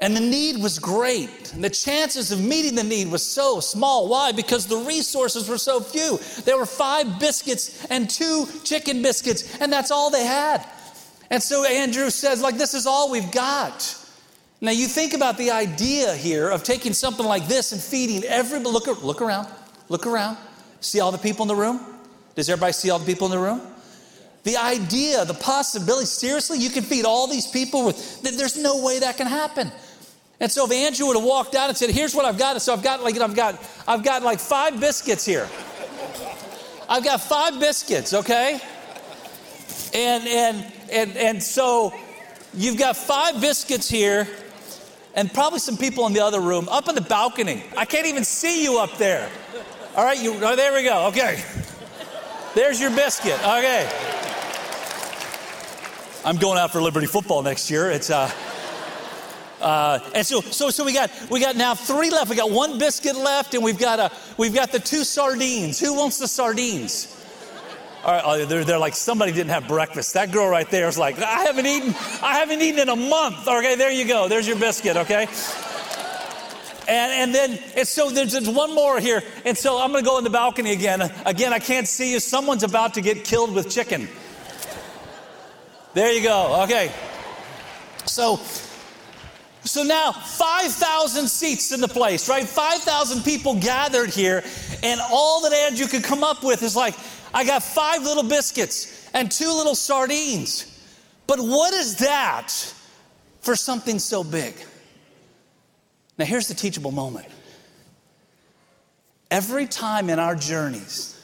And 0.01 0.15
the 0.15 0.21
need 0.21 0.57
was 0.57 0.79
great. 0.79 1.53
And 1.53 1.63
the 1.63 1.69
chances 1.69 2.31
of 2.31 2.43
meeting 2.43 2.73
the 2.73 2.83
need 2.83 3.09
was 3.09 3.23
so 3.23 3.59
small. 3.59 4.07
Why? 4.09 4.31
Because 4.31 4.65
the 4.65 4.77
resources 4.77 5.47
were 5.47 5.59
so 5.59 5.79
few. 5.79 6.19
There 6.43 6.57
were 6.57 6.65
five 6.65 7.19
biscuits 7.19 7.85
and 7.85 8.09
two 8.09 8.47
chicken 8.63 9.03
biscuits, 9.03 9.59
and 9.61 9.71
that's 9.71 9.91
all 9.91 10.09
they 10.09 10.25
had. 10.25 10.67
And 11.29 11.41
so 11.41 11.63
Andrew 11.63 12.09
says, 12.09 12.41
like, 12.41 12.57
this 12.57 12.73
is 12.73 12.87
all 12.87 13.11
we've 13.11 13.31
got. 13.31 13.95
Now, 14.59 14.71
you 14.71 14.87
think 14.87 15.13
about 15.13 15.37
the 15.37 15.51
idea 15.51 16.15
here 16.15 16.49
of 16.49 16.63
taking 16.63 16.93
something 16.93 17.25
like 17.25 17.47
this 17.47 17.71
and 17.71 17.79
feeding 17.79 18.23
everybody. 18.23 18.71
look, 18.71 18.87
look 19.03 19.21
around, 19.21 19.47
look 19.87 20.07
around. 20.07 20.37
See 20.81 20.99
all 20.99 21.11
the 21.11 21.17
people 21.19 21.43
in 21.43 21.47
the 21.47 21.55
room? 21.55 21.79
Does 22.35 22.49
everybody 22.49 22.73
see 22.73 22.89
all 22.89 22.97
the 22.97 23.05
people 23.05 23.27
in 23.27 23.31
the 23.31 23.43
room? 23.43 23.61
The 24.43 24.57
idea, 24.57 25.23
the 25.25 25.35
possibility, 25.35 26.07
seriously, 26.07 26.57
you 26.57 26.71
can 26.71 26.83
feed 26.83 27.05
all 27.05 27.27
these 27.27 27.45
people 27.45 27.85
with, 27.85 28.21
there's 28.23 28.57
no 28.57 28.83
way 28.83 28.99
that 28.99 29.17
can 29.17 29.27
happen. 29.27 29.71
And 30.41 30.51
so 30.51 30.65
if 30.65 30.71
Andrew 30.71 31.05
would 31.05 31.15
have 31.15 31.23
walked 31.23 31.53
out 31.53 31.69
and 31.69 31.77
said, 31.77 31.91
here's 31.91 32.15
what 32.15 32.25
I've 32.25 32.39
got, 32.39 32.53
and 32.53 32.61
so 32.61 32.73
I've 32.73 32.81
got 32.81 33.03
like, 33.03 33.15
I've 33.15 33.35
got, 33.35 33.63
I've 33.87 34.03
got 34.03 34.23
like 34.23 34.39
five 34.39 34.79
biscuits 34.79 35.23
here. 35.23 35.47
I've 36.89 37.03
got 37.03 37.21
five 37.21 37.59
biscuits, 37.59 38.11
okay? 38.15 38.59
And, 39.93 40.27
and, 40.27 40.73
and, 40.91 41.15
and 41.15 41.43
so 41.43 41.93
you've 42.55 42.77
got 42.77 42.97
five 42.97 43.39
biscuits 43.39 43.87
here 43.87 44.27
and 45.13 45.31
probably 45.31 45.59
some 45.59 45.77
people 45.77 46.07
in 46.07 46.13
the 46.13 46.21
other 46.21 46.41
room 46.41 46.67
up 46.69 46.89
in 46.89 46.95
the 46.95 47.01
balcony. 47.01 47.63
I 47.77 47.85
can't 47.85 48.07
even 48.07 48.23
see 48.23 48.63
you 48.63 48.79
up 48.79 48.97
there. 48.97 49.29
All 49.95 50.03
right, 50.03 50.19
you, 50.19 50.33
oh, 50.41 50.55
there 50.55 50.73
we 50.73 50.83
go. 50.83 51.05
Okay. 51.09 51.43
There's 52.55 52.81
your 52.81 52.89
biscuit. 52.89 53.39
Okay. 53.41 53.87
I'm 56.25 56.37
going 56.37 56.57
out 56.57 56.71
for 56.71 56.81
Liberty 56.81 57.05
football 57.05 57.43
next 57.43 57.69
year. 57.69 57.91
It's, 57.91 58.09
uh, 58.09 58.31
uh, 59.61 59.99
and 60.15 60.25
so, 60.25 60.41
so, 60.41 60.69
so 60.69 60.83
we 60.83 60.93
got 60.93 61.11
we 61.29 61.39
got 61.39 61.55
now 61.55 61.75
three 61.75 62.09
left. 62.09 62.29
We 62.29 62.35
got 62.35 62.51
one 62.51 62.77
biscuit 62.77 63.15
left, 63.15 63.53
and 63.53 63.63
we've 63.63 63.79
got 63.79 63.99
a 63.99 64.11
we've 64.37 64.53
got 64.53 64.71
the 64.71 64.79
two 64.79 65.03
sardines. 65.03 65.79
Who 65.79 65.93
wants 65.93 66.17
the 66.17 66.27
sardines? 66.27 67.17
All 68.03 68.11
right, 68.11 68.23
oh, 68.25 68.45
they're, 68.45 68.63
they're 68.63 68.79
like 68.79 68.95
somebody 68.95 69.31
didn't 69.31 69.51
have 69.51 69.67
breakfast. 69.67 70.15
That 70.15 70.31
girl 70.31 70.49
right 70.49 70.67
there 70.71 70.87
is 70.87 70.97
like, 70.97 71.19
I 71.19 71.43
haven't 71.43 71.67
eaten, 71.67 71.89
I 72.23 72.39
haven't 72.39 72.59
eaten 72.59 72.79
in 72.79 72.89
a 72.89 72.95
month. 72.95 73.47
Okay, 73.47 73.75
there 73.75 73.91
you 73.91 74.05
go. 74.07 74.27
There's 74.27 74.47
your 74.47 74.57
biscuit. 74.57 74.97
Okay. 74.97 75.27
And, 76.87 77.11
and 77.11 77.35
then, 77.35 77.59
and 77.77 77.87
so 77.87 78.09
there's, 78.09 78.31
there's 78.31 78.49
one 78.49 78.73
more 78.73 78.99
here. 78.99 79.21
And 79.45 79.55
so 79.55 79.79
I'm 79.79 79.91
going 79.91 80.03
to 80.03 80.09
go 80.09 80.17
in 80.17 80.23
the 80.23 80.31
balcony 80.31 80.71
again. 80.71 81.01
Again, 81.27 81.53
I 81.53 81.59
can't 81.59 81.87
see 81.87 82.11
you. 82.11 82.19
Someone's 82.19 82.63
about 82.63 82.95
to 82.95 83.01
get 83.01 83.23
killed 83.23 83.53
with 83.53 83.69
chicken. 83.69 84.09
There 85.93 86.11
you 86.11 86.23
go. 86.23 86.63
Okay. 86.63 86.91
So, 88.05 88.37
so 89.63 89.83
now 89.83 90.11
5,000 90.11 91.27
seats 91.27 91.71
in 91.71 91.81
the 91.81 91.87
place, 91.87 92.27
right? 92.27 92.47
5,000 92.47 93.23
people 93.23 93.59
gathered 93.59 94.09
here. 94.09 94.43
And 94.81 94.99
all 95.11 95.41
that 95.41 95.53
Andrew 95.53 95.87
could 95.87 96.03
come 96.03 96.23
up 96.23 96.43
with 96.43 96.63
is 96.63 96.75
like, 96.75 96.95
I 97.33 97.45
got 97.45 97.61
five 97.61 98.01
little 98.01 98.23
biscuits 98.23 99.09
and 99.13 99.31
two 99.31 99.51
little 99.51 99.75
sardines. 99.75 100.67
But 101.27 101.39
what 101.39 101.73
is 101.73 101.97
that 101.97 102.51
for 103.41 103.55
something 103.55 103.99
so 103.99 104.23
big? 104.23 104.55
Now, 106.17 106.25
here's 106.25 106.47
the 106.47 106.53
teachable 106.53 106.91
moment. 106.91 107.27
Every 109.29 109.65
time 109.65 110.09
in 110.09 110.19
our 110.19 110.35
journeys, 110.35 111.17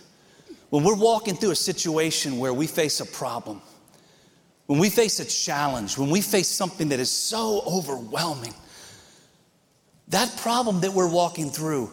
when 0.70 0.84
we're 0.84 0.96
walking 0.96 1.36
through 1.36 1.52
a 1.52 1.56
situation 1.56 2.38
where 2.38 2.54
we 2.54 2.68
face 2.68 3.00
a 3.00 3.06
problem, 3.06 3.62
when 4.68 4.80
we 4.80 4.90
face 4.90 5.20
a 5.20 5.26
challenge, 5.26 5.98
when 5.98 6.10
we 6.10 6.22
face 6.22 6.50
something 6.50 6.90
that 6.90 7.00
is 7.00 7.10
so 7.10 7.64
overwhelming, 7.66 8.54
that 10.10 10.38
problem 10.38 10.82
that 10.82 10.94
we're 10.94 11.10
walking 11.10 11.50
through 11.50 11.92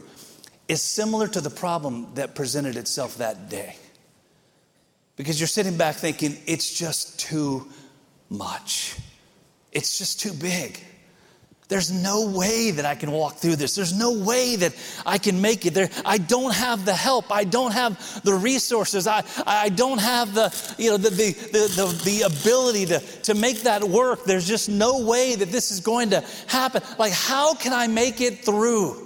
is 0.69 0.83
similar 0.83 1.29
to 1.29 1.41
the 1.41 1.51
problem 1.51 2.09
that 2.15 2.35
presented 2.35 2.77
itself 2.77 3.19
that 3.19 3.49
day. 3.49 3.77
Because 5.17 5.39
you're 5.39 5.47
sitting 5.47 5.77
back 5.77 5.97
thinking, 5.97 6.37
it's 6.47 6.77
just 6.77 7.19
too 7.21 7.67
much. 8.29 8.97
It's 9.73 9.99
just 9.99 10.21
too 10.21 10.33
big. 10.33 10.81
There's 11.69 11.91
no 11.91 12.29
way 12.29 12.73
that 12.73 12.85
I 12.85 12.95
can 12.95 13.11
walk 13.11 13.37
through 13.37 13.57
this. 13.57 13.75
There's 13.75 13.99
no 13.99 14.13
way 14.13 14.57
that 14.57 14.75
I 15.07 15.17
can 15.17 15.41
make 15.41 15.65
it. 15.65 15.73
There, 15.73 15.89
I 16.05 16.19
don't 16.19 16.55
have 16.55 16.85
the 16.85 16.93
help. 16.93 17.33
I 17.33 17.45
don't 17.45 17.73
have 17.73 18.23
the 18.23 18.35
resources. 18.35 19.07
I, 19.07 19.25
I 19.47 19.71
don't 19.71 19.99
have 19.99 20.35
the, 20.35 20.75
you 20.77 20.91
know, 20.91 20.99
the, 20.99 21.09
the, 21.09 21.33
the, 21.53 22.03
the, 22.05 22.23
ability 22.23 22.87
to, 22.87 22.99
to 22.99 23.35
make 23.35 23.63
that 23.63 23.83
work. 23.83 24.25
There's 24.25 24.47
just 24.47 24.69
no 24.69 25.05
way 25.07 25.37
that 25.37 25.49
this 25.51 25.71
is 25.71 25.81
going 25.81 26.11
to 26.11 26.23
happen. 26.49 26.83
Like, 26.99 27.15
how 27.15 27.55
can 27.55 27.73
I 27.73 27.87
make 27.87 28.21
it 28.21 28.45
through? 28.45 29.05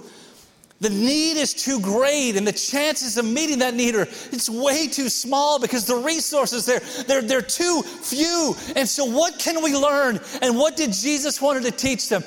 The 0.81 0.89
need 0.89 1.35
is 1.35 1.53
too 1.53 1.81
great, 1.81 2.37
and 2.37 2.47
the 2.47 2.53
chances 2.53 3.17
of 3.17 3.25
meeting 3.25 3.59
that 3.59 3.73
need 3.73 3.95
are 3.95 4.03
it's 4.31 4.49
way 4.49 4.87
too 4.87 5.09
small 5.09 5.59
because 5.59 5.85
the 5.85 5.97
resources 5.97 6.65
there 6.65 6.79
they're, 7.05 7.21
they're 7.21 7.41
too 7.41 7.81
few. 7.83 8.55
And 8.77 8.87
so, 8.87 9.03
what 9.03 9.37
can 9.39 9.61
we 9.61 9.75
learn? 9.75 10.21
And 10.41 10.57
what 10.57 10.77
did 10.77 10.93
Jesus 10.93 11.41
wanted 11.41 11.63
to 11.63 11.71
teach 11.71 12.07
them? 12.07 12.23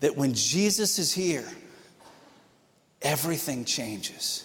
That 0.00 0.16
when 0.16 0.34
Jesus 0.34 0.98
is 0.98 1.12
here, 1.12 1.44
everything 3.02 3.64
changes. 3.64 4.44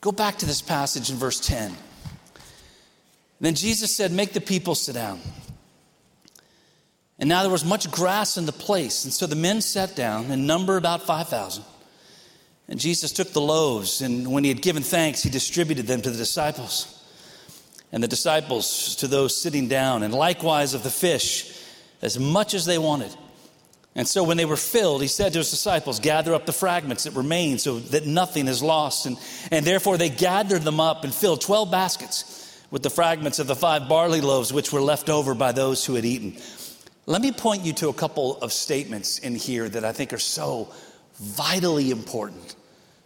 Go 0.00 0.12
back 0.12 0.38
to 0.38 0.46
this 0.46 0.62
passage 0.62 1.10
in 1.10 1.16
verse 1.16 1.40
10. 1.40 1.74
Then 3.40 3.54
Jesus 3.54 3.94
said, 3.94 4.12
Make 4.12 4.32
the 4.32 4.40
people 4.40 4.74
sit 4.74 4.94
down. 4.94 5.20
And 7.18 7.28
now 7.28 7.42
there 7.42 7.52
was 7.52 7.64
much 7.66 7.90
grass 7.90 8.38
in 8.38 8.46
the 8.46 8.52
place. 8.52 9.04
And 9.04 9.12
so 9.12 9.26
the 9.26 9.36
men 9.36 9.60
sat 9.60 9.94
down, 9.94 10.30
in 10.30 10.46
number 10.46 10.78
about 10.78 11.02
5,000. 11.02 11.64
And 12.68 12.78
Jesus 12.78 13.12
took 13.12 13.32
the 13.32 13.40
loaves, 13.40 14.00
and 14.00 14.30
when 14.30 14.44
he 14.44 14.48
had 14.48 14.62
given 14.62 14.82
thanks, 14.82 15.22
he 15.22 15.28
distributed 15.28 15.86
them 15.86 16.00
to 16.02 16.10
the 16.10 16.16
disciples. 16.16 17.04
And 17.92 18.02
the 18.02 18.08
disciples 18.08 18.94
to 18.96 19.08
those 19.08 19.36
sitting 19.36 19.66
down, 19.66 20.02
and 20.02 20.14
likewise 20.14 20.72
of 20.72 20.82
the 20.82 20.90
fish, 20.90 21.58
as 22.00 22.18
much 22.18 22.54
as 22.54 22.64
they 22.64 22.78
wanted. 22.78 23.14
And 24.00 24.08
so 24.08 24.24
when 24.24 24.38
they 24.38 24.46
were 24.46 24.56
filled, 24.56 25.02
he 25.02 25.08
said 25.08 25.34
to 25.34 25.40
his 25.40 25.50
disciples, 25.50 26.00
Gather 26.00 26.32
up 26.32 26.46
the 26.46 26.54
fragments 26.54 27.04
that 27.04 27.10
remain 27.10 27.58
so 27.58 27.78
that 27.78 28.06
nothing 28.06 28.48
is 28.48 28.62
lost. 28.62 29.04
And, 29.04 29.18
and 29.50 29.62
therefore 29.62 29.98
they 29.98 30.08
gathered 30.08 30.62
them 30.62 30.80
up 30.80 31.04
and 31.04 31.14
filled 31.14 31.42
12 31.42 31.70
baskets 31.70 32.64
with 32.70 32.82
the 32.82 32.88
fragments 32.88 33.40
of 33.40 33.46
the 33.46 33.54
five 33.54 33.90
barley 33.90 34.22
loaves 34.22 34.54
which 34.54 34.72
were 34.72 34.80
left 34.80 35.10
over 35.10 35.34
by 35.34 35.52
those 35.52 35.84
who 35.84 35.96
had 35.96 36.06
eaten. 36.06 36.34
Let 37.04 37.20
me 37.20 37.30
point 37.30 37.66
you 37.66 37.74
to 37.74 37.90
a 37.90 37.92
couple 37.92 38.38
of 38.38 38.54
statements 38.54 39.18
in 39.18 39.34
here 39.34 39.68
that 39.68 39.84
I 39.84 39.92
think 39.92 40.14
are 40.14 40.18
so 40.18 40.72
vitally 41.16 41.90
important. 41.90 42.56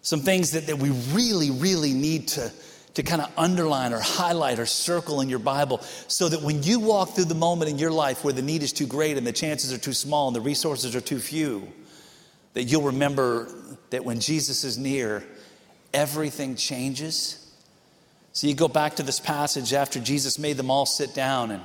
Some 0.02 0.20
things 0.20 0.52
that, 0.52 0.68
that 0.68 0.78
we 0.78 0.90
really, 1.12 1.50
really 1.50 1.92
need 1.92 2.28
to, 2.28 2.52
to 2.94 3.02
kind 3.02 3.20
of 3.20 3.30
underline 3.36 3.92
or 3.92 4.00
highlight 4.00 4.58
or 4.58 4.66
circle 4.66 5.20
in 5.20 5.28
your 5.28 5.38
Bible 5.38 5.80
so 6.06 6.28
that 6.28 6.42
when 6.42 6.62
you 6.62 6.80
walk 6.80 7.10
through 7.10 7.24
the 7.24 7.34
moment 7.34 7.70
in 7.70 7.78
your 7.78 7.90
life 7.90 8.24
where 8.24 8.32
the 8.32 8.42
need 8.42 8.62
is 8.62 8.72
too 8.72 8.86
great 8.86 9.16
and 9.16 9.26
the 9.26 9.32
chances 9.32 9.72
are 9.72 9.78
too 9.78 9.92
small 9.92 10.28
and 10.28 10.36
the 10.36 10.40
resources 10.40 10.94
are 10.94 11.00
too 11.00 11.18
few, 11.18 11.66
that 12.52 12.64
you'll 12.64 12.82
remember 12.82 13.48
that 13.90 14.04
when 14.04 14.20
Jesus 14.20 14.62
is 14.64 14.78
near, 14.78 15.24
everything 15.92 16.54
changes. 16.54 17.40
So 18.32 18.46
you 18.46 18.54
go 18.54 18.68
back 18.68 18.96
to 18.96 19.02
this 19.02 19.20
passage 19.20 19.72
after 19.72 19.98
Jesus 19.98 20.38
made 20.38 20.56
them 20.56 20.70
all 20.70 20.86
sit 20.86 21.14
down 21.14 21.50
and 21.50 21.62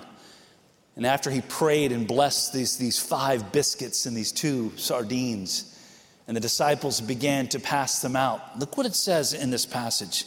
and 0.99 1.05
after 1.05 1.31
he 1.31 1.39
prayed 1.39 1.93
and 1.93 2.05
blessed 2.05 2.51
these, 2.51 2.75
these 2.75 2.99
five 2.99 3.53
biscuits 3.53 4.05
and 4.05 4.17
these 4.17 4.33
two 4.33 4.73
sardines, 4.75 5.79
and 6.27 6.35
the 6.35 6.41
disciples 6.41 6.99
began 6.99 7.47
to 7.47 7.59
pass 7.61 8.01
them 8.01 8.17
out. 8.17 8.59
Look 8.59 8.75
what 8.75 8.85
it 8.85 8.95
says 8.95 9.31
in 9.31 9.49
this 9.49 9.65
passage. 9.65 10.25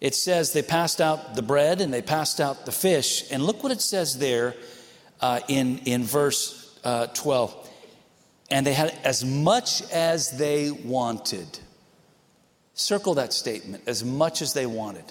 It 0.00 0.14
says 0.14 0.52
they 0.52 0.62
passed 0.62 1.00
out 1.00 1.34
the 1.34 1.42
bread 1.42 1.80
and 1.80 1.92
they 1.92 2.02
passed 2.02 2.40
out 2.40 2.64
the 2.64 2.72
fish. 2.72 3.30
And 3.30 3.42
look 3.42 3.62
what 3.62 3.72
it 3.72 3.82
says 3.82 4.18
there 4.18 4.54
uh, 5.20 5.40
in, 5.48 5.78
in 5.84 6.04
verse 6.04 6.78
uh, 6.84 7.08
12. 7.08 7.68
And 8.50 8.66
they 8.66 8.72
had 8.72 8.96
as 9.04 9.24
much 9.24 9.82
as 9.90 10.36
they 10.38 10.70
wanted. 10.70 11.58
Circle 12.74 13.14
that 13.14 13.32
statement 13.32 13.84
as 13.86 14.02
much 14.02 14.40
as 14.40 14.54
they 14.54 14.66
wanted. 14.66 15.04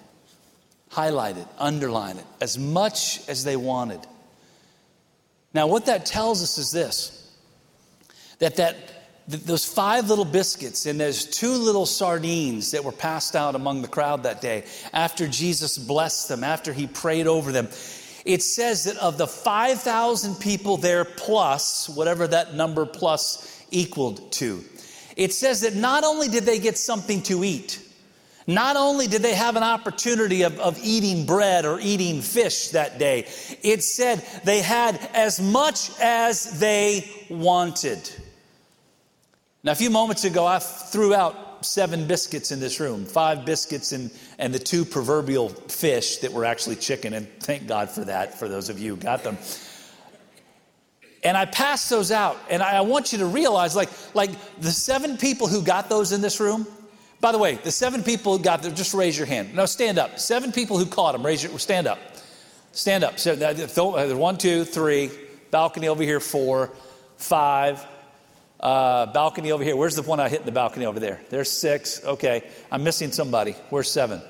Highlight 0.90 1.38
it, 1.38 1.48
underline 1.60 2.18
it, 2.18 2.26
as 2.42 2.58
much 2.58 3.28
as 3.30 3.44
they 3.44 3.56
wanted. 3.56 4.00
Now, 5.54 5.68
what 5.68 5.86
that 5.86 6.06
tells 6.06 6.42
us 6.42 6.58
is 6.58 6.72
this 6.72 7.16
that, 8.40 8.56
that 8.56 8.76
those 9.30 9.64
five 9.64 10.10
little 10.10 10.26
biscuits 10.26 10.88
and 10.88 11.00
those 11.00 11.24
two 11.24 11.54
little 11.54 11.86
sardines 11.86 12.72
that 12.72 12.84
were 12.84 12.92
passed 12.92 13.36
out 13.36 13.54
among 13.54 13.84
the 13.84 13.88
crowd 13.88 14.24
that 14.24 14.42
day 14.42 14.64
after 14.92 15.28
Jesus 15.28 15.78
blessed 15.78 16.30
them, 16.30 16.44
after 16.44 16.74
he 16.74 16.88
prayed 16.88 17.28
over 17.28 17.52
them, 17.52 17.68
it 18.26 18.42
says 18.42 18.86
that 18.86 18.98
of 18.98 19.18
the 19.18 19.28
5,000 19.28 20.36
people 20.36 20.78
there 20.78 21.06
plus, 21.06 21.88
whatever 21.90 22.28
that 22.28 22.56
number 22.56 22.86
plus 22.88 23.64
equaled 23.70 24.32
to, 24.34 24.64
it 25.16 25.32
says 25.32 25.62
that 25.62 25.76
not 25.76 26.04
only 26.04 26.28
did 26.28 26.44
they 26.44 26.58
get 26.58 26.78
something 26.78 27.22
to 27.24 27.44
eat, 27.44 27.80
not 28.48 28.78
only 28.78 29.06
did 29.06 29.22
they 29.22 29.36
have 29.36 29.56
an 29.58 29.64
opportunity 29.64 30.42
of, 30.42 30.60
of 30.60 30.80
eating 30.82 31.28
bread 31.28 31.66
or 31.66 31.80
eating 31.80 32.22
fish 32.22 32.70
that 32.70 32.98
day, 32.98 33.28
it 33.62 33.84
said 33.84 34.26
they 34.44 34.62
had 34.62 34.96
as 35.14 35.40
much 35.40 35.92
as 36.02 36.60
they 36.60 37.08
wanted. 37.30 38.10
Now, 39.64 39.74
a 39.74 39.76
few 39.76 39.90
moments 39.90 40.24
ago, 40.24 40.46
I 40.46 40.60
threw 40.60 41.14
out 41.14 41.66
seven 41.66 42.08
biscuits 42.08 42.52
in 42.54 42.62
this 42.62 42.80
room 42.80 43.06
five 43.06 43.46
biscuits 43.46 43.92
and, 43.92 44.10
and 44.38 44.54
the 44.54 44.60
two 44.60 44.86
proverbial 44.86 45.50
fish 45.50 46.18
that 46.18 46.32
were 46.32 46.46
actually 46.46 46.78
chicken, 46.78 47.14
and 47.14 47.28
thank 47.42 47.68
God 47.68 47.90
for 47.90 48.06
that, 48.06 48.40
for 48.40 48.48
those 48.48 48.70
of 48.70 48.80
you 48.80 48.96
who 48.96 49.02
got 49.02 49.24
them. 49.24 49.38
And 51.24 51.36
I 51.36 51.44
passed 51.44 51.90
those 51.90 52.12
out, 52.12 52.38
and 52.50 52.64
I 52.64 52.80
want 52.82 53.12
you 53.12 53.20
to 53.20 53.26
realize 53.26 53.76
like, 53.76 53.90
like 54.16 54.32
the 54.60 54.72
seven 54.72 55.18
people 55.18 55.48
who 55.48 55.62
got 55.62 55.90
those 55.90 56.14
in 56.14 56.22
this 56.22 56.40
room, 56.40 56.66
by 57.20 57.34
the 57.34 57.38
way, 57.38 57.56
the 57.56 57.72
seven 57.72 58.02
people 58.02 58.38
who 58.38 58.42
got 58.42 58.62
there, 58.62 58.72
just 58.72 58.94
raise 58.94 59.18
your 59.18 59.28
hand. 59.28 59.54
No, 59.54 59.66
stand 59.66 60.00
up. 60.00 60.20
Seven 60.20 60.54
people 60.54 60.78
who 60.78 60.86
caught 60.86 61.12
them, 61.12 61.26
raise 61.26 61.44
your, 61.44 61.60
stand 61.60 61.86
up. 61.86 62.00
Stand 62.72 63.04
up. 63.04 63.20
So, 63.20 63.34
uh, 63.34 64.16
one, 64.16 64.38
two, 64.38 64.64
three. 64.64 65.12
Balcony 65.52 65.90
over 65.90 66.04
here, 66.04 66.22
four, 66.22 66.72
five. 67.18 67.86
Uh, 68.60 69.06
balcony 69.06 69.52
over 69.52 69.64
here. 69.64 69.76
Where's 69.76 69.96
the 69.96 70.02
one 70.02 70.20
I 70.20 70.28
hit 70.28 70.42
in 70.42 70.46
the 70.46 70.52
balcony 70.52 70.86
over 70.86 71.00
there? 71.00 71.22
There's 71.30 71.50
six. 71.50 72.04
Okay. 72.04 72.44
I'm 72.72 72.84
missing 72.84 73.12
somebody. 73.12 73.54
Where's 73.70 73.90
seven? 73.90 74.22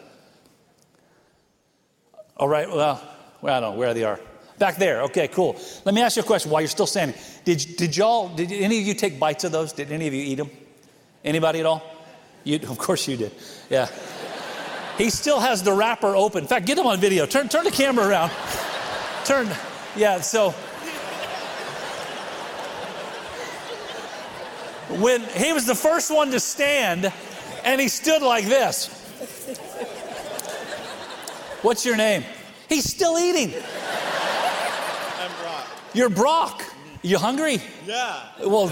All 2.37 2.47
right. 2.47 2.69
Well, 2.69 3.01
well 3.41 3.55
I 3.55 3.59
don't 3.59 3.73
know 3.73 3.79
where 3.79 3.93
they 3.93 4.03
are. 4.03 4.19
Back 4.59 4.75
there. 4.75 5.03
Okay, 5.03 5.29
cool. 5.29 5.59
Let 5.85 5.95
me 5.95 6.01
ask 6.01 6.17
you 6.17 6.21
a 6.21 6.25
question 6.25 6.51
while 6.51 6.61
you're 6.61 6.67
still 6.67 6.85
standing. 6.85 7.17
Did, 7.45 7.65
did 7.77 7.95
y'all, 7.95 8.27
did 8.27 8.51
any 8.51 8.79
of 8.79 8.85
you 8.85 8.93
take 8.93 9.17
bites 9.17 9.45
of 9.45 9.51
those? 9.51 9.71
Did 9.71 9.91
any 9.91 10.05
of 10.05 10.13
you 10.13 10.21
eat 10.21 10.35
them? 10.35 10.51
Anybody 11.23 11.61
at 11.61 11.65
all? 11.65 11.81
You, 12.43 12.57
of 12.69 12.77
course 12.77 13.07
you 13.07 13.17
did. 13.17 13.31
Yeah. 13.69 13.87
he 14.97 15.09
still 15.09 15.39
has 15.39 15.63
the 15.63 15.71
wrapper 15.71 16.15
open. 16.15 16.43
In 16.43 16.47
fact, 16.47 16.65
get 16.65 16.77
him 16.77 16.87
on 16.87 16.99
video. 16.99 17.25
Turn, 17.25 17.49
turn 17.49 17.63
the 17.63 17.71
camera 17.71 18.07
around. 18.07 18.31
turn. 19.23 19.49
Yeah, 19.95 20.19
so 20.21 20.53
when 24.89 25.21
he 25.21 25.53
was 25.53 25.65
the 25.65 25.75
first 25.75 26.13
one 26.13 26.31
to 26.31 26.39
stand 26.39 27.11
and 27.63 27.79
he 27.79 27.87
stood 27.87 28.21
like 28.21 28.45
this. 28.45 28.87
What's 31.61 31.85
your 31.85 31.97
name? 31.97 32.23
He's 32.67 32.85
still 32.85 33.17
eating. 33.17 33.53
I'm 35.19 35.31
Brock. 35.41 35.67
You're 35.93 36.09
Brock. 36.09 36.63
You 37.01 37.17
hungry? 37.17 37.61
Yeah. 37.85 38.21
Well, 38.39 38.69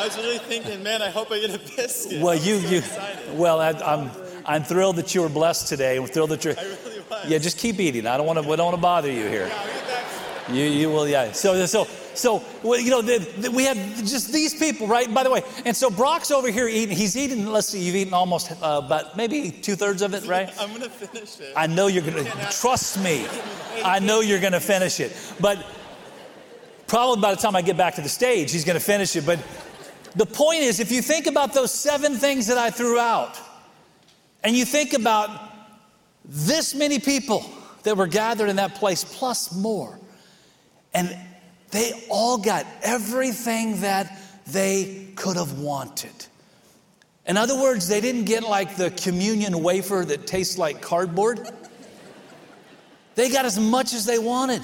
I 0.00 0.04
was 0.04 0.16
really 0.16 0.38
thinking, 0.38 0.82
man, 0.82 1.02
I 1.02 1.10
hope 1.10 1.30
I 1.30 1.40
get 1.40 1.54
a 1.54 1.76
biscuit. 1.76 2.20
Well, 2.20 2.34
you, 2.34 2.58
so 2.58 2.68
you, 2.68 2.78
excited. 2.78 3.38
well, 3.38 3.60
I, 3.60 3.70
am 3.70 3.82
I'm, 3.82 4.10
I'm 4.46 4.62
thrilled 4.62 4.96
that 4.96 5.14
you 5.14 5.22
were 5.22 5.28
blessed 5.28 5.68
today. 5.68 5.96
I'm 5.96 6.06
thrilled 6.06 6.30
that 6.30 6.44
you're. 6.44 6.58
I 6.58 6.62
really 6.62 7.00
was. 7.10 7.28
Yeah, 7.28 7.38
just 7.38 7.58
keep 7.58 7.80
eating. 7.80 8.06
I 8.06 8.16
don't 8.16 8.26
want 8.26 8.42
to. 8.42 8.48
We 8.48 8.56
don't 8.56 8.66
want 8.66 8.76
to 8.76 8.82
bother 8.82 9.10
you 9.10 9.26
here. 9.26 9.46
Yeah, 9.46 9.58
I'll 9.58 9.66
get 9.66 9.86
back. 9.86 10.04
You, 10.50 10.64
you 10.64 10.90
will, 10.90 11.08
yeah. 11.08 11.32
So, 11.32 11.64
so, 11.64 11.86
so, 12.14 12.42
you 12.62 12.90
know, 12.90 13.02
the, 13.02 13.18
the, 13.38 13.50
we 13.50 13.64
had 13.64 13.76
just 13.76 14.32
these 14.32 14.54
people, 14.54 14.86
right? 14.86 15.12
By 15.12 15.22
the 15.22 15.30
way, 15.30 15.42
and 15.64 15.76
so 15.76 15.90
Brock's 15.90 16.30
over 16.30 16.50
here 16.50 16.68
eating. 16.68 16.96
He's 16.96 17.16
eating. 17.16 17.46
Let's 17.46 17.68
see, 17.68 17.80
you've 17.80 17.96
eaten 17.96 18.14
almost 18.14 18.52
uh, 18.52 18.82
about 18.84 19.16
maybe 19.16 19.50
two 19.50 19.76
thirds 19.76 20.02
of 20.02 20.14
it, 20.14 20.24
right? 20.26 20.52
I'm 20.58 20.72
gonna 20.72 20.88
finish 20.88 21.40
it. 21.40 21.52
I 21.56 21.66
know 21.66 21.86
you're 21.86 22.02
gonna. 22.02 22.24
Trust 22.50 23.02
me, 23.02 23.26
I 23.84 23.98
know 23.98 24.20
you're 24.20 24.40
gonna 24.40 24.60
finish 24.60 25.00
it. 25.00 25.12
But 25.40 25.64
probably 26.86 27.20
by 27.20 27.34
the 27.34 27.40
time 27.40 27.56
I 27.56 27.62
get 27.62 27.76
back 27.76 27.94
to 27.96 28.00
the 28.00 28.08
stage, 28.08 28.52
he's 28.52 28.64
gonna 28.64 28.80
finish 28.80 29.16
it. 29.16 29.26
But 29.26 29.40
the 30.16 30.26
point 30.26 30.62
is, 30.62 30.80
if 30.80 30.92
you 30.92 31.02
think 31.02 31.26
about 31.26 31.52
those 31.52 31.72
seven 31.72 32.14
things 32.14 32.46
that 32.46 32.58
I 32.58 32.70
threw 32.70 32.98
out, 32.98 33.38
and 34.42 34.56
you 34.56 34.64
think 34.64 34.92
about 34.92 35.52
this 36.24 36.74
many 36.74 36.98
people 36.98 37.44
that 37.82 37.96
were 37.96 38.06
gathered 38.06 38.48
in 38.48 38.56
that 38.56 38.76
place, 38.76 39.04
plus 39.04 39.54
more, 39.54 39.98
and 40.94 41.16
they 41.74 41.92
all 42.08 42.38
got 42.38 42.64
everything 42.82 43.80
that 43.80 44.16
they 44.46 45.08
could 45.16 45.36
have 45.36 45.58
wanted. 45.58 46.14
In 47.26 47.36
other 47.36 47.60
words, 47.60 47.88
they 47.88 48.00
didn't 48.00 48.26
get 48.26 48.44
like 48.44 48.76
the 48.76 48.92
communion 48.92 49.60
wafer 49.60 50.04
that 50.06 50.24
tastes 50.24 50.56
like 50.56 50.80
cardboard. 50.80 51.50
They 53.16 53.28
got 53.28 53.44
as 53.44 53.58
much 53.58 53.92
as 53.92 54.06
they 54.06 54.20
wanted. 54.20 54.62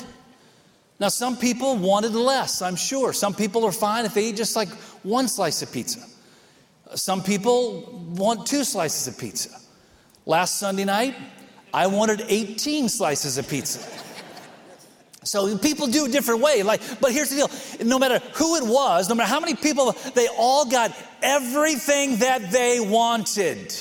Now, 1.01 1.09
some 1.09 1.37
people 1.37 1.77
wanted 1.77 2.13
less, 2.13 2.63
I'm 2.63 2.77
sure. 2.77 3.13
Some 3.13 3.35
people 3.35 3.65
are 3.65 3.73
fine 3.73 4.05
if 4.05 4.15
they 4.15 4.27
eat 4.27 4.37
just 4.37 4.55
like 4.55 4.69
one 5.03 5.27
slice 5.27 5.63
of 5.63 5.73
pizza. 5.73 6.07
Some 6.95 7.25
people 7.25 8.05
want 8.15 8.47
two 8.47 8.63
slices 8.63 9.09
of 9.09 9.19
pizza. 9.19 9.51
Last 10.27 10.61
Sunday 10.61 10.85
night, 10.85 11.17
I 11.75 11.89
wanted 11.89 12.23
18 12.29 12.89
slices 12.89 13.37
of 13.37 13.49
pizza. 13.49 13.81
So 15.23 15.57
people 15.59 15.87
do 15.87 16.07
a 16.07 16.09
different 16.09 16.41
way. 16.41 16.63
Like, 16.63 16.81
but 17.01 17.13
here's 17.13 17.31
the 17.31 17.37
deal: 17.37 17.87
no 17.87 17.99
matter 17.99 18.21
who 18.35 18.57
it 18.57 18.65
was, 18.65 19.09
no 19.09 19.15
matter 19.15 19.29
how 19.29 19.41
many 19.41 19.55
people, 19.55 19.93
they 20.15 20.29
all 20.39 20.65
got 20.65 20.97
everything 21.23 22.17
that 22.19 22.51
they 22.51 22.81
wanted. 22.81 23.75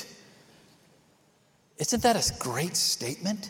Isn't 1.77 2.03
that 2.03 2.15
a 2.17 2.33
great 2.39 2.75
statement? 2.75 3.49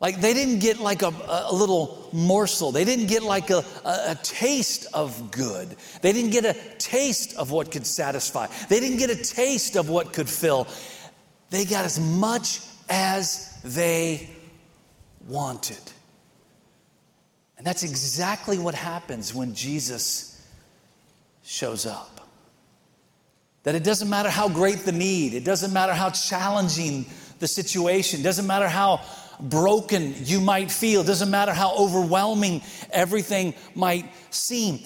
Like 0.00 0.20
they 0.20 0.34
didn't 0.34 0.58
get 0.58 0.80
like 0.80 1.00
a, 1.00 1.14
a 1.28 1.54
little 1.54 2.10
morsel. 2.12 2.72
They 2.72 2.84
didn't 2.84 3.06
get 3.06 3.22
like 3.22 3.48
a, 3.48 3.64
a, 3.86 4.10
a 4.10 4.18
taste 4.22 4.86
of 4.92 5.30
good. 5.30 5.76
They 6.02 6.12
didn't 6.12 6.30
get 6.30 6.44
a 6.44 6.52
taste 6.76 7.34
of 7.38 7.50
what 7.50 7.70
could 7.70 7.86
satisfy. 7.86 8.48
They 8.68 8.80
didn't 8.80 8.98
get 8.98 9.08
a 9.08 9.16
taste 9.16 9.76
of 9.76 9.88
what 9.88 10.12
could 10.12 10.28
fill. 10.28 10.68
They 11.48 11.64
got 11.64 11.86
as 11.86 11.98
much 11.98 12.60
as 12.90 13.58
they 13.64 14.28
wanted. 15.26 15.93
And 17.64 17.70
that's 17.70 17.82
exactly 17.82 18.58
what 18.58 18.74
happens 18.74 19.34
when 19.34 19.54
Jesus 19.54 20.38
shows 21.42 21.86
up. 21.86 22.28
That 23.62 23.74
it 23.74 23.82
doesn't 23.82 24.10
matter 24.10 24.28
how 24.28 24.50
great 24.50 24.80
the 24.80 24.92
need, 24.92 25.32
it 25.32 25.46
doesn't 25.46 25.72
matter 25.72 25.94
how 25.94 26.10
challenging 26.10 27.06
the 27.38 27.48
situation, 27.48 28.20
it 28.20 28.22
doesn't 28.22 28.46
matter 28.46 28.68
how 28.68 29.00
broken 29.40 30.14
you 30.26 30.42
might 30.42 30.70
feel, 30.70 31.00
it 31.00 31.06
doesn't 31.06 31.30
matter 31.30 31.54
how 31.54 31.74
overwhelming 31.78 32.60
everything 32.90 33.54
might 33.74 34.12
seem, 34.28 34.80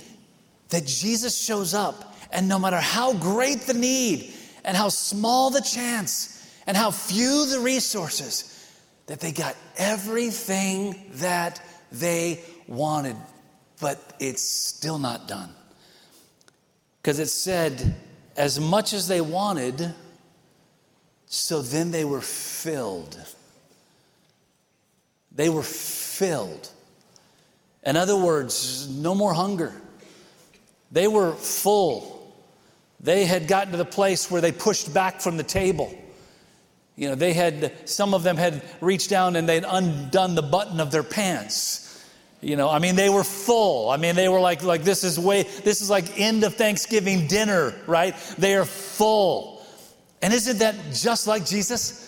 that 0.68 0.86
Jesus 0.86 1.36
shows 1.36 1.74
up, 1.74 2.14
and 2.30 2.48
no 2.48 2.60
matter 2.60 2.78
how 2.78 3.12
great 3.12 3.62
the 3.62 3.74
need 3.74 4.32
and 4.64 4.76
how 4.76 4.88
small 4.88 5.50
the 5.50 5.62
chance 5.62 6.48
and 6.64 6.76
how 6.76 6.92
few 6.92 7.44
the 7.46 7.58
resources, 7.58 8.54
that 9.06 9.18
they 9.18 9.32
got 9.32 9.56
everything 9.78 11.10
that 11.14 11.60
they 11.90 12.40
wanted, 12.68 13.16
but 13.81 13.98
it's 14.20 14.42
still 14.42 14.98
not 14.98 15.26
done. 15.26 15.50
Because 17.02 17.18
it 17.18 17.28
said, 17.28 17.96
as 18.37 18.61
much 18.61 18.92
as 18.92 19.09
they 19.09 19.20
wanted, 19.20 19.94
so 21.26 21.62
then 21.62 21.90
they 21.90 22.04
were 22.04 22.20
filled. 22.20 23.18
They 25.33 25.48
were 25.48 25.62
filled. 25.62 26.70
In 27.85 27.96
other 27.96 28.16
words, 28.16 28.88
no 28.88 29.14
more 29.14 29.33
hunger. 29.33 29.72
They 30.90 31.09
were 31.09 31.33
full. 31.33 32.35
They 33.00 33.24
had 33.24 33.46
gotten 33.46 33.72
to 33.72 33.78
the 33.78 33.85
place 33.85 34.31
where 34.31 34.40
they 34.40 34.52
pushed 34.52 34.92
back 34.92 35.20
from 35.20 35.37
the 35.37 35.42
table. 35.42 35.96
You 36.96 37.11
know, 37.11 37.14
they 37.14 37.33
had, 37.33 37.88
some 37.88 38.14
of 38.14 38.24
them 38.24 38.37
had 38.37 38.62
reached 38.81 39.09
down 39.09 39.37
and 39.37 39.48
they'd 39.48 39.64
undone 39.64 40.35
the 40.35 40.42
button 40.42 40.81
of 40.81 40.90
their 40.90 41.04
pants. 41.04 41.88
You 42.40 42.55
know, 42.57 42.68
I 42.68 42.79
mean, 42.79 42.94
they 42.94 43.09
were 43.09 43.24
full. 43.24 43.90
I 43.90 43.96
mean, 43.96 44.14
they 44.14 44.29
were 44.29 44.40
like, 44.40 44.62
like 44.62 44.85
this 44.85 45.03
is 45.03 45.18
way, 45.18 45.42
this 45.42 45.81
is 45.81 45.90
like 45.90 46.20
end 46.20 46.44
of 46.44 46.55
Thanksgiving 46.55 47.27
dinner, 47.27 47.74
right? 47.87 48.16
They 48.38 48.55
are 48.55 48.64
full. 48.64 49.64
And 50.22 50.33
isn't 50.33 50.59
that 50.59 50.77
just 50.92 51.27
like 51.27 51.44
Jesus? 51.44 52.08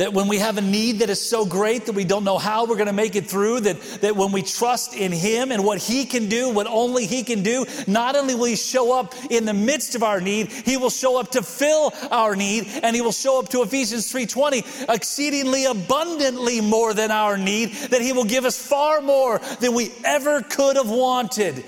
That 0.00 0.14
when 0.14 0.28
we 0.28 0.38
have 0.38 0.56
a 0.56 0.62
need 0.62 1.00
that 1.00 1.10
is 1.10 1.20
so 1.20 1.44
great 1.44 1.84
that 1.84 1.94
we 1.94 2.04
don't 2.04 2.24
know 2.24 2.38
how 2.38 2.64
we're 2.64 2.76
going 2.76 2.86
to 2.86 2.92
make 2.94 3.16
it 3.16 3.26
through, 3.26 3.60
that, 3.60 3.78
that 4.00 4.16
when 4.16 4.32
we 4.32 4.40
trust 4.40 4.94
in 4.94 5.12
Him 5.12 5.52
and 5.52 5.62
what 5.62 5.76
He 5.76 6.06
can 6.06 6.30
do, 6.30 6.48
what 6.48 6.66
only 6.66 7.04
He 7.04 7.22
can 7.22 7.42
do, 7.42 7.66
not 7.86 8.16
only 8.16 8.34
will 8.34 8.46
He 8.46 8.56
show 8.56 8.98
up 8.98 9.14
in 9.28 9.44
the 9.44 9.52
midst 9.52 9.94
of 9.94 10.02
our 10.02 10.18
need, 10.18 10.50
He 10.50 10.78
will 10.78 10.88
show 10.88 11.20
up 11.20 11.32
to 11.32 11.42
fill 11.42 11.92
our 12.10 12.34
need, 12.34 12.66
and 12.82 12.96
He 12.96 13.02
will 13.02 13.12
show 13.12 13.38
up 13.40 13.50
to 13.50 13.60
Ephesians 13.60 14.10
3.20, 14.10 14.88
exceedingly 14.88 15.66
abundantly 15.66 16.62
more 16.62 16.94
than 16.94 17.10
our 17.10 17.36
need, 17.36 17.74
that 17.90 18.00
He 18.00 18.14
will 18.14 18.24
give 18.24 18.46
us 18.46 18.56
far 18.58 19.02
more 19.02 19.38
than 19.60 19.74
we 19.74 19.92
ever 20.02 20.40
could 20.40 20.76
have 20.76 20.88
wanted. 20.88 21.62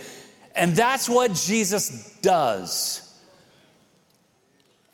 And 0.57 0.75
that's 0.75 1.07
what 1.07 1.35
Jesus 1.35 2.17
does. 2.23 3.15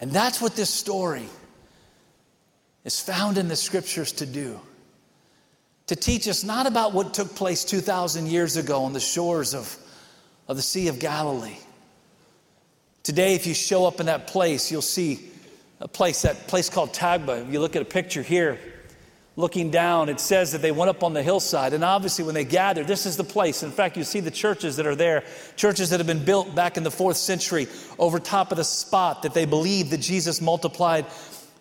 And 0.00 0.10
that's 0.10 0.40
what 0.40 0.56
this 0.56 0.70
story 0.70 1.28
is 2.84 3.00
found 3.00 3.38
in 3.38 3.48
the 3.48 3.56
scriptures 3.56 4.12
to 4.12 4.26
do. 4.26 4.60
To 5.88 5.96
teach 5.96 6.28
us 6.28 6.44
not 6.44 6.66
about 6.66 6.92
what 6.92 7.14
took 7.14 7.34
place 7.34 7.64
2,000 7.64 8.26
years 8.26 8.56
ago 8.56 8.84
on 8.84 8.92
the 8.92 9.00
shores 9.00 9.54
of, 9.54 9.76
of 10.46 10.56
the 10.56 10.62
Sea 10.62 10.88
of 10.88 10.98
Galilee. 10.98 11.58
Today, 13.02 13.34
if 13.34 13.46
you 13.46 13.54
show 13.54 13.86
up 13.86 14.00
in 14.00 14.06
that 14.06 14.26
place, 14.26 14.70
you'll 14.70 14.82
see 14.82 15.30
a 15.80 15.88
place, 15.88 16.22
that 16.22 16.46
place 16.46 16.68
called 16.68 16.92
Tabgha. 16.92 17.46
If 17.46 17.52
you 17.52 17.60
look 17.60 17.74
at 17.74 17.82
a 17.82 17.86
picture 17.86 18.22
here, 18.22 18.58
looking 19.36 19.70
down, 19.70 20.08
it 20.08 20.18
says 20.18 20.50
that 20.52 20.62
they 20.62 20.72
went 20.72 20.90
up 20.90 21.04
on 21.04 21.14
the 21.14 21.22
hillside. 21.22 21.72
And 21.72 21.84
obviously, 21.84 22.24
when 22.24 22.34
they 22.34 22.44
gathered, 22.44 22.88
this 22.88 23.06
is 23.06 23.16
the 23.16 23.24
place. 23.24 23.62
In 23.62 23.70
fact, 23.70 23.96
you 23.96 24.02
see 24.02 24.18
the 24.18 24.32
churches 24.32 24.76
that 24.76 24.86
are 24.86 24.96
there, 24.96 25.22
churches 25.54 25.90
that 25.90 26.00
have 26.00 26.08
been 26.08 26.24
built 26.24 26.54
back 26.56 26.76
in 26.76 26.82
the 26.82 26.90
fourth 26.90 27.16
century 27.16 27.68
over 28.00 28.18
top 28.18 28.50
of 28.50 28.58
the 28.58 28.64
spot 28.64 29.22
that 29.22 29.34
they 29.34 29.44
believed 29.44 29.90
that 29.92 30.00
Jesus 30.00 30.40
multiplied 30.40 31.06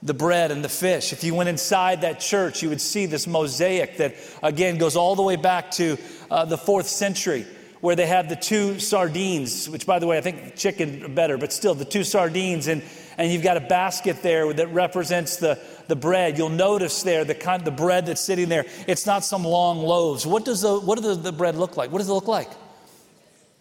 the 0.03 0.13
bread 0.13 0.51
and 0.51 0.63
the 0.63 0.69
fish. 0.69 1.11
If 1.11 1.23
you 1.23 1.33
went 1.33 1.49
inside 1.49 2.01
that 2.01 2.19
church, 2.19 2.61
you 2.61 2.69
would 2.69 2.81
see 2.81 3.05
this 3.05 3.25
mosaic 3.27 3.97
that, 3.97 4.15
again, 4.43 4.77
goes 4.77 4.95
all 4.95 5.15
the 5.15 5.23
way 5.23 5.35
back 5.35 5.71
to 5.71 5.97
uh, 6.29 6.45
the 6.45 6.57
fourth 6.57 6.87
century, 6.87 7.45
where 7.81 7.95
they 7.95 8.05
have 8.05 8.29
the 8.29 8.35
two 8.35 8.79
sardines, 8.79 9.67
which, 9.69 9.85
by 9.85 9.99
the 9.99 10.07
way, 10.07 10.17
I 10.17 10.21
think 10.21 10.55
chicken 10.55 11.15
better, 11.15 11.37
but 11.37 11.51
still 11.51 11.73
the 11.73 11.85
two 11.85 12.03
sardines, 12.03 12.67
and, 12.67 12.83
and 13.17 13.31
you've 13.31 13.43
got 13.43 13.57
a 13.57 13.61
basket 13.61 14.21
there 14.21 14.51
that 14.53 14.67
represents 14.73 15.37
the, 15.37 15.59
the 15.87 15.95
bread. 15.95 16.37
You'll 16.37 16.49
notice 16.49 17.01
there 17.01 17.25
the, 17.25 17.35
kind, 17.35 17.65
the 17.65 17.71
bread 17.71 18.05
that's 18.05 18.21
sitting 18.21 18.49
there. 18.49 18.65
It's 18.87 19.05
not 19.07 19.23
some 19.23 19.43
long 19.43 19.79
loaves. 19.79 20.27
What 20.27 20.45
does 20.45 20.61
the, 20.61 20.79
what 20.79 21.01
does 21.01 21.21
the 21.21 21.31
bread 21.31 21.55
look 21.55 21.75
like? 21.75 21.91
What 21.91 21.99
does 21.99 22.09
it 22.09 22.13
look 22.13 22.27
like? 22.27 22.49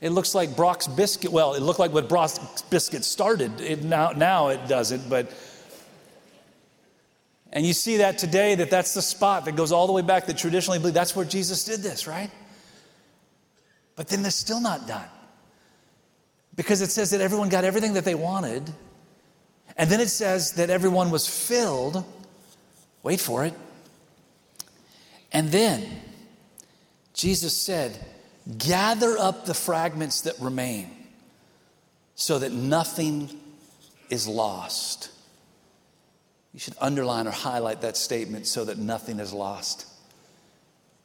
It 0.02 0.10
looks 0.10 0.34
like 0.34 0.54
Brock's 0.54 0.86
biscuit. 0.86 1.32
Well, 1.32 1.54
it 1.54 1.62
looked 1.62 1.78
like 1.78 1.92
what 1.92 2.06
Brock's 2.06 2.38
biscuit 2.68 3.02
started. 3.02 3.58
It, 3.62 3.82
now, 3.82 4.10
now 4.10 4.48
it 4.48 4.68
doesn't, 4.68 5.08
but 5.08 5.32
and 7.52 7.64
you 7.64 7.72
see 7.72 7.98
that 7.98 8.18
today, 8.18 8.54
that 8.56 8.70
that's 8.70 8.94
the 8.94 9.02
spot 9.02 9.44
that 9.44 9.56
goes 9.56 9.72
all 9.72 9.86
the 9.86 9.92
way 9.92 10.02
back 10.02 10.26
that 10.26 10.36
traditionally 10.36 10.78
believe 10.78 10.94
that's 10.94 11.14
where 11.14 11.24
Jesus 11.24 11.64
did 11.64 11.80
this, 11.80 12.06
right? 12.06 12.30
But 13.94 14.08
then 14.08 14.24
it's 14.24 14.36
still 14.36 14.60
not 14.60 14.86
done. 14.86 15.08
Because 16.54 16.80
it 16.80 16.90
says 16.90 17.10
that 17.10 17.20
everyone 17.20 17.48
got 17.48 17.64
everything 17.64 17.94
that 17.94 18.04
they 18.04 18.14
wanted. 18.14 18.70
And 19.76 19.90
then 19.90 20.00
it 20.00 20.08
says 20.08 20.52
that 20.52 20.70
everyone 20.70 21.10
was 21.10 21.26
filled. 21.26 22.04
Wait 23.02 23.20
for 23.20 23.44
it. 23.44 23.54
And 25.32 25.50
then 25.50 25.86
Jesus 27.14 27.56
said, 27.56 27.98
Gather 28.58 29.18
up 29.18 29.44
the 29.44 29.54
fragments 29.54 30.20
that 30.22 30.34
remain 30.40 30.88
so 32.14 32.38
that 32.38 32.52
nothing 32.52 33.28
is 34.08 34.28
lost. 34.28 35.10
You 36.56 36.60
should 36.60 36.74
underline 36.80 37.26
or 37.26 37.32
highlight 37.32 37.82
that 37.82 37.98
statement 37.98 38.46
so 38.46 38.64
that 38.64 38.78
nothing 38.78 39.20
is 39.20 39.30
lost. 39.30 39.86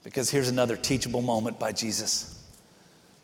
Because 0.01 0.29
here's 0.29 0.47
another 0.47 0.77
teachable 0.77 1.21
moment 1.21 1.59
by 1.59 1.73
Jesus. 1.73 2.41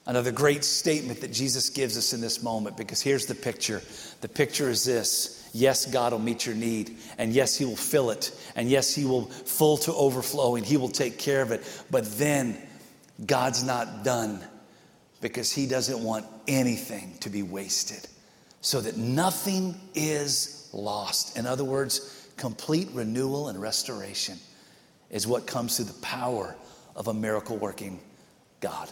Another 0.05 0.33
great 0.33 0.65
statement 0.65 1.21
that 1.21 1.31
Jesus 1.31 1.69
gives 1.69 1.97
us 1.97 2.11
in 2.11 2.19
this 2.19 2.43
moment, 2.43 2.75
because 2.75 3.01
here's 3.01 3.27
the 3.27 3.33
picture. 3.33 3.81
The 4.19 4.27
picture 4.27 4.69
is 4.69 4.83
this 4.83 5.49
yes, 5.53 5.85
God 5.85 6.11
will 6.11 6.19
meet 6.19 6.45
your 6.45 6.53
need, 6.53 6.97
and 7.17 7.31
yes, 7.31 7.55
He 7.55 7.63
will 7.63 7.77
fill 7.77 8.09
it, 8.09 8.37
and 8.57 8.69
yes, 8.69 8.93
He 8.93 9.05
will 9.05 9.27
full 9.27 9.77
to 9.77 9.93
overflowing, 9.93 10.65
He 10.65 10.75
will 10.75 10.89
take 10.89 11.17
care 11.17 11.41
of 11.41 11.53
it. 11.53 11.63
But 11.89 12.03
then 12.17 12.57
God's 13.25 13.63
not 13.63 14.03
done 14.03 14.43
because 15.21 15.49
He 15.49 15.65
doesn't 15.65 16.03
want 16.03 16.25
anything 16.45 17.17
to 17.21 17.29
be 17.29 17.41
wasted, 17.41 18.05
so 18.59 18.81
that 18.81 18.97
nothing 18.97 19.79
is 19.95 20.69
lost. 20.73 21.37
In 21.37 21.45
other 21.45 21.63
words, 21.63 22.16
complete 22.37 22.89
renewal 22.93 23.49
and 23.49 23.59
restoration 23.59 24.37
is 25.09 25.27
what 25.27 25.47
comes 25.47 25.77
through 25.77 25.85
the 25.85 26.01
power 26.01 26.55
of 26.95 27.07
a 27.07 27.13
miracle 27.13 27.57
working 27.57 27.99
God. 28.59 28.89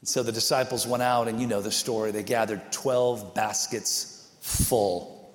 And 0.00 0.08
so 0.08 0.22
the 0.22 0.32
disciples 0.32 0.86
went 0.86 1.02
out, 1.02 1.28
and 1.28 1.40
you 1.40 1.46
know 1.46 1.60
the 1.60 1.70
story. 1.70 2.10
They 2.10 2.22
gathered 2.22 2.72
12 2.72 3.34
baskets 3.34 4.30
full 4.40 5.30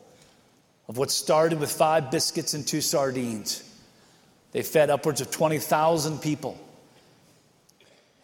of 0.87 0.97
what 0.97 1.11
started 1.11 1.59
with 1.59 1.71
five 1.71 2.11
biscuits 2.11 2.53
and 2.53 2.65
two 2.65 2.81
sardines. 2.81 3.63
They 4.51 4.63
fed 4.63 4.89
upwards 4.89 5.21
of 5.21 5.31
20,000 5.31 6.19
people. 6.19 6.57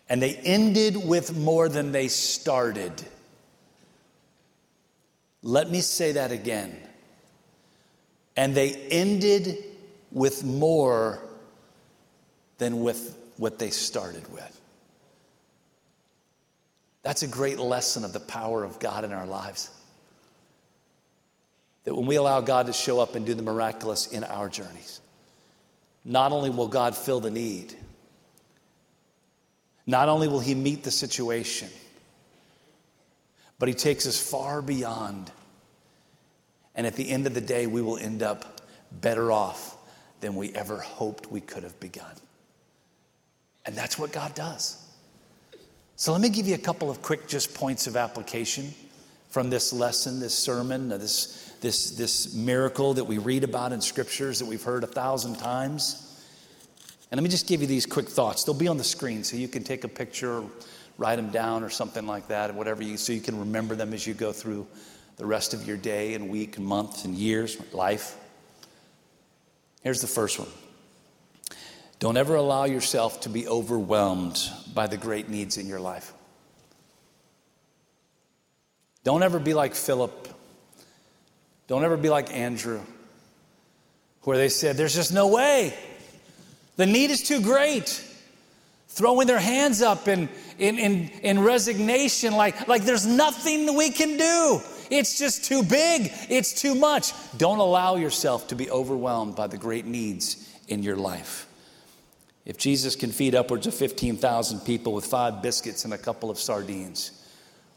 And 0.10 0.22
they 0.22 0.36
ended 0.36 0.98
with 0.98 1.36
more 1.38 1.70
than 1.70 1.92
they 1.92 2.08
started. 2.08 2.92
Let 5.42 5.70
me 5.70 5.82
say 5.82 6.14
that 6.14 6.32
again. 6.32 6.78
And 8.36 8.56
they 8.56 8.74
ended 8.74 9.58
with 10.12 10.44
more 10.44 11.20
than 12.58 12.82
with 12.82 13.18
what 13.38 13.60
they 13.60 13.70
started 13.70 14.32
with. 14.32 14.62
That's 17.04 17.24
a 17.24 17.28
great 17.28 17.60
lesson 17.60 18.06
of 18.06 18.14
the 18.14 18.20
power 18.20 18.64
of 18.64 18.80
God 18.80 19.04
in 19.04 19.12
our 19.12 19.26
lives. 19.26 19.70
That 21.84 21.94
when 21.94 22.06
we 22.06 22.16
allow 22.16 22.40
God 22.40 22.68
to 22.68 22.74
show 22.74 23.00
up 23.00 23.16
and 23.16 23.26
do 23.26 23.34
the 23.34 23.44
miraculous 23.44 24.08
in 24.08 24.24
our 24.24 24.48
journeys, 24.48 25.02
not 26.06 26.32
only 26.32 26.50
will 26.50 26.70
God 26.70 26.96
fill 26.96 27.20
the 27.20 27.32
need, 27.32 27.74
not 29.86 30.08
only 30.08 30.30
will 30.30 30.40
He 30.40 30.56
meet 30.56 30.84
the 30.84 30.92
situation, 30.92 31.68
but 33.60 33.68
He 33.68 33.76
takes 33.76 34.08
us 34.08 34.18
far 34.18 34.62
beyond 34.62 35.30
and 36.76 36.88
at 36.88 36.96
the 36.96 37.10
end 37.10 37.28
of 37.28 37.34
the 37.34 37.42
day, 37.42 37.68
we 37.68 37.82
will 37.82 37.98
end 37.98 38.24
up 38.24 38.62
better 38.92 39.32
off 39.32 39.78
than 40.22 40.36
we 40.36 40.54
ever 40.54 40.78
hoped 40.78 41.32
we 41.32 41.42
could 41.42 41.64
have 41.64 41.80
begun. 41.80 42.16
And 43.66 43.76
that's 43.76 43.98
what 43.98 44.12
God 44.12 44.34
does. 44.34 44.80
So 45.96 46.12
let 46.12 46.22
me 46.22 46.30
give 46.30 46.48
you 46.48 46.56
a 46.56 46.60
couple 46.60 46.90
of 46.90 47.02
quick 47.02 47.28
just 47.28 47.54
points 47.54 47.88
of 47.88 47.96
application 47.96 48.74
from 49.30 49.50
this 49.50 49.72
lesson, 49.74 50.20
this 50.20 50.34
sermon, 50.34 50.90
this, 50.90 51.54
this, 51.62 51.92
this 51.92 52.34
miracle 52.34 52.94
that 52.94 53.04
we 53.04 53.18
read 53.18 53.44
about 53.44 53.72
in 53.72 53.82
scriptures 53.82 54.40
that 54.40 54.46
we've 54.46 54.64
heard 54.64 54.84
a 54.84 54.88
thousand 54.88 55.38
times. 55.38 56.22
And 57.10 57.20
let 57.20 57.24
me 57.24 57.30
just 57.30 57.48
give 57.48 57.62
you 57.62 57.68
these 57.68 57.86
quick 57.86 58.10
thoughts. 58.10 58.44
They'll 58.44 58.56
be 58.56 58.68
on 58.68 58.78
the 58.78 58.84
screen 58.84 59.24
so 59.24 59.38
you 59.38 59.48
can 59.48 59.64
take 59.64 59.84
a 59.84 59.88
picture, 59.88 60.44
write 60.98 61.18
them 61.18 61.30
down, 61.30 61.64
or 61.64 61.70
something 61.70 62.08
like 62.08 62.28
that, 62.28 62.54
whatever 62.54 62.84
you, 62.84 62.98
so 62.98 63.14
you 63.14 63.22
can 63.22 63.40
remember 63.40 63.76
them 63.76 63.94
as 63.94 64.06
you 64.06 64.14
go 64.14 64.32
through 64.32 64.68
the 65.18 65.26
rest 65.26 65.54
of 65.54 65.68
your 65.68 65.78
day 65.78 66.14
and 66.14 66.30
week 66.30 66.58
and 66.58 66.66
month 66.66 67.06
and 67.06 67.16
years, 67.16 67.58
life. 67.74 68.18
Here's 69.82 70.02
the 70.02 70.08
first 70.08 70.40
one 70.40 70.50
don't 72.00 72.18
ever 72.18 72.36
allow 72.36 72.66
yourself 72.66 73.22
to 73.22 73.30
be 73.30 73.48
overwhelmed 73.48 74.38
by 74.74 74.88
the 74.88 74.98
great 74.98 75.30
needs 75.30 75.58
in 75.58 75.68
your 75.68 75.80
life. 75.80 76.14
Don't 79.06 79.24
ever 79.24 79.40
be 79.40 79.54
like 79.54 79.74
Philip. 79.74 80.28
Don't 81.68 81.84
ever 81.86 81.96
be 81.96 82.10
like 82.10 82.34
Andrew, 82.34 82.82
where 84.24 84.38
they 84.38 84.50
said, 84.50 84.76
There's 84.76 84.96
just 84.96 85.14
no 85.14 85.28
way. 85.28 85.74
The 86.76 86.86
need 86.86 87.10
is 87.10 87.24
too 87.24 87.42
great. 87.42 88.04
Throwing 88.90 89.26
their 89.26 89.40
hands 89.40 89.82
up 89.82 90.08
in, 90.08 90.30
in, 90.60 90.78
in, 90.78 91.10
in 91.24 91.40
resignation, 91.40 92.34
like, 92.34 92.68
like 92.68 92.84
there's 92.84 93.08
nothing 93.08 93.76
we 93.76 93.90
can 93.90 94.18
do. 94.18 94.62
It's 94.96 95.18
just 95.18 95.44
too 95.44 95.64
big. 95.64 96.12
It's 96.30 96.54
too 96.54 96.76
much. 96.76 97.14
Don't 97.38 97.58
allow 97.58 97.96
yourself 97.96 98.50
to 98.50 98.56
be 98.56 98.70
overwhelmed 98.70 99.36
by 99.36 99.48
the 99.48 99.58
great 99.58 99.86
needs 99.86 100.48
in 100.68 100.84
your 100.84 100.96
life. 100.96 101.48
If 102.46 102.58
Jesus 102.58 102.96
can 102.96 103.12
feed 103.12 103.34
upwards 103.34 103.66
of 103.66 103.74
15,000 103.74 104.60
people 104.60 104.94
with 104.94 105.08
five 105.08 105.42
biscuits 105.42 105.84
and 105.86 105.96
a 105.96 105.98
couple 105.98 106.30
of 106.30 106.38
sardines, 106.38 107.26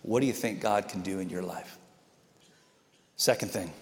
what 0.03 0.21
do 0.21 0.27
you 0.27 0.35
think 0.35 0.61
God 0.61 0.89
can 0.89 1.01
do 1.01 1.19
in 1.19 1.31
your 1.31 1.43
life? 1.43 1.79
Second 3.17 3.51
thing, 3.51 3.73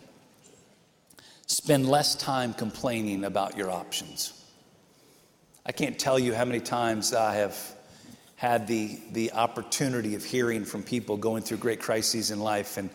spend 1.46 1.88
less 1.88 2.14
time 2.14 2.54
complaining 2.54 3.24
about 3.24 3.56
your 3.56 3.68
options. 3.68 4.44
I 5.66 5.72
can't 5.72 5.98
tell 5.98 6.20
you 6.20 6.34
how 6.34 6.44
many 6.44 6.60
times 6.60 7.12
I 7.12 7.34
have 7.34 7.58
had 8.36 8.68
the, 8.68 9.00
the 9.10 9.32
opportunity 9.32 10.14
of 10.14 10.24
hearing 10.24 10.64
from 10.64 10.84
people 10.84 11.16
going 11.16 11.42
through 11.42 11.56
great 11.56 11.80
crises 11.80 12.30
in 12.30 12.38
life 12.38 12.76
and 12.76 12.90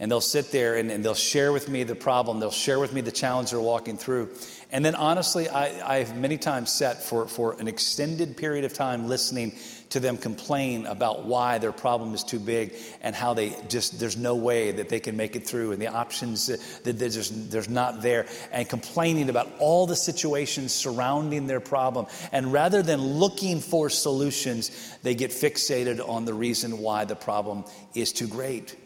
and 0.00 0.10
they'll 0.10 0.20
sit 0.20 0.50
there 0.50 0.74
and, 0.76 0.90
and, 0.90 1.04
they'll 1.04 1.14
share 1.14 1.52
with 1.52 1.68
me 1.68 1.84
the 1.84 1.94
problem 1.94 2.40
they'll 2.40 2.50
share 2.50 2.80
with 2.80 2.92
me 2.92 3.00
the 3.00 3.12
challenge 3.12 3.52
they're 3.52 3.60
walking 3.60 3.96
through 3.96 4.28
and 4.72 4.84
then 4.84 4.94
honestly, 4.94 5.48
I, 5.48 5.98
I've 5.98 6.16
many 6.16 6.38
times 6.38 6.70
sat 6.70 7.02
for, 7.02 7.26
for 7.26 7.54
an 7.58 7.66
extended 7.66 8.36
period 8.36 8.64
of 8.64 8.72
time 8.72 9.08
listening 9.08 9.52
to 9.88 9.98
them 9.98 10.16
complain 10.16 10.86
about 10.86 11.24
why 11.24 11.58
their 11.58 11.72
problem 11.72 12.14
is 12.14 12.22
too 12.22 12.38
big 12.38 12.74
and 13.02 13.16
how 13.16 13.34
they 13.34 13.56
just, 13.68 13.98
there's 13.98 14.16
no 14.16 14.36
way 14.36 14.70
that 14.70 14.88
they 14.88 15.00
can 15.00 15.16
make 15.16 15.34
it 15.34 15.44
through 15.44 15.72
and 15.72 15.82
the 15.82 15.88
options 15.88 16.46
that 16.46 16.98
there's, 16.98 17.16
just, 17.16 17.50
there's 17.50 17.68
not 17.68 18.00
there 18.00 18.26
and 18.52 18.68
complaining 18.68 19.28
about 19.28 19.50
all 19.58 19.88
the 19.88 19.96
situations 19.96 20.72
surrounding 20.72 21.48
their 21.48 21.58
problem. 21.58 22.06
And 22.30 22.52
rather 22.52 22.80
than 22.80 23.00
looking 23.00 23.58
for 23.58 23.90
solutions, 23.90 24.96
they 25.02 25.16
get 25.16 25.32
fixated 25.32 26.06
on 26.08 26.24
the 26.24 26.34
reason 26.34 26.78
why 26.78 27.04
the 27.04 27.16
problem 27.16 27.64
is 27.96 28.12
too 28.12 28.28
great. 28.28 28.76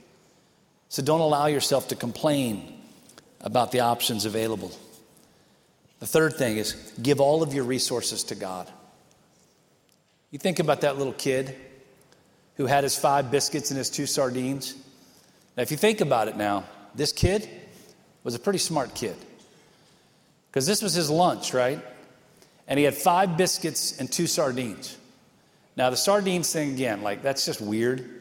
So 0.94 1.02
don't 1.02 1.18
allow 1.18 1.46
yourself 1.46 1.88
to 1.88 1.96
complain 1.96 2.72
about 3.40 3.72
the 3.72 3.80
options 3.80 4.26
available. 4.26 4.70
The 5.98 6.06
third 6.06 6.34
thing 6.34 6.56
is 6.56 6.74
give 7.02 7.20
all 7.20 7.42
of 7.42 7.52
your 7.52 7.64
resources 7.64 8.22
to 8.22 8.36
God. 8.36 8.70
You 10.30 10.38
think 10.38 10.60
about 10.60 10.82
that 10.82 10.96
little 10.96 11.12
kid 11.12 11.56
who 12.58 12.66
had 12.66 12.84
his 12.84 12.96
five 12.96 13.32
biscuits 13.32 13.72
and 13.72 13.78
his 13.78 13.90
two 13.90 14.06
sardines. 14.06 14.76
Now, 15.56 15.64
if 15.64 15.72
you 15.72 15.76
think 15.76 16.00
about 16.00 16.28
it 16.28 16.36
now, 16.36 16.62
this 16.94 17.10
kid 17.10 17.48
was 18.22 18.36
a 18.36 18.38
pretty 18.38 18.60
smart 18.60 18.94
kid 18.94 19.16
because 20.48 20.64
this 20.64 20.80
was 20.80 20.94
his 20.94 21.10
lunch, 21.10 21.52
right? 21.52 21.84
And 22.68 22.78
he 22.78 22.84
had 22.84 22.94
five 22.94 23.36
biscuits 23.36 23.98
and 23.98 24.12
two 24.12 24.28
sardines. 24.28 24.96
Now, 25.74 25.90
the 25.90 25.96
sardines 25.96 26.52
thing, 26.52 26.72
again, 26.72 27.02
like 27.02 27.20
that's 27.20 27.44
just 27.44 27.60
weird. 27.60 28.20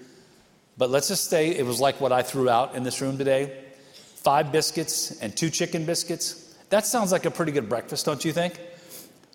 But 0.77 0.89
let's 0.89 1.07
just 1.07 1.29
say 1.29 1.49
it 1.49 1.65
was 1.65 1.79
like 1.79 2.01
what 2.01 2.11
I 2.11 2.23
threw 2.23 2.49
out 2.49 2.75
in 2.75 2.83
this 2.83 3.01
room 3.01 3.17
today 3.17 3.59
five 4.23 4.51
biscuits 4.53 5.19
and 5.19 5.35
two 5.35 5.49
chicken 5.49 5.85
biscuits. 5.85 6.55
That 6.69 6.85
sounds 6.85 7.11
like 7.11 7.25
a 7.25 7.31
pretty 7.31 7.51
good 7.51 7.67
breakfast, 7.67 8.05
don't 8.05 8.23
you 8.23 8.31
think? 8.31 8.57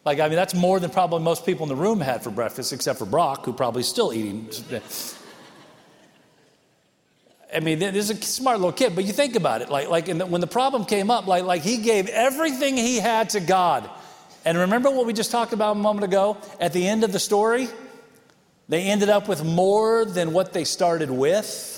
Like, 0.05 0.19
I 0.19 0.29
mean, 0.29 0.37
that's 0.37 0.55
more 0.55 0.81
than 0.81 0.91
probably 0.91 1.21
most 1.21 1.45
people 1.45 1.65
in 1.65 1.69
the 1.69 1.77
room 1.77 2.01
had 2.01 2.25
for 2.25 2.31
breakfast, 2.31 2.73
except 2.73 2.99
for 2.99 3.05
Brock, 3.05 3.45
who 3.45 3.53
probably 3.53 3.83
still 3.83 4.15
eating. 4.15 4.49
I 7.55 7.61
mean, 7.61 7.79
this 7.79 8.11
is 8.11 8.11
a 8.11 8.23
smart 8.23 8.59
little 8.59 8.73
kid, 8.73 8.95
but 8.95 9.05
you 9.05 9.13
think 9.13 9.37
about 9.37 9.61
it. 9.63 9.69
Like, 9.69 9.89
like 9.89 10.07
the, 10.07 10.25
when 10.25 10.41
the 10.41 10.47
problem 10.47 10.87
came 10.87 11.11
up, 11.11 11.27
like, 11.27 11.45
like 11.45 11.63
he 11.63 11.79
gave 11.79 12.09
everything 12.09 12.77
he 12.77 12.97
had 12.97 13.31
to 13.31 13.41
God. 13.41 13.89
And 14.45 14.57
remember 14.57 14.91
what 14.91 15.07
we 15.07 15.13
just 15.13 15.31
talked 15.31 15.53
about 15.53 15.77
a 15.77 15.79
moment 15.79 16.05
ago? 16.05 16.39
At 16.61 16.73
the 16.73 16.87
end 16.87 17.05
of 17.05 17.13
the 17.13 17.19
story, 17.19 17.69
they 18.69 18.83
ended 18.83 19.09
up 19.09 19.29
with 19.29 19.45
more 19.45 20.05
than 20.05 20.33
what 20.33 20.53
they 20.53 20.65
started 20.65 21.11
with. 21.11 21.75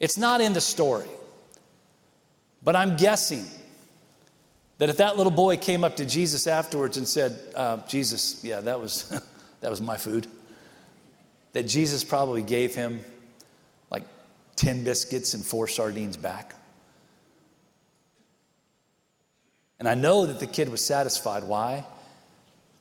It's 0.00 0.18
not 0.18 0.40
in 0.40 0.52
the 0.52 0.60
story. 0.60 1.08
But 2.62 2.76
I'm 2.76 2.96
guessing 2.96 3.46
that 4.78 4.88
if 4.88 4.96
that 4.96 5.16
little 5.16 5.30
boy 5.30 5.56
came 5.56 5.84
up 5.84 5.96
to 5.96 6.04
Jesus 6.04 6.46
afterwards 6.46 6.96
and 6.96 7.06
said, 7.06 7.38
uh, 7.54 7.78
Jesus, 7.86 8.42
yeah, 8.42 8.60
that 8.60 8.80
was, 8.80 9.08
that 9.60 9.70
was 9.70 9.80
my 9.80 9.96
food, 9.96 10.26
that 11.52 11.64
Jesus 11.64 12.02
probably 12.02 12.42
gave 12.42 12.74
him 12.74 13.00
like 13.90 14.04
10 14.56 14.84
biscuits 14.84 15.34
and 15.34 15.44
four 15.44 15.68
sardines 15.68 16.16
back. 16.16 16.54
And 19.78 19.88
I 19.88 19.94
know 19.94 20.26
that 20.26 20.40
the 20.40 20.46
kid 20.46 20.68
was 20.68 20.84
satisfied. 20.84 21.44
Why? 21.44 21.86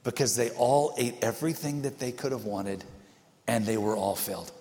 Because 0.09 0.35
they 0.35 0.49
all 0.51 0.95
ate 0.97 1.15
everything 1.21 1.83
that 1.83 1.99
they 1.99 2.11
could 2.11 2.31
have 2.31 2.45
wanted 2.45 2.83
and 3.47 3.63
they 3.63 3.77
were 3.77 3.95
all 3.95 4.15
filled. 4.15 4.51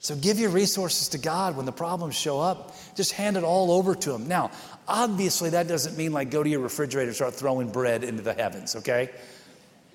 So 0.00 0.16
give 0.16 0.40
your 0.40 0.50
resources 0.50 1.08
to 1.10 1.18
God 1.18 1.56
when 1.56 1.64
the 1.64 1.72
problems 1.72 2.16
show 2.16 2.40
up. 2.40 2.74
Just 2.96 3.12
hand 3.12 3.36
it 3.36 3.44
all 3.44 3.70
over 3.70 3.94
to 3.94 4.14
Him. 4.14 4.26
Now, 4.26 4.50
obviously, 4.86 5.50
that 5.50 5.68
doesn't 5.68 5.96
mean 5.96 6.12
like 6.12 6.30
go 6.30 6.42
to 6.42 6.48
your 6.48 6.60
refrigerator 6.60 7.08
and 7.08 7.16
start 7.16 7.34
throwing 7.34 7.70
bread 7.70 8.02
into 8.02 8.22
the 8.22 8.34
heavens, 8.34 8.74
okay? 8.76 9.10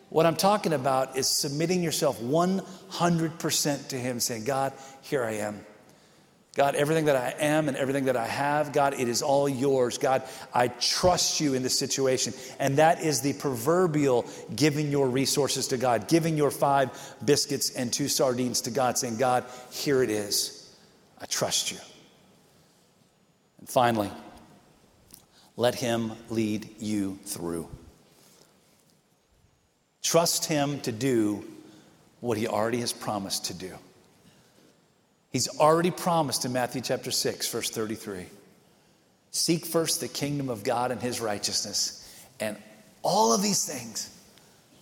What 0.10 0.26
I'm 0.26 0.36
talking 0.36 0.72
about 0.72 1.18
is 1.18 1.28
submitting 1.28 1.84
yourself 1.84 2.22
100% 2.22 3.88
to 3.90 3.96
Him, 3.98 4.20
saying, 4.20 4.46
God, 4.46 4.74
here 5.02 5.24
I 5.24 5.36
am. 5.36 5.66
God, 6.56 6.76
everything 6.76 7.06
that 7.06 7.16
I 7.16 7.34
am 7.40 7.68
and 7.68 7.76
everything 7.76 8.06
that 8.06 8.16
I 8.16 8.28
have, 8.28 8.74
God, 8.74 8.94
it 8.94 9.10
is 9.10 9.24
all 9.24 9.50
yours. 9.50 9.98
God, 9.98 10.22
I 10.54 10.68
trust 10.68 11.40
you 11.40 11.56
in 11.56 11.64
this 11.64 11.78
situation. 11.78 12.32
And 12.60 12.78
that 12.78 13.02
is 13.02 13.22
the 13.22 13.34
proverbial 13.34 14.28
giving 14.56 14.92
your 14.92 15.10
resources 15.10 15.70
to 15.70 15.78
God, 15.78 16.08
giving 16.08 16.38
your 16.38 16.52
five 16.52 16.92
biscuits 17.26 17.72
and 17.72 17.92
two 17.92 18.08
sardines 18.08 18.62
to 18.62 18.72
God, 18.72 19.00
saying, 19.00 19.18
God, 19.18 19.46
here 19.72 20.04
it 20.04 20.12
is. 20.12 20.72
I 21.20 21.26
trust 21.26 21.72
you. 21.72 21.80
And 23.60 23.68
finally, 23.68 24.12
let 25.58 25.74
Him 25.74 26.12
lead 26.30 26.70
you 26.80 27.18
through. 27.26 27.68
Trust 30.04 30.46
Him 30.46 30.82
to 30.82 30.92
do 30.92 31.46
what 32.20 32.38
He 32.38 32.48
already 32.48 32.80
has 32.82 32.94
promised 32.94 33.46
to 33.46 33.56
do. 33.56 33.74
He's 35.34 35.50
already 35.60 35.92
promised 35.92 36.46
in 36.46 36.54
Matthew 36.54 36.82
chapter 36.82 37.12
6, 37.12 37.52
verse 37.52 37.70
33 37.70 38.28
Seek 39.32 39.66
first 39.66 40.00
the 40.00 40.08
kingdom 40.08 40.50
of 40.50 40.64
God 40.64 40.92
and 40.92 41.02
his 41.02 41.20
righteousness, 41.20 42.08
and 42.40 42.56
all 43.02 43.34
of 43.34 43.42
these 43.42 43.66
things 43.66 44.10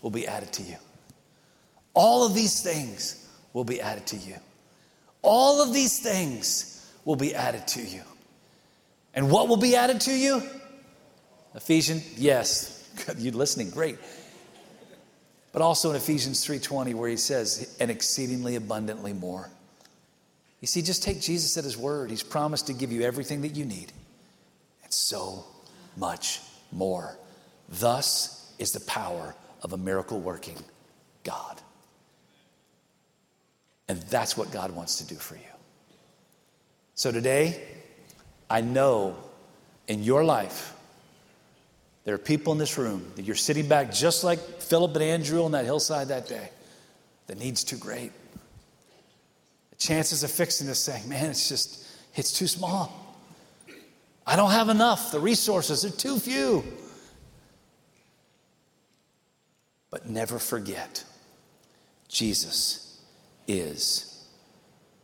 will 0.03 0.11
be 0.11 0.27
added 0.27 0.53
to 0.53 0.63
you. 0.63 0.75
All 1.95 2.25
of 2.25 2.35
these 2.35 2.61
things 2.61 3.27
will 3.53 3.63
be 3.63 3.81
added 3.81 4.05
to 4.07 4.17
you. 4.17 4.35
All 5.23 5.63
of 5.63 5.73
these 5.73 5.99
things 5.99 6.93
will 7.05 7.15
be 7.15 7.33
added 7.33 7.67
to 7.69 7.81
you. 7.81 8.03
And 9.15 9.31
what 9.31 9.47
will 9.47 9.57
be 9.57 9.75
added 9.75 10.01
to 10.01 10.11
you? 10.11 10.43
Ephesians, 11.55 12.17
yes, 12.17 12.81
You're 13.17 13.33
listening, 13.33 13.69
great. 13.69 13.97
But 15.51 15.61
also 15.61 15.89
in 15.89 15.95
Ephesians 15.95 16.45
3:20 16.45 16.93
where 16.93 17.09
he 17.09 17.17
says, 17.17 17.75
and 17.79 17.91
exceedingly 17.91 18.55
abundantly 18.55 19.13
more. 19.13 19.49
You 20.61 20.67
see, 20.67 20.81
just 20.81 21.03
take 21.03 21.19
Jesus 21.19 21.57
at 21.57 21.63
his 21.63 21.75
word. 21.75 22.11
He's 22.11 22.23
promised 22.23 22.67
to 22.67 22.73
give 22.73 22.91
you 22.91 23.01
everything 23.01 23.41
that 23.41 23.55
you 23.55 23.65
need 23.65 23.91
and 24.83 24.93
so 24.93 25.43
much 25.97 26.39
more. 26.71 27.17
Thus 27.67 28.53
is 28.59 28.71
the 28.71 28.79
power 28.81 29.35
of 29.63 29.73
a 29.73 29.77
miracle 29.77 30.19
working 30.19 30.57
God. 31.23 31.59
And 33.87 34.01
that's 34.03 34.37
what 34.37 34.51
God 34.51 34.71
wants 34.71 34.99
to 34.99 35.07
do 35.07 35.15
for 35.15 35.35
you. 35.35 35.41
So 36.93 37.11
today, 37.11 37.61
I 38.49 38.61
know 38.61 39.17
in 39.87 40.03
your 40.03 40.23
life, 40.23 40.75
There 42.03 42.15
are 42.15 42.19
people 42.19 42.51
in 42.51 42.59
this 42.59 42.77
room 42.77 43.11
that 43.15 43.23
you're 43.23 43.35
sitting 43.35 43.67
back 43.67 43.91
just 43.93 44.23
like 44.23 44.39
Philip 44.39 44.95
and 44.95 45.03
Andrew 45.03 45.43
on 45.43 45.51
that 45.51 45.65
hillside 45.65 46.07
that 46.07 46.27
day. 46.27 46.49
The 47.27 47.35
need's 47.35 47.63
too 47.63 47.77
great. 47.77 48.11
Chances 49.81 50.21
of 50.21 50.29
fixing 50.29 50.67
this 50.67 50.85
thing. 50.85 51.09
man, 51.09 51.31
it's 51.31 51.49
just, 51.49 51.83
it's 52.13 52.31
too 52.31 52.45
small. 52.45 53.17
I 54.27 54.35
don't 54.35 54.51
have 54.51 54.69
enough. 54.69 55.11
The 55.11 55.19
resources 55.19 55.83
are 55.83 55.89
too 55.89 56.19
few. 56.19 56.63
But 59.89 60.07
never 60.07 60.37
forget, 60.37 61.03
Jesus 62.07 63.01
is 63.47 64.23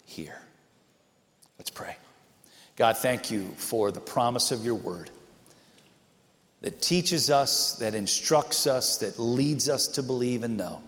here. 0.05 0.39
Let's 1.57 1.71
pray. 1.71 1.97
God, 2.75 2.97
thank 2.97 3.32
you 3.32 3.47
for 3.57 3.91
the 3.91 3.99
promise 3.99 4.51
of 4.51 4.63
your 4.63 4.75
word 4.75 5.09
that 6.61 6.84
teaches 6.84 7.32
us, 7.32 7.78
that 7.80 7.95
instructs 7.95 8.67
us, 8.67 8.99
that 8.99 9.17
leads 9.17 9.69
us 9.69 9.88
to 9.88 10.03
believe 10.03 10.43
and 10.43 10.55
know 10.55 10.84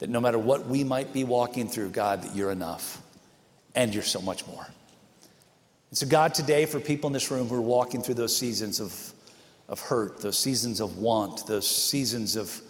that 0.00 0.10
no 0.10 0.20
matter 0.20 0.38
what 0.38 0.66
we 0.66 0.82
might 0.82 1.12
be 1.12 1.22
walking 1.22 1.68
through, 1.68 1.90
God, 1.90 2.22
that 2.24 2.34
you're 2.34 2.50
enough 2.50 3.00
and 3.74 3.94
you're 3.94 4.02
so 4.02 4.20
much 4.20 4.46
more. 4.46 4.66
And 5.90 5.98
so, 5.98 6.06
God, 6.06 6.34
today, 6.34 6.66
for 6.66 6.80
people 6.80 7.08
in 7.08 7.12
this 7.12 7.30
room 7.30 7.48
who 7.48 7.56
are 7.56 7.60
walking 7.60 8.02
through 8.02 8.14
those 8.14 8.36
seasons 8.36 8.80
of, 8.80 9.12
of 9.68 9.80
hurt, 9.80 10.20
those 10.20 10.38
seasons 10.38 10.80
of 10.80 10.98
want, 10.98 11.46
those 11.46 11.68
seasons 11.68 12.36
of, 12.36 12.60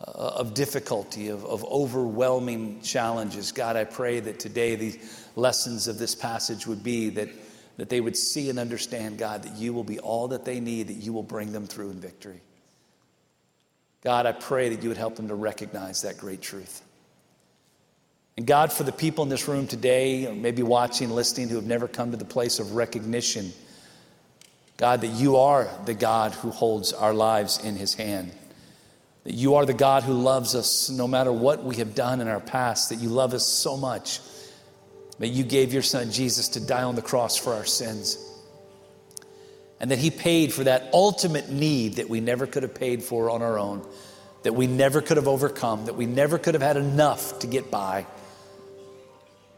uh, 0.00 0.10
of 0.10 0.54
difficulty, 0.54 1.28
of, 1.28 1.44
of 1.44 1.64
overwhelming 1.64 2.80
challenges, 2.82 3.52
God, 3.52 3.76
I 3.76 3.84
pray 3.84 4.20
that 4.20 4.40
today 4.40 4.74
the 4.74 5.00
lessons 5.36 5.88
of 5.88 5.98
this 5.98 6.14
passage 6.14 6.66
would 6.66 6.82
be 6.82 7.10
that 7.10 7.28
that 7.76 7.88
they 7.88 8.00
would 8.00 8.16
see 8.16 8.50
and 8.50 8.58
understand, 8.58 9.18
God, 9.18 9.42
that 9.42 9.56
you 9.56 9.72
will 9.72 9.84
be 9.84 9.98
all 9.98 10.28
that 10.28 10.44
they 10.44 10.60
need, 10.60 10.88
that 10.88 10.94
you 10.94 11.12
will 11.12 11.22
bring 11.22 11.52
them 11.52 11.66
through 11.66 11.90
in 11.90 12.00
victory. 12.00 12.40
God, 14.02 14.26
I 14.26 14.32
pray 14.32 14.70
that 14.70 14.82
you 14.82 14.88
would 14.88 14.98
help 14.98 15.16
them 15.16 15.28
to 15.28 15.34
recognize 15.34 16.02
that 16.02 16.16
great 16.18 16.40
truth. 16.40 16.82
And 18.36 18.46
God, 18.46 18.72
for 18.72 18.82
the 18.82 18.92
people 18.92 19.24
in 19.24 19.30
this 19.30 19.48
room 19.48 19.66
today, 19.66 20.30
maybe 20.30 20.62
watching, 20.62 21.10
listening, 21.10 21.48
who 21.48 21.56
have 21.56 21.64
never 21.64 21.88
come 21.88 22.10
to 22.10 22.18
the 22.18 22.24
place 22.24 22.58
of 22.58 22.72
recognition, 22.72 23.52
God, 24.76 25.00
that 25.00 25.08
you 25.08 25.36
are 25.36 25.70
the 25.86 25.94
God 25.94 26.32
who 26.32 26.50
holds 26.50 26.92
our 26.92 27.14
lives 27.14 27.64
in 27.64 27.76
his 27.76 27.94
hand. 27.94 28.32
That 29.24 29.32
you 29.32 29.54
are 29.54 29.64
the 29.64 29.72
God 29.72 30.02
who 30.02 30.12
loves 30.12 30.54
us 30.54 30.90
no 30.90 31.08
matter 31.08 31.32
what 31.32 31.64
we 31.64 31.76
have 31.76 31.94
done 31.94 32.20
in 32.20 32.28
our 32.28 32.40
past, 32.40 32.90
that 32.90 32.96
you 32.96 33.08
love 33.08 33.32
us 33.32 33.46
so 33.48 33.76
much 33.76 34.20
that 35.18 35.28
you 35.28 35.42
gave 35.42 35.72
your 35.72 35.82
son 35.82 36.10
Jesus 36.10 36.48
to 36.50 36.60
die 36.60 36.82
on 36.82 36.94
the 36.94 37.02
cross 37.02 37.36
for 37.36 37.54
our 37.54 37.64
sins. 37.64 38.22
And 39.80 39.90
that 39.90 39.98
he 39.98 40.10
paid 40.10 40.52
for 40.52 40.64
that 40.64 40.90
ultimate 40.92 41.48
need 41.48 41.94
that 41.94 42.10
we 42.10 42.20
never 42.20 42.46
could 42.46 42.62
have 42.62 42.74
paid 42.74 43.02
for 43.02 43.30
on 43.30 43.40
our 43.40 43.58
own, 43.58 43.86
that 44.42 44.52
we 44.52 44.66
never 44.66 45.00
could 45.00 45.16
have 45.16 45.26
overcome, 45.26 45.86
that 45.86 45.96
we 45.96 46.04
never 46.04 46.38
could 46.38 46.52
have 46.52 46.62
had 46.62 46.76
enough 46.76 47.38
to 47.38 47.46
get 47.46 47.70
by. 47.70 48.06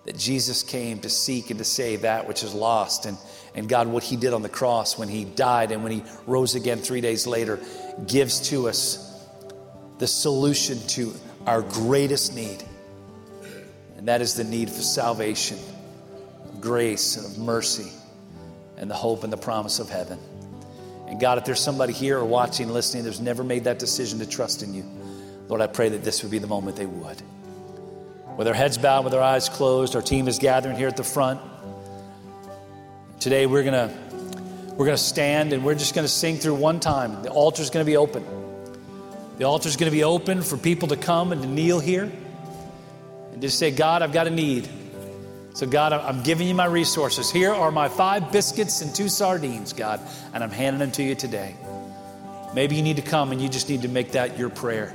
That 0.09 0.17
Jesus 0.17 0.63
came 0.63 1.01
to 1.01 1.11
seek 1.11 1.51
and 1.51 1.59
to 1.59 1.65
save 1.65 2.01
that 2.03 2.27
which 2.27 2.43
is 2.43 2.55
lost. 2.55 3.05
And, 3.05 3.19
and 3.55 3.69
God, 3.69 3.89
what 3.89 4.03
he 4.03 4.17
did 4.17 4.33
on 4.33 4.41
the 4.41 4.49
cross 4.49 4.97
when 4.97 5.09
he 5.09 5.27
died 5.27 5.71
and 5.71 5.83
when 5.83 5.93
he 5.93 6.03
rose 6.27 6.55
again 6.55 6.79
three 6.79 7.03
days 7.03 7.27
later 7.27 7.61
gives 8.07 8.49
to 8.49 8.69
us 8.69 9.05
the 9.99 10.07
solution 10.07 10.79
to 10.89 11.13
our 11.47 11.61
greatest 11.61 12.35
need 12.35 12.65
and 13.99 14.07
that 14.07 14.23
is 14.23 14.35
the 14.35 14.45
need 14.45 14.71
for 14.71 14.81
salvation, 14.81 15.59
of 16.45 16.61
grace, 16.61 17.17
and 17.17 17.27
of 17.27 17.37
mercy, 17.37 17.91
and 18.77 18.89
the 18.89 18.95
hope 18.95 19.25
and 19.25 19.33
the 19.33 19.37
promise 19.37 19.81
of 19.81 19.91
heaven. 19.91 20.21
And 21.09 21.21
God, 21.21 21.37
if 21.37 21.45
there's 21.45 21.61
somebody 21.61 21.93
here 21.93 22.19
or 22.19 22.25
watching, 22.25 22.69
listening, 22.69 23.03
that's 23.05 23.19
never 23.19 23.43
made 23.43 23.65
that 23.65 23.81
decision 23.81 24.21
to 24.21 24.27
trust 24.27 24.63
in 24.63 24.73
you, 24.73 24.85
Lord, 25.49 25.61
I 25.61 25.67
pray 25.67 25.89
that 25.89 26.05
this 26.05 26.23
would 26.23 26.31
be 26.31 26.39
the 26.39 26.47
moment 26.47 26.77
they 26.77 26.87
would. 26.87 27.21
With 28.39 28.47
our 28.47 28.55
heads 28.55 28.79
bowed, 28.79 29.05
with 29.05 29.15
our 29.15 29.21
eyes 29.21 29.49
closed, 29.49 29.97
our 29.97 30.01
team 30.01 30.29
is 30.29 30.39
gathering 30.39 30.77
here 30.77 30.87
at 30.87 30.97
the 30.97 31.03
front. 31.03 31.41
Today 33.19 33.47
we're 33.47 33.65
gonna 33.65 33.93
we're 34.77 34.85
gonna 34.85 34.97
stand 34.97 35.53
and 35.53 35.65
we're 35.65 35.75
just 35.75 35.93
gonna 35.93 36.07
sing 36.07 36.37
through 36.37 36.55
one 36.55 36.79
time. 36.79 37.21
The 37.25 37.31
altar's 37.31 37.69
gonna 37.69 37.85
be 37.85 37.97
open. 37.97 38.25
The 39.39 39.45
altar's 39.45 39.77
gonna 39.77 39.91
be 39.91 40.05
open 40.05 40.43
for 40.43 40.57
people 40.57 40.87
to 40.87 40.97
come 40.97 41.33
and 41.33 41.43
to 41.43 41.49
kneel 41.49 41.81
here 41.81 42.13
and 43.33 43.43
just 43.43 43.59
say, 43.59 43.73
God, 43.73 44.03
I've 44.03 44.13
got 44.13 44.29
a 44.29 44.31
need. 44.31 44.69
So, 45.55 45.67
God, 45.67 45.93
I'm 45.93 46.23
giving 46.23 46.47
you 46.47 46.55
my 46.55 46.67
resources. 46.67 47.33
Here 47.33 47.53
are 47.53 47.73
my 47.73 47.89
five 47.89 48.31
biscuits 48.31 48.83
and 48.83 48.95
two 48.95 49.09
sardines, 49.09 49.73
God, 49.73 50.01
and 50.33 50.45
I'm 50.45 50.53
handing 50.53 50.79
them 50.79 50.93
to 50.93 51.03
you 51.03 51.17
today. 51.17 51.57
Maybe 52.55 52.77
you 52.77 52.83
need 52.83 52.97
to 52.97 53.03
come 53.03 53.33
and 53.33 53.43
you 53.43 53.49
just 53.49 53.69
need 53.69 53.83
to 53.83 53.89
make 53.89 54.13
that 54.13 54.39
your 54.39 54.49
prayer. 54.49 54.95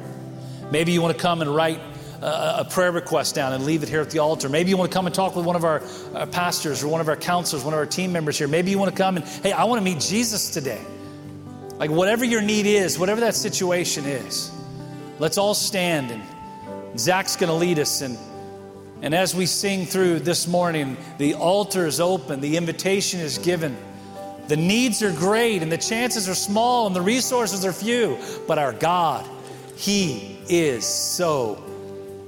Maybe 0.71 0.93
you 0.93 1.01
want 1.01 1.13
to 1.17 1.21
come 1.21 1.41
and 1.41 1.53
write 1.53 1.81
a 2.23 2.65
prayer 2.69 2.91
request 2.91 3.35
down 3.35 3.53
and 3.53 3.65
leave 3.65 3.83
it 3.83 3.89
here 3.89 4.01
at 4.01 4.09
the 4.09 4.19
altar. 4.19 4.47
Maybe 4.47 4.69
you 4.69 4.77
want 4.77 4.89
to 4.89 4.95
come 4.95 5.05
and 5.05 5.13
talk 5.13 5.35
with 5.35 5.45
one 5.45 5.55
of 5.55 5.63
our 5.63 5.81
uh, 6.13 6.25
pastors 6.27 6.83
or 6.83 6.87
one 6.87 7.01
of 7.01 7.09
our 7.09 7.17
counselors, 7.17 7.63
one 7.63 7.73
of 7.73 7.79
our 7.79 7.85
team 7.85 8.11
members 8.13 8.37
here. 8.37 8.47
Maybe 8.47 8.71
you 8.71 8.79
want 8.79 8.91
to 8.91 8.97
come 8.97 9.17
and, 9.17 9.25
hey, 9.25 9.51
I 9.51 9.65
want 9.65 9.79
to 9.79 9.83
meet 9.83 9.99
Jesus 9.99 10.49
today. 10.49 10.81
Like, 11.77 11.89
whatever 11.89 12.23
your 12.23 12.41
need 12.41 12.65
is, 12.65 12.97
whatever 12.97 13.19
that 13.21 13.35
situation 13.35 14.05
is, 14.05 14.51
let's 15.19 15.37
all 15.37 15.53
stand 15.53 16.11
and 16.11 16.99
Zach's 16.99 17.35
going 17.35 17.49
to 17.49 17.55
lead 17.55 17.79
us 17.79 18.01
and 18.01 18.17
and 19.01 19.13
as 19.13 19.35
we 19.35 19.47
sing 19.47 19.85
through 19.85 20.19
this 20.19 20.47
morning, 20.47 20.95
the 21.17 21.33
altar 21.33 21.85
is 21.85 21.99
open, 21.99 22.39
the 22.39 22.55
invitation 22.55 23.19
is 23.19 23.37
given. 23.37 23.75
The 24.47 24.55
needs 24.55 25.03
are 25.03 25.11
great, 25.11 25.61
and 25.61 25.69
the 25.69 25.77
chances 25.77 26.29
are 26.29 26.33
small, 26.33 26.87
and 26.87 26.95
the 26.95 27.01
resources 27.01 27.65
are 27.65 27.73
few. 27.73 28.17
But 28.47 28.59
our 28.59 28.71
God, 28.71 29.29
He 29.75 30.39
is 30.47 30.85
so 30.85 31.61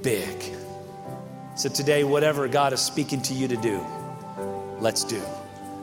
big. 0.06 0.54
So 1.56 1.68
today, 1.68 2.04
whatever 2.04 2.46
God 2.46 2.72
is 2.72 2.80
speaking 2.80 3.20
to 3.22 3.34
you 3.34 3.48
to 3.48 3.56
do, 3.56 3.84
let's 4.78 5.02
do. 5.02 5.20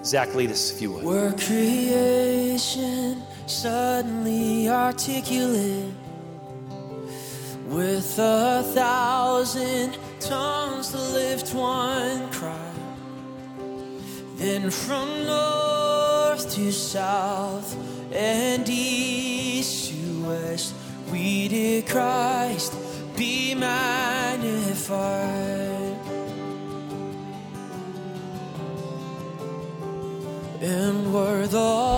Zach, 0.06 0.34
lead 0.34 0.50
us 0.50 0.72
if 0.72 0.82
you 0.82 0.94
would. 0.94 1.04
We're 1.04 1.34
creation 1.34 3.22
suddenly 3.48 4.70
articulate 4.70 5.94
with 7.68 8.18
a 8.18 8.64
thousand 8.64 9.98
tongues 10.22 10.92
to 10.92 11.00
lift 11.00 11.54
one 11.54 12.32
cry. 12.32 12.72
Then 14.38 14.70
from 14.70 15.26
north 15.26 16.50
to 16.56 16.72
south 16.72 17.76
and 18.14 18.70
east 18.70 19.92
to 19.92 20.28
west, 20.30 20.76
we 21.12 21.50
did 21.50 21.88
Christ 21.88 22.83
be 23.16 23.56
magnified. 23.56 23.94
And 30.62 31.14
were 31.14 31.46
the 31.48 31.93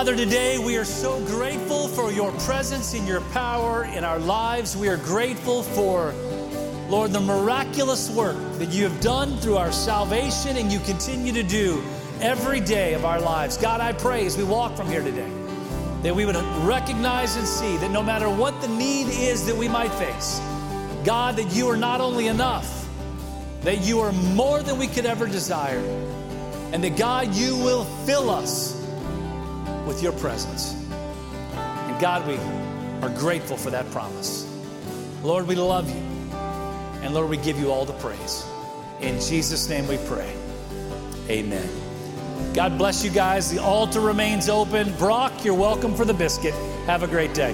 Father, 0.00 0.16
today 0.16 0.56
we 0.56 0.78
are 0.78 0.84
so 0.86 1.22
grateful 1.26 1.86
for 1.86 2.10
your 2.10 2.32
presence 2.38 2.94
and 2.94 3.06
your 3.06 3.20
power 3.32 3.84
in 3.84 4.02
our 4.02 4.18
lives. 4.18 4.74
We 4.74 4.88
are 4.88 4.96
grateful 4.96 5.62
for, 5.62 6.14
Lord, 6.88 7.12
the 7.12 7.20
miraculous 7.20 8.08
work 8.08 8.38
that 8.54 8.70
you 8.70 8.84
have 8.84 8.98
done 9.02 9.36
through 9.36 9.58
our 9.58 9.70
salvation 9.70 10.56
and 10.56 10.72
you 10.72 10.78
continue 10.78 11.34
to 11.34 11.42
do 11.42 11.84
every 12.22 12.60
day 12.60 12.94
of 12.94 13.04
our 13.04 13.20
lives. 13.20 13.58
God, 13.58 13.82
I 13.82 13.92
pray 13.92 14.24
as 14.24 14.38
we 14.38 14.44
walk 14.44 14.74
from 14.74 14.88
here 14.88 15.02
today 15.02 15.30
that 16.02 16.16
we 16.16 16.24
would 16.24 16.36
recognize 16.64 17.36
and 17.36 17.46
see 17.46 17.76
that 17.76 17.90
no 17.90 18.02
matter 18.02 18.30
what 18.30 18.58
the 18.62 18.68
need 18.68 19.08
is 19.08 19.44
that 19.44 19.54
we 19.54 19.68
might 19.68 19.92
face, 19.92 20.40
God, 21.04 21.36
that 21.36 21.54
you 21.54 21.68
are 21.68 21.76
not 21.76 22.00
only 22.00 22.28
enough, 22.28 22.88
that 23.64 23.82
you 23.82 24.00
are 24.00 24.12
more 24.12 24.62
than 24.62 24.78
we 24.78 24.86
could 24.86 25.04
ever 25.04 25.26
desire, 25.26 25.80
and 26.72 26.82
that 26.84 26.96
God, 26.96 27.34
you 27.34 27.54
will 27.58 27.84
fill 28.06 28.30
us 28.30 28.79
with 29.90 30.04
your 30.04 30.12
presence. 30.12 30.72
And 31.52 32.00
God, 32.00 32.24
we 32.24 32.36
are 33.02 33.12
grateful 33.18 33.56
for 33.56 33.70
that 33.70 33.90
promise. 33.90 34.46
Lord, 35.24 35.48
we 35.48 35.56
love 35.56 35.90
you. 35.90 36.00
And 37.02 37.12
Lord, 37.12 37.28
we 37.28 37.36
give 37.38 37.58
you 37.58 37.72
all 37.72 37.84
the 37.84 37.92
praise. 37.94 38.46
In 39.00 39.18
Jesus' 39.18 39.68
name 39.68 39.88
we 39.88 39.98
pray. 40.06 40.32
Amen. 41.28 41.68
God 42.54 42.78
bless 42.78 43.04
you 43.04 43.10
guys. 43.10 43.50
The 43.50 43.58
altar 43.58 44.00
remains 44.00 44.48
open. 44.48 44.94
Brock, 44.96 45.44
you're 45.44 45.54
welcome 45.54 45.96
for 45.96 46.04
the 46.04 46.14
biscuit. 46.14 46.54
Have 46.86 47.02
a 47.02 47.08
great 47.08 47.34
day. 47.34 47.52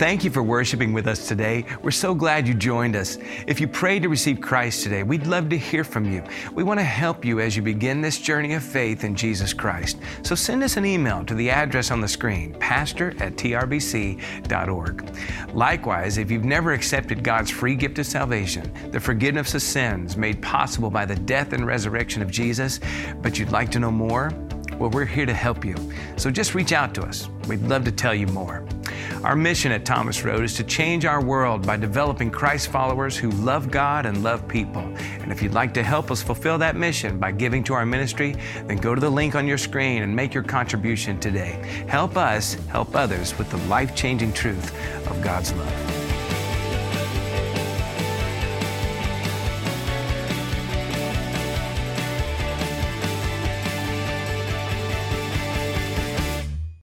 Thank 0.00 0.24
you 0.24 0.30
for 0.30 0.42
worshiping 0.42 0.94
with 0.94 1.06
us 1.06 1.28
today. 1.28 1.66
We're 1.82 1.90
so 1.90 2.14
glad 2.14 2.48
you 2.48 2.54
joined 2.54 2.96
us. 2.96 3.18
If 3.46 3.60
you 3.60 3.68
prayed 3.68 4.00
to 4.04 4.08
receive 4.08 4.40
Christ 4.40 4.82
today, 4.82 5.02
we'd 5.02 5.26
love 5.26 5.50
to 5.50 5.58
hear 5.58 5.84
from 5.84 6.10
you. 6.10 6.24
We 6.54 6.62
want 6.62 6.80
to 6.80 6.84
help 6.84 7.22
you 7.22 7.38
as 7.40 7.54
you 7.54 7.60
begin 7.60 8.00
this 8.00 8.18
journey 8.18 8.54
of 8.54 8.62
faith 8.62 9.04
in 9.04 9.14
Jesus 9.14 9.52
Christ. 9.52 9.98
So 10.22 10.34
send 10.34 10.62
us 10.62 10.78
an 10.78 10.86
email 10.86 11.22
to 11.26 11.34
the 11.34 11.50
address 11.50 11.90
on 11.90 12.00
the 12.00 12.08
screen, 12.08 12.54
pastor 12.54 13.10
at 13.22 13.34
trbc.org. 13.34 15.18
Likewise, 15.52 16.16
if 16.16 16.30
you've 16.30 16.46
never 16.46 16.72
accepted 16.72 17.22
God's 17.22 17.50
free 17.50 17.74
gift 17.74 17.98
of 17.98 18.06
salvation, 18.06 18.72
the 18.92 19.00
forgiveness 19.00 19.54
of 19.54 19.60
sins 19.60 20.16
made 20.16 20.40
possible 20.40 20.88
by 20.88 21.04
the 21.04 21.16
death 21.16 21.52
and 21.52 21.66
resurrection 21.66 22.22
of 22.22 22.30
Jesus, 22.30 22.80
but 23.20 23.38
you'd 23.38 23.52
like 23.52 23.70
to 23.72 23.78
know 23.78 23.90
more, 23.90 24.32
well, 24.78 24.88
we're 24.88 25.04
here 25.04 25.26
to 25.26 25.34
help 25.34 25.62
you. 25.62 25.74
So 26.16 26.30
just 26.30 26.54
reach 26.54 26.72
out 26.72 26.94
to 26.94 27.02
us. 27.02 27.28
We'd 27.46 27.60
love 27.60 27.84
to 27.84 27.92
tell 27.92 28.14
you 28.14 28.28
more. 28.28 28.66
Our 29.24 29.36
mission 29.36 29.72
at 29.72 29.84
Thomas 29.84 30.24
Road 30.24 30.44
is 30.44 30.54
to 30.54 30.64
change 30.64 31.04
our 31.04 31.22
world 31.22 31.66
by 31.66 31.76
developing 31.76 32.30
Christ 32.30 32.68
followers 32.70 33.16
who 33.16 33.30
love 33.30 33.70
God 33.70 34.06
and 34.06 34.22
love 34.22 34.46
people. 34.48 34.82
And 35.20 35.30
if 35.30 35.42
you'd 35.42 35.54
like 35.54 35.74
to 35.74 35.82
help 35.82 36.10
us 36.10 36.22
fulfill 36.22 36.58
that 36.58 36.76
mission 36.76 37.18
by 37.18 37.32
giving 37.32 37.62
to 37.64 37.74
our 37.74 37.86
ministry, 37.86 38.36
then 38.66 38.78
go 38.78 38.94
to 38.94 39.00
the 39.00 39.10
link 39.10 39.34
on 39.34 39.46
your 39.46 39.58
screen 39.58 40.02
and 40.02 40.14
make 40.14 40.32
your 40.34 40.42
contribution 40.44 41.18
today. 41.20 41.62
Help 41.88 42.16
us 42.16 42.54
help 42.68 42.94
others 42.96 43.36
with 43.38 43.50
the 43.50 43.58
life 43.68 43.94
changing 43.94 44.32
truth 44.32 44.74
of 45.06 45.20
God's 45.22 45.52
love. 45.52 45.99